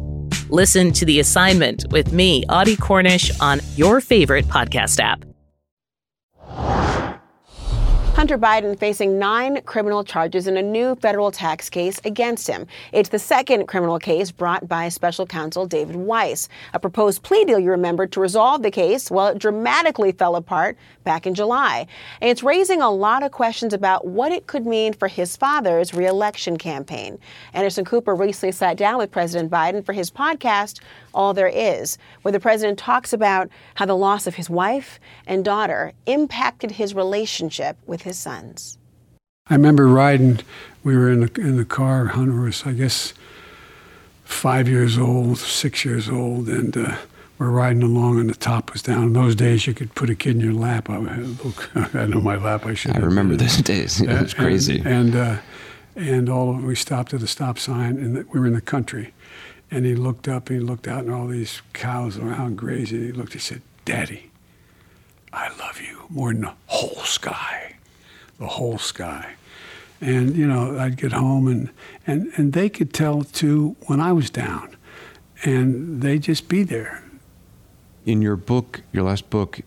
Listen 0.53 0.91
to 0.91 1.05
The 1.05 1.21
Assignment 1.21 1.85
with 1.91 2.11
me, 2.11 2.43
Audie 2.49 2.75
Cornish, 2.75 3.31
on 3.39 3.61
your 3.77 4.01
favorite 4.01 4.43
podcast 4.47 4.99
app. 4.99 5.23
Hunter 8.21 8.37
Biden 8.37 8.77
facing 8.77 9.17
nine 9.17 9.63
criminal 9.63 10.03
charges 10.03 10.45
in 10.45 10.55
a 10.55 10.61
new 10.61 10.93
federal 10.97 11.31
tax 11.31 11.71
case 11.71 11.99
against 12.05 12.47
him. 12.47 12.67
It's 12.91 13.09
the 13.09 13.17
second 13.17 13.65
criminal 13.65 13.97
case 13.97 14.29
brought 14.29 14.67
by 14.67 14.89
special 14.89 15.25
counsel 15.25 15.65
David 15.65 15.95
Weiss. 15.95 16.47
A 16.75 16.79
proposed 16.79 17.23
plea 17.23 17.45
deal, 17.45 17.57
you 17.57 17.71
remember, 17.71 18.05
to 18.05 18.19
resolve 18.19 18.61
the 18.61 18.69
case, 18.69 19.09
well, 19.09 19.29
it 19.29 19.39
dramatically 19.39 20.11
fell 20.11 20.35
apart 20.35 20.77
back 21.03 21.25
in 21.25 21.33
July. 21.33 21.87
And 22.21 22.29
it's 22.29 22.43
raising 22.43 22.79
a 22.79 22.91
lot 22.91 23.23
of 23.23 23.31
questions 23.31 23.73
about 23.73 24.05
what 24.05 24.31
it 24.31 24.45
could 24.45 24.67
mean 24.67 24.93
for 24.93 25.07
his 25.07 25.35
father's 25.35 25.91
reelection 25.91 26.57
campaign. 26.57 27.17
Anderson 27.55 27.85
Cooper 27.85 28.13
recently 28.13 28.51
sat 28.51 28.77
down 28.77 28.99
with 28.99 29.09
President 29.09 29.49
Biden 29.49 29.83
for 29.83 29.93
his 29.93 30.11
podcast, 30.11 30.79
All 31.13 31.33
There 31.33 31.47
Is, 31.47 31.97
where 32.21 32.31
the 32.31 32.39
president 32.39 32.79
talks 32.79 33.13
about 33.13 33.49
how 33.75 33.85
the 33.85 33.95
loss 33.95 34.27
of 34.27 34.35
his 34.35 34.49
wife 34.49 34.99
and 35.27 35.43
daughter 35.45 35.93
impacted 36.05 36.71
his 36.71 36.93
relationship 36.93 37.77
with 37.85 38.03
his 38.03 38.17
sons. 38.17 38.77
I 39.47 39.55
remember 39.55 39.87
riding. 39.87 40.39
We 40.83 40.95
were 40.95 41.11
in 41.11 41.21
the 41.21 41.41
in 41.41 41.57
the 41.57 41.65
car. 41.65 42.07
Hunter 42.07 42.41
was, 42.41 42.63
I 42.65 42.71
guess, 42.71 43.13
five 44.23 44.67
years 44.67 44.97
old, 44.97 45.37
six 45.37 45.83
years 45.83 46.07
old, 46.07 46.47
and 46.47 46.75
uh, 46.77 46.97
we're 47.37 47.49
riding 47.49 47.83
along, 47.83 48.19
and 48.19 48.29
the 48.29 48.35
top 48.35 48.71
was 48.71 48.81
down. 48.81 49.03
In 49.03 49.13
those 49.13 49.35
days, 49.35 49.65
you 49.65 49.73
could 49.73 49.93
put 49.95 50.09
a 50.09 50.15
kid 50.15 50.35
in 50.35 50.41
your 50.41 50.53
lap. 50.53 50.89
I 50.89 50.99
look, 50.99 51.69
I 51.95 52.05
know 52.05 52.21
my 52.21 52.37
lap. 52.37 52.65
I 52.65 52.75
should. 52.75 52.95
I 52.95 52.99
remember 52.99 53.35
those 53.35 53.57
days. 53.57 53.99
It 54.07 54.21
was 54.21 54.33
crazy. 54.33 54.77
And 54.79 54.87
and, 54.87 55.15
uh, 55.15 55.37
and 55.95 56.29
all 56.29 56.51
of, 56.51 56.63
we 56.63 56.75
stopped 56.75 57.13
at 57.13 57.21
a 57.21 57.27
stop 57.27 57.57
sign, 57.57 57.97
and 57.97 58.25
we 58.29 58.39
were 58.39 58.45
in 58.45 58.53
the 58.53 58.61
country. 58.61 59.13
And 59.73 59.85
he 59.85 59.95
looked 59.95 60.27
up, 60.27 60.49
and 60.49 60.59
he 60.59 60.65
looked 60.65 60.87
out, 60.87 61.05
and 61.05 61.13
all 61.13 61.27
these 61.27 61.61
cows 61.73 62.17
around 62.17 62.57
grazing. 62.57 63.01
He 63.01 63.11
looked. 63.13 63.33
He 63.33 63.39
said, 63.39 63.61
"Daddy, 63.85 64.29
I 65.31 65.47
love 65.57 65.79
you 65.81 66.03
more 66.09 66.33
than 66.33 66.41
the 66.41 66.53
whole 66.67 67.03
sky." 67.03 67.75
the 68.39 68.47
whole 68.47 68.79
sky. 68.79 69.35
And 70.01 70.35
you 70.35 70.47
know, 70.47 70.75
I'd 70.79 70.97
get 70.97 71.11
home 71.11 71.47
and 71.47 71.69
and 72.07 72.31
and 72.37 72.53
they 72.53 72.69
could 72.69 72.91
tell 72.91 73.21
too 73.23 73.75
when 73.85 73.99
I 74.01 74.13
was 74.13 74.31
down, 74.31 74.75
and 75.43 76.01
they'd 76.01 76.23
just 76.23 76.47
be 76.49 76.63
there. 76.63 77.03
In 78.03 78.23
your 78.23 78.35
book, 78.35 78.81
your 78.91 79.03
last 79.03 79.29
book, 79.29 79.59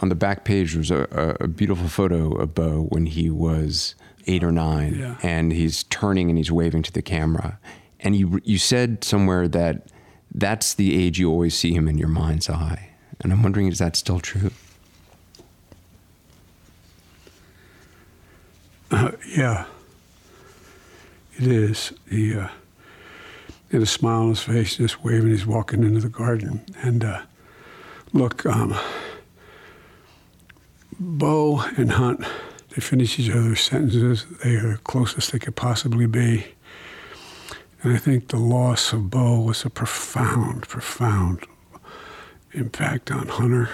on 0.00 0.08
the 0.08 0.16
back 0.16 0.42
page 0.44 0.74
was 0.74 0.90
a, 0.90 1.36
a 1.40 1.46
beautiful 1.46 1.86
photo 1.88 2.32
of 2.34 2.52
Bo 2.52 2.86
when 2.88 3.06
he 3.06 3.30
was 3.30 3.94
eight 4.26 4.42
or 4.42 4.50
nine, 4.50 4.96
Yeah. 4.98 5.18
and 5.22 5.52
he's 5.52 5.84
turning 5.84 6.28
and 6.30 6.36
he's 6.36 6.50
waving 6.50 6.82
to 6.82 6.92
the 6.92 7.00
camera. 7.02 7.60
And 8.00 8.14
you 8.14 8.40
you 8.44 8.58
said 8.58 9.04
somewhere 9.04 9.48
that 9.48 9.88
that's 10.34 10.74
the 10.74 11.02
age 11.02 11.18
you 11.18 11.30
always 11.30 11.58
see 11.58 11.72
him 11.72 11.88
in 11.88 11.98
your 11.98 12.08
mind's 12.08 12.50
eye. 12.50 12.90
And 13.20 13.32
I'm 13.32 13.42
wondering, 13.42 13.68
is 13.68 13.78
that 13.78 13.96
still 13.96 14.20
true? 14.20 14.50
Uh, 18.90 19.12
yeah, 19.34 19.64
it 21.38 21.46
is. 21.46 21.92
He 22.08 22.36
uh, 22.36 22.48
had 23.72 23.82
a 23.82 23.86
smile 23.86 24.22
on 24.22 24.28
his 24.30 24.42
face, 24.42 24.76
just 24.76 25.02
waving. 25.02 25.30
He's 25.30 25.46
walking 25.46 25.82
into 25.82 26.00
the 26.00 26.08
garden, 26.08 26.64
and 26.82 27.04
uh, 27.04 27.22
look, 28.12 28.46
um, 28.46 28.76
Bo 31.00 31.60
and 31.76 31.92
Hunt, 31.92 32.20
they 32.70 32.80
finish 32.80 33.18
each 33.18 33.30
other's 33.30 33.60
sentences. 33.60 34.24
They 34.44 34.54
are 34.56 34.72
the 34.72 34.78
closest 34.84 35.32
they 35.32 35.38
could 35.38 35.56
possibly 35.56 36.06
be. 36.06 36.46
And 37.82 37.92
I 37.92 37.98
think 37.98 38.28
the 38.28 38.38
loss 38.38 38.92
of 38.92 39.10
Bo 39.10 39.40
was 39.40 39.64
a 39.64 39.70
profound, 39.70 40.66
profound 40.68 41.46
impact 42.52 43.10
on 43.10 43.28
Hunter. 43.28 43.68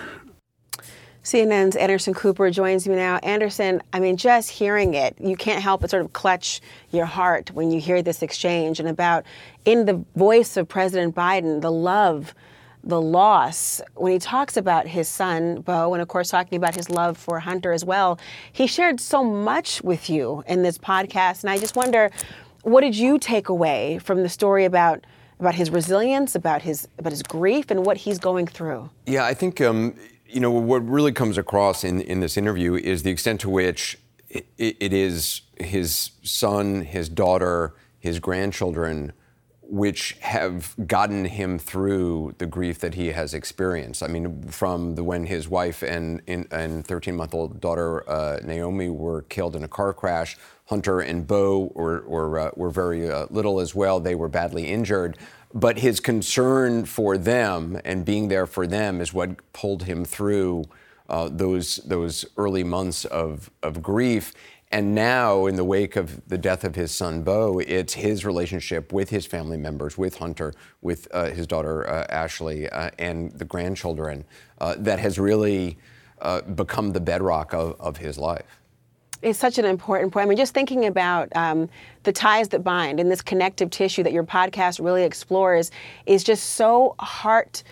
CNN's 1.24 1.76
Anderson 1.76 2.14
Cooper 2.14 2.50
joins 2.50 2.88
me 2.88 2.96
now. 2.96 3.18
Anderson, 3.18 3.80
I 3.92 4.00
mean, 4.00 4.16
just 4.16 4.50
hearing 4.50 4.94
it, 4.94 5.14
you 5.20 5.36
can't 5.36 5.62
help 5.62 5.82
but 5.82 5.90
sort 5.90 6.05
of 6.05 6.12
clutch 6.12 6.61
your 6.90 7.07
heart 7.07 7.53
when 7.53 7.70
you 7.70 7.80
hear 7.80 8.03
this 8.03 8.22
exchange 8.22 8.80
and 8.80 8.88
about, 8.88 9.24
in 9.64 9.86
the 9.86 10.05
voice 10.16 10.57
of 10.57 10.68
President 10.68 11.14
Biden, 11.14 11.61
the 11.61 11.70
love, 11.70 12.34
the 12.82 13.00
loss. 13.00 13.80
When 13.94 14.12
he 14.12 14.18
talks 14.18 14.57
about 14.57 14.88
his 14.88 15.09
son, 15.09 15.61
Bo, 15.61 15.94
and 15.94 16.03
of 16.03 16.09
course 16.09 16.28
talking 16.28 16.57
about 16.57 16.74
his 16.74 16.90
love 16.90 17.16
for 17.16 17.38
Hunter 17.38 17.72
as 17.72 17.84
well, 17.84 18.18
he 18.53 18.66
shared 18.66 18.98
so 18.98 19.22
much 19.22 19.80
with 19.82 20.11
you 20.11 20.42
in 20.48 20.64
this 20.64 20.76
podcast. 20.76 21.44
And 21.44 21.50
I 21.50 21.59
just 21.59 21.76
wonder, 21.76 22.11
what 22.62 22.80
did 22.80 22.96
you 22.96 23.18
take 23.18 23.48
away 23.48 23.98
from 23.98 24.22
the 24.22 24.28
story 24.28 24.64
about? 24.64 25.04
About 25.40 25.56
his 25.56 25.70
resilience, 25.70 26.36
about 26.36 26.62
his 26.62 26.86
about 26.98 27.10
his 27.10 27.24
grief, 27.24 27.72
and 27.72 27.84
what 27.84 27.96
he's 27.96 28.20
going 28.20 28.46
through. 28.46 28.90
Yeah, 29.06 29.24
I 29.24 29.34
think 29.34 29.60
um, 29.60 29.96
you 30.28 30.38
know 30.38 30.52
what 30.52 30.88
really 30.88 31.10
comes 31.10 31.36
across 31.36 31.82
in 31.82 32.00
in 32.02 32.20
this 32.20 32.36
interview 32.36 32.76
is 32.76 33.02
the 33.02 33.10
extent 33.10 33.40
to 33.40 33.50
which 33.50 33.98
it, 34.28 34.46
it 34.56 34.92
is 34.92 35.42
his 35.58 36.12
son, 36.22 36.82
his 36.82 37.08
daughter, 37.08 37.74
his 37.98 38.20
grandchildren, 38.20 39.12
which 39.62 40.16
have 40.20 40.74
gotten 40.86 41.24
him 41.24 41.58
through 41.58 42.34
the 42.38 42.46
grief 42.46 42.78
that 42.80 42.94
he 42.94 43.08
has 43.08 43.34
experienced. 43.34 44.02
I 44.02 44.06
mean, 44.06 44.42
from 44.42 44.94
the 44.94 45.02
when 45.04 45.26
his 45.26 45.48
wife 45.48 45.82
and 45.82 46.22
and 46.26 46.86
13 46.86 47.16
month 47.16 47.34
old 47.34 47.60
daughter 47.60 48.08
uh, 48.08 48.38
Naomi 48.44 48.88
were 48.88 49.22
killed 49.22 49.56
in 49.56 49.64
a 49.64 49.68
car 49.68 49.92
crash. 49.92 50.36
Hunter 50.66 51.00
and 51.00 51.26
Bo 51.26 51.72
were 51.74 52.38
uh, 52.38 52.50
were 52.54 52.70
very 52.70 53.10
uh, 53.10 53.26
little 53.30 53.60
as 53.60 53.74
well. 53.74 54.00
They 54.00 54.14
were 54.14 54.28
badly 54.28 54.68
injured. 54.68 55.18
But 55.54 55.78
his 55.78 56.00
concern 56.00 56.86
for 56.86 57.18
them 57.18 57.78
and 57.84 58.04
being 58.04 58.28
there 58.28 58.46
for 58.46 58.66
them 58.66 59.00
is 59.00 59.12
what 59.12 59.52
pulled 59.52 59.82
him 59.82 60.04
through 60.04 60.64
uh, 61.08 61.28
those 61.30 61.76
those 61.76 62.24
early 62.36 62.64
months 62.64 63.04
of 63.04 63.50
of 63.62 63.82
grief. 63.82 64.32
And 64.70 64.94
now, 64.94 65.44
in 65.44 65.56
the 65.56 65.64
wake 65.64 65.96
of 65.96 66.26
the 66.26 66.38
death 66.38 66.64
of 66.64 66.74
his 66.74 66.92
son 66.92 67.22
Bo, 67.22 67.58
it's 67.58 67.92
his 67.92 68.24
relationship 68.24 68.90
with 68.90 69.10
his 69.10 69.26
family 69.26 69.58
members, 69.58 69.98
with 69.98 70.16
Hunter, 70.16 70.54
with 70.80 71.06
uh, 71.12 71.26
his 71.26 71.46
daughter 71.46 71.86
uh, 71.86 72.06
Ashley, 72.08 72.70
uh, 72.70 72.88
and 72.98 73.32
the 73.32 73.44
grandchildren 73.44 74.24
uh, 74.62 74.74
that 74.78 74.98
has 74.98 75.18
really 75.18 75.76
uh, 76.22 76.40
become 76.40 76.92
the 76.92 77.00
bedrock 77.00 77.52
of, 77.52 77.78
of 77.78 77.98
his 77.98 78.16
life. 78.16 78.61
It's 79.23 79.39
such 79.39 79.59
an 79.59 79.64
important 79.64 80.12
point. 80.12 80.27
I 80.27 80.29
mean, 80.29 80.37
just 80.37 80.53
thinking 80.53 80.85
about 80.85 81.29
um, 81.37 81.68
the 82.03 82.12
ties 82.12 82.49
that 82.49 82.64
bind 82.64 82.99
and 82.99 83.11
this 83.11 83.23
connective 83.23 83.70
tissue 83.70 84.03
that 84.03 84.12
your 84.12 84.25
podcast 84.25 84.85
really 84.85 85.05
explores 85.05 85.70
is 86.07 86.25
just 86.25 86.51
so 86.51 86.97
heart 86.99 87.62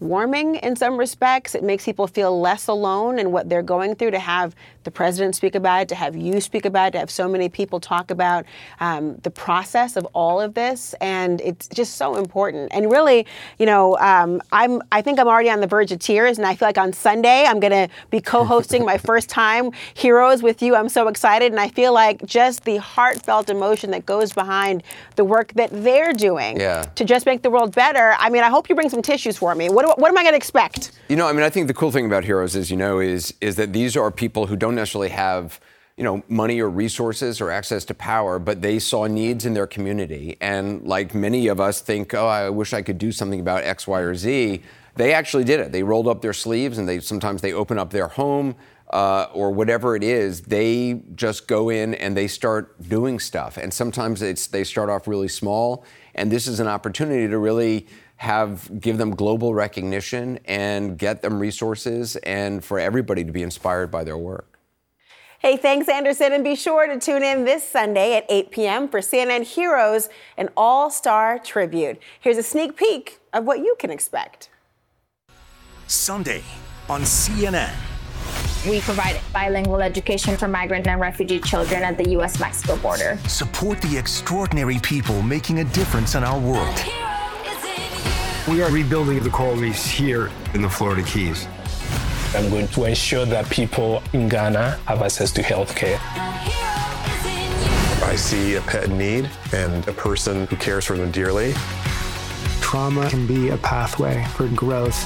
warming 0.00 0.56
in 0.56 0.76
some 0.76 0.96
respects. 0.96 1.54
It 1.54 1.62
makes 1.62 1.84
people 1.84 2.06
feel 2.06 2.38
less 2.38 2.66
alone 2.66 3.18
in 3.18 3.32
what 3.32 3.48
they're 3.48 3.62
going 3.62 3.94
through 3.94 4.10
to 4.12 4.18
have 4.18 4.54
the 4.86 4.90
president 4.90 5.34
speak 5.34 5.54
about 5.54 5.82
it, 5.82 5.88
to 5.88 5.94
have 5.96 6.16
you 6.16 6.40
speak 6.40 6.64
about 6.64 6.88
it, 6.88 6.90
to 6.92 6.98
have 7.00 7.10
so 7.10 7.28
many 7.28 7.48
people 7.50 7.80
talk 7.80 8.10
about 8.10 8.46
um, 8.80 9.16
the 9.24 9.30
process 9.30 9.96
of 9.96 10.06
all 10.14 10.40
of 10.40 10.54
this. 10.54 10.94
And 11.00 11.40
it's 11.42 11.66
just 11.68 11.96
so 11.96 12.14
important. 12.16 12.72
And 12.72 12.90
really, 12.90 13.26
you 13.58 13.66
know, 13.66 13.98
um, 13.98 14.40
I'm 14.52 14.80
I 14.92 15.02
think 15.02 15.18
I'm 15.18 15.26
already 15.26 15.50
on 15.50 15.60
the 15.60 15.66
verge 15.66 15.90
of 15.92 15.98
tears, 15.98 16.38
and 16.38 16.46
I 16.46 16.54
feel 16.54 16.68
like 16.68 16.78
on 16.78 16.92
Sunday 16.92 17.44
I'm 17.46 17.58
going 17.60 17.72
to 17.72 17.88
be 18.10 18.20
co-hosting 18.20 18.84
my 18.84 18.96
first 19.10 19.28
time 19.28 19.72
Heroes 19.94 20.42
with 20.42 20.62
you. 20.62 20.76
I'm 20.76 20.88
so 20.88 21.08
excited, 21.08 21.50
and 21.52 21.60
I 21.60 21.68
feel 21.68 21.92
like 21.92 22.24
just 22.24 22.64
the 22.64 22.76
heartfelt 22.76 23.50
emotion 23.50 23.90
that 23.90 24.06
goes 24.06 24.32
behind 24.32 24.84
the 25.16 25.24
work 25.24 25.52
that 25.54 25.70
they're 25.72 26.12
doing 26.12 26.60
Yeah. 26.60 26.84
to 26.94 27.04
just 27.04 27.26
make 27.26 27.42
the 27.42 27.50
world 27.50 27.74
better. 27.74 28.14
I 28.18 28.30
mean, 28.30 28.44
I 28.44 28.48
hope 28.50 28.68
you 28.68 28.76
bring 28.76 28.88
some 28.88 29.02
tissues 29.02 29.36
for 29.36 29.52
me. 29.56 29.68
What, 29.68 29.98
what 29.98 30.08
am 30.08 30.16
I 30.16 30.22
going 30.22 30.32
to 30.34 30.36
expect? 30.36 30.92
You 31.08 31.16
know, 31.16 31.26
I 31.26 31.32
mean, 31.32 31.42
I 31.42 31.50
think 31.50 31.66
the 31.66 31.74
cool 31.74 31.90
thing 31.90 32.06
about 32.06 32.24
Heroes, 32.24 32.54
as 32.54 32.70
you 32.70 32.76
know, 32.76 33.00
is 33.00 33.34
is 33.40 33.56
that 33.56 33.72
these 33.72 33.96
are 33.96 34.10
people 34.12 34.46
who 34.46 34.56
don't 34.56 34.74
necessarily 34.76 35.08
have 35.08 35.60
you 35.96 36.04
know 36.04 36.22
money 36.28 36.60
or 36.60 36.68
resources 36.68 37.40
or 37.40 37.50
access 37.50 37.84
to 37.86 37.94
power, 37.94 38.38
but 38.38 38.62
they 38.62 38.78
saw 38.78 39.06
needs 39.06 39.46
in 39.46 39.54
their 39.54 39.66
community, 39.66 40.36
and 40.40 40.86
like 40.86 41.14
many 41.14 41.48
of 41.48 41.60
us 41.60 41.80
think, 41.80 42.14
oh, 42.14 42.26
I 42.26 42.50
wish 42.50 42.72
I 42.72 42.82
could 42.82 42.98
do 42.98 43.12
something 43.12 43.40
about 43.40 43.64
X, 43.64 43.86
Y, 43.86 44.00
or 44.00 44.14
Z. 44.14 44.62
They 44.94 45.12
actually 45.12 45.44
did 45.44 45.60
it. 45.60 45.72
They 45.72 45.82
rolled 45.82 46.08
up 46.08 46.22
their 46.22 46.32
sleeves, 46.32 46.78
and 46.78 46.88
they 46.88 47.00
sometimes 47.00 47.42
they 47.42 47.52
open 47.52 47.78
up 47.78 47.90
their 47.90 48.08
home. 48.08 48.54
Uh, 48.88 49.26
or 49.34 49.50
whatever 49.50 49.96
it 49.96 50.04
is, 50.04 50.42
they 50.42 51.02
just 51.16 51.48
go 51.48 51.70
in 51.70 51.92
and 51.96 52.16
they 52.16 52.28
start 52.28 52.80
doing 52.88 53.18
stuff. 53.18 53.56
And 53.56 53.74
sometimes 53.74 54.22
it's 54.22 54.46
they 54.46 54.62
start 54.62 54.88
off 54.88 55.08
really 55.08 55.26
small, 55.26 55.84
and 56.14 56.30
this 56.30 56.46
is 56.46 56.60
an 56.60 56.68
opportunity 56.68 57.26
to 57.26 57.36
really 57.36 57.88
have 58.18 58.80
give 58.80 58.96
them 58.96 59.10
global 59.10 59.54
recognition 59.54 60.38
and 60.44 60.96
get 60.96 61.20
them 61.20 61.40
resources 61.40 62.14
and 62.16 62.64
for 62.64 62.78
everybody 62.78 63.24
to 63.24 63.32
be 63.32 63.42
inspired 63.42 63.90
by 63.90 64.04
their 64.04 64.16
work. 64.16 64.55
Hey, 65.46 65.56
thanks, 65.56 65.88
Anderson, 65.88 66.32
and 66.32 66.42
be 66.42 66.56
sure 66.56 66.88
to 66.88 66.98
tune 66.98 67.22
in 67.22 67.44
this 67.44 67.62
Sunday 67.62 68.16
at 68.16 68.26
8 68.28 68.50
p.m. 68.50 68.88
for 68.88 68.98
CNN 68.98 69.44
Heroes, 69.44 70.08
an 70.36 70.48
all 70.56 70.90
star 70.90 71.38
tribute. 71.38 72.00
Here's 72.18 72.36
a 72.36 72.42
sneak 72.42 72.76
peek 72.76 73.20
of 73.32 73.44
what 73.44 73.60
you 73.60 73.76
can 73.78 73.92
expect. 73.92 74.50
Sunday, 75.86 76.42
on 76.88 77.02
CNN. 77.02 77.72
We 78.68 78.80
provide 78.80 79.20
bilingual 79.32 79.82
education 79.82 80.36
for 80.36 80.48
migrant 80.48 80.88
and 80.88 81.00
refugee 81.00 81.38
children 81.38 81.84
at 81.84 81.96
the 81.96 82.10
U.S. 82.10 82.40
Mexico 82.40 82.76
border. 82.78 83.16
Support 83.28 83.80
the 83.82 83.96
extraordinary 83.96 84.80
people 84.80 85.22
making 85.22 85.60
a 85.60 85.64
difference 85.66 86.16
in 86.16 86.24
our 86.24 86.40
world. 86.40 86.84
We 88.48 88.64
are 88.64 88.70
rebuilding 88.72 89.20
the 89.20 89.30
coral 89.30 89.54
reefs 89.54 89.86
here 89.86 90.28
in 90.54 90.62
the 90.62 90.68
Florida 90.68 91.04
Keys. 91.04 91.46
I'm 92.36 92.50
going 92.50 92.68
to 92.68 92.84
ensure 92.84 93.24
that 93.24 93.48
people 93.48 94.02
in 94.12 94.28
Ghana 94.28 94.78
have 94.84 95.00
access 95.00 95.32
to 95.32 95.42
healthcare. 95.42 95.98
I 98.02 98.14
see 98.14 98.56
a 98.56 98.60
pet 98.60 98.84
in 98.84 98.98
need 98.98 99.30
and 99.54 99.88
a 99.88 99.92
person 99.92 100.46
who 100.48 100.56
cares 100.56 100.84
for 100.84 100.98
them 100.98 101.10
dearly. 101.10 101.54
Trauma 102.60 103.08
can 103.08 103.26
be 103.26 103.48
a 103.48 103.56
pathway 103.56 104.22
for 104.34 104.48
growth. 104.48 105.02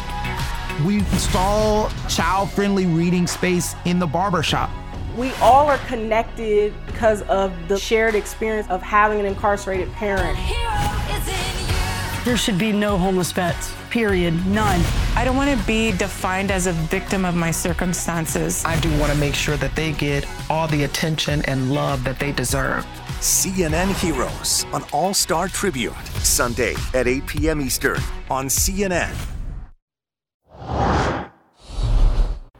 We 0.85 0.99
install 0.99 1.91
child-friendly 2.09 2.87
reading 2.87 3.29
space 3.29 3.77
in 3.85 4.01
the 4.01 4.09
barbershop. 4.09 4.69
We 5.17 5.31
all 5.35 5.69
are 5.69 5.79
connected 5.87 6.75
because 6.87 7.23
of 7.23 7.53
the 7.69 7.79
shared 7.79 8.17
experience 8.17 8.69
of 8.71 8.83
having 8.83 9.21
an 9.21 9.27
incarcerated 9.27 9.93
parent. 9.93 10.37
There 12.25 12.37
should 12.37 12.59
be 12.59 12.73
no 12.73 12.99
homeless 12.99 13.31
vets, 13.31 13.73
period, 13.91 14.35
none. 14.47 14.81
I 15.17 15.25
don't 15.25 15.37
want 15.37 15.59
to 15.59 15.67
be 15.67 15.93
defined 15.93 16.51
as 16.51 16.67
a 16.67 16.73
victim 16.73 17.25
of 17.25 17.35
my 17.35 17.51
circumstances. 17.51 18.65
I 18.65 18.79
do 18.81 18.91
want 18.99 19.13
to 19.13 19.19
make 19.19 19.35
sure 19.35 19.57
that 19.59 19.75
they 19.77 19.93
get 19.93 20.27
all 20.49 20.69
the 20.69 20.85
attention 20.85 21.43
and 21.47 21.75
love 21.75 22.05
that 22.05 22.19
they 22.19 22.33
deserve. 22.33 22.87
CNN 23.21 23.93
Heroes 24.01 24.65
on 24.73 24.85
All 24.93 25.13
Star 25.13 25.49
Tribute, 25.49 25.93
Sunday 26.23 26.75
at 26.95 27.07
8 27.07 27.27
p.m. 27.27 27.61
Eastern 27.61 28.01
on 28.31 28.47
CNN. 28.47 29.15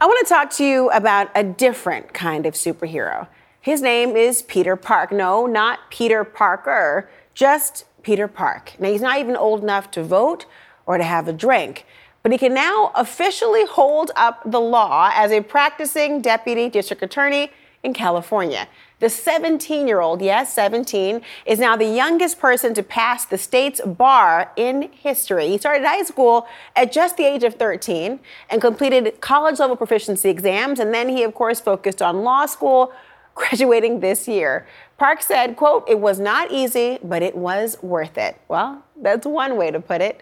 I 0.01 0.07
want 0.07 0.27
to 0.27 0.33
talk 0.33 0.49
to 0.53 0.65
you 0.65 0.89
about 0.89 1.29
a 1.35 1.43
different 1.43 2.13
kind 2.13 2.45
of 2.45 2.55
superhero. 2.55 3.27
His 3.59 3.83
name 3.83 4.15
is 4.15 4.41
Peter 4.41 4.75
Park. 4.75 5.11
No, 5.11 5.45
not 5.45 5.91
Peter 5.91 6.23
Parker, 6.23 7.07
just 7.35 7.85
Peter 8.01 8.27
Park. 8.27 8.73
Now, 8.79 8.89
he's 8.89 9.01
not 9.01 9.19
even 9.19 9.35
old 9.35 9.61
enough 9.61 9.91
to 9.91 10.03
vote 10.03 10.47
or 10.91 10.97
to 10.97 11.03
have 11.05 11.29
a 11.29 11.33
drink, 11.33 11.85
but 12.21 12.33
he 12.33 12.37
can 12.37 12.53
now 12.53 12.91
officially 12.95 13.65
hold 13.65 14.11
up 14.17 14.41
the 14.45 14.59
law 14.59 15.09
as 15.13 15.31
a 15.31 15.39
practicing 15.39 16.19
deputy 16.19 16.67
district 16.67 17.01
attorney 17.01 17.49
in 17.81 17.93
California. 17.93 18.67
The 18.99 19.09
17 19.09 19.87
year 19.87 20.01
old, 20.01 20.21
yes, 20.21 20.53
17, 20.53 21.21
is 21.45 21.59
now 21.59 21.77
the 21.77 21.85
youngest 21.85 22.39
person 22.39 22.73
to 22.73 22.83
pass 22.83 23.23
the 23.23 23.37
state's 23.37 23.79
bar 23.79 24.51
in 24.57 24.91
history. 24.91 25.47
He 25.47 25.57
started 25.57 25.87
high 25.87 26.03
school 26.03 26.45
at 26.75 26.91
just 26.91 27.15
the 27.15 27.23
age 27.23 27.45
of 27.45 27.55
13 27.55 28.19
and 28.49 28.61
completed 28.61 29.21
college 29.21 29.59
level 29.59 29.77
proficiency 29.77 30.29
exams. 30.29 30.77
And 30.77 30.93
then 30.93 31.07
he, 31.07 31.23
of 31.23 31.33
course, 31.33 31.61
focused 31.61 32.01
on 32.01 32.23
law 32.23 32.47
school, 32.47 32.91
graduating 33.35 34.01
this 34.01 34.27
year. 34.27 34.67
Park 34.97 35.21
said, 35.21 35.55
quote, 35.55 35.85
it 35.87 35.99
was 35.99 36.19
not 36.19 36.51
easy, 36.51 36.99
but 37.01 37.23
it 37.23 37.35
was 37.35 37.77
worth 37.81 38.17
it. 38.17 38.39
Well, 38.49 38.83
that's 39.01 39.25
one 39.25 39.55
way 39.55 39.71
to 39.71 39.79
put 39.79 40.01
it. 40.01 40.21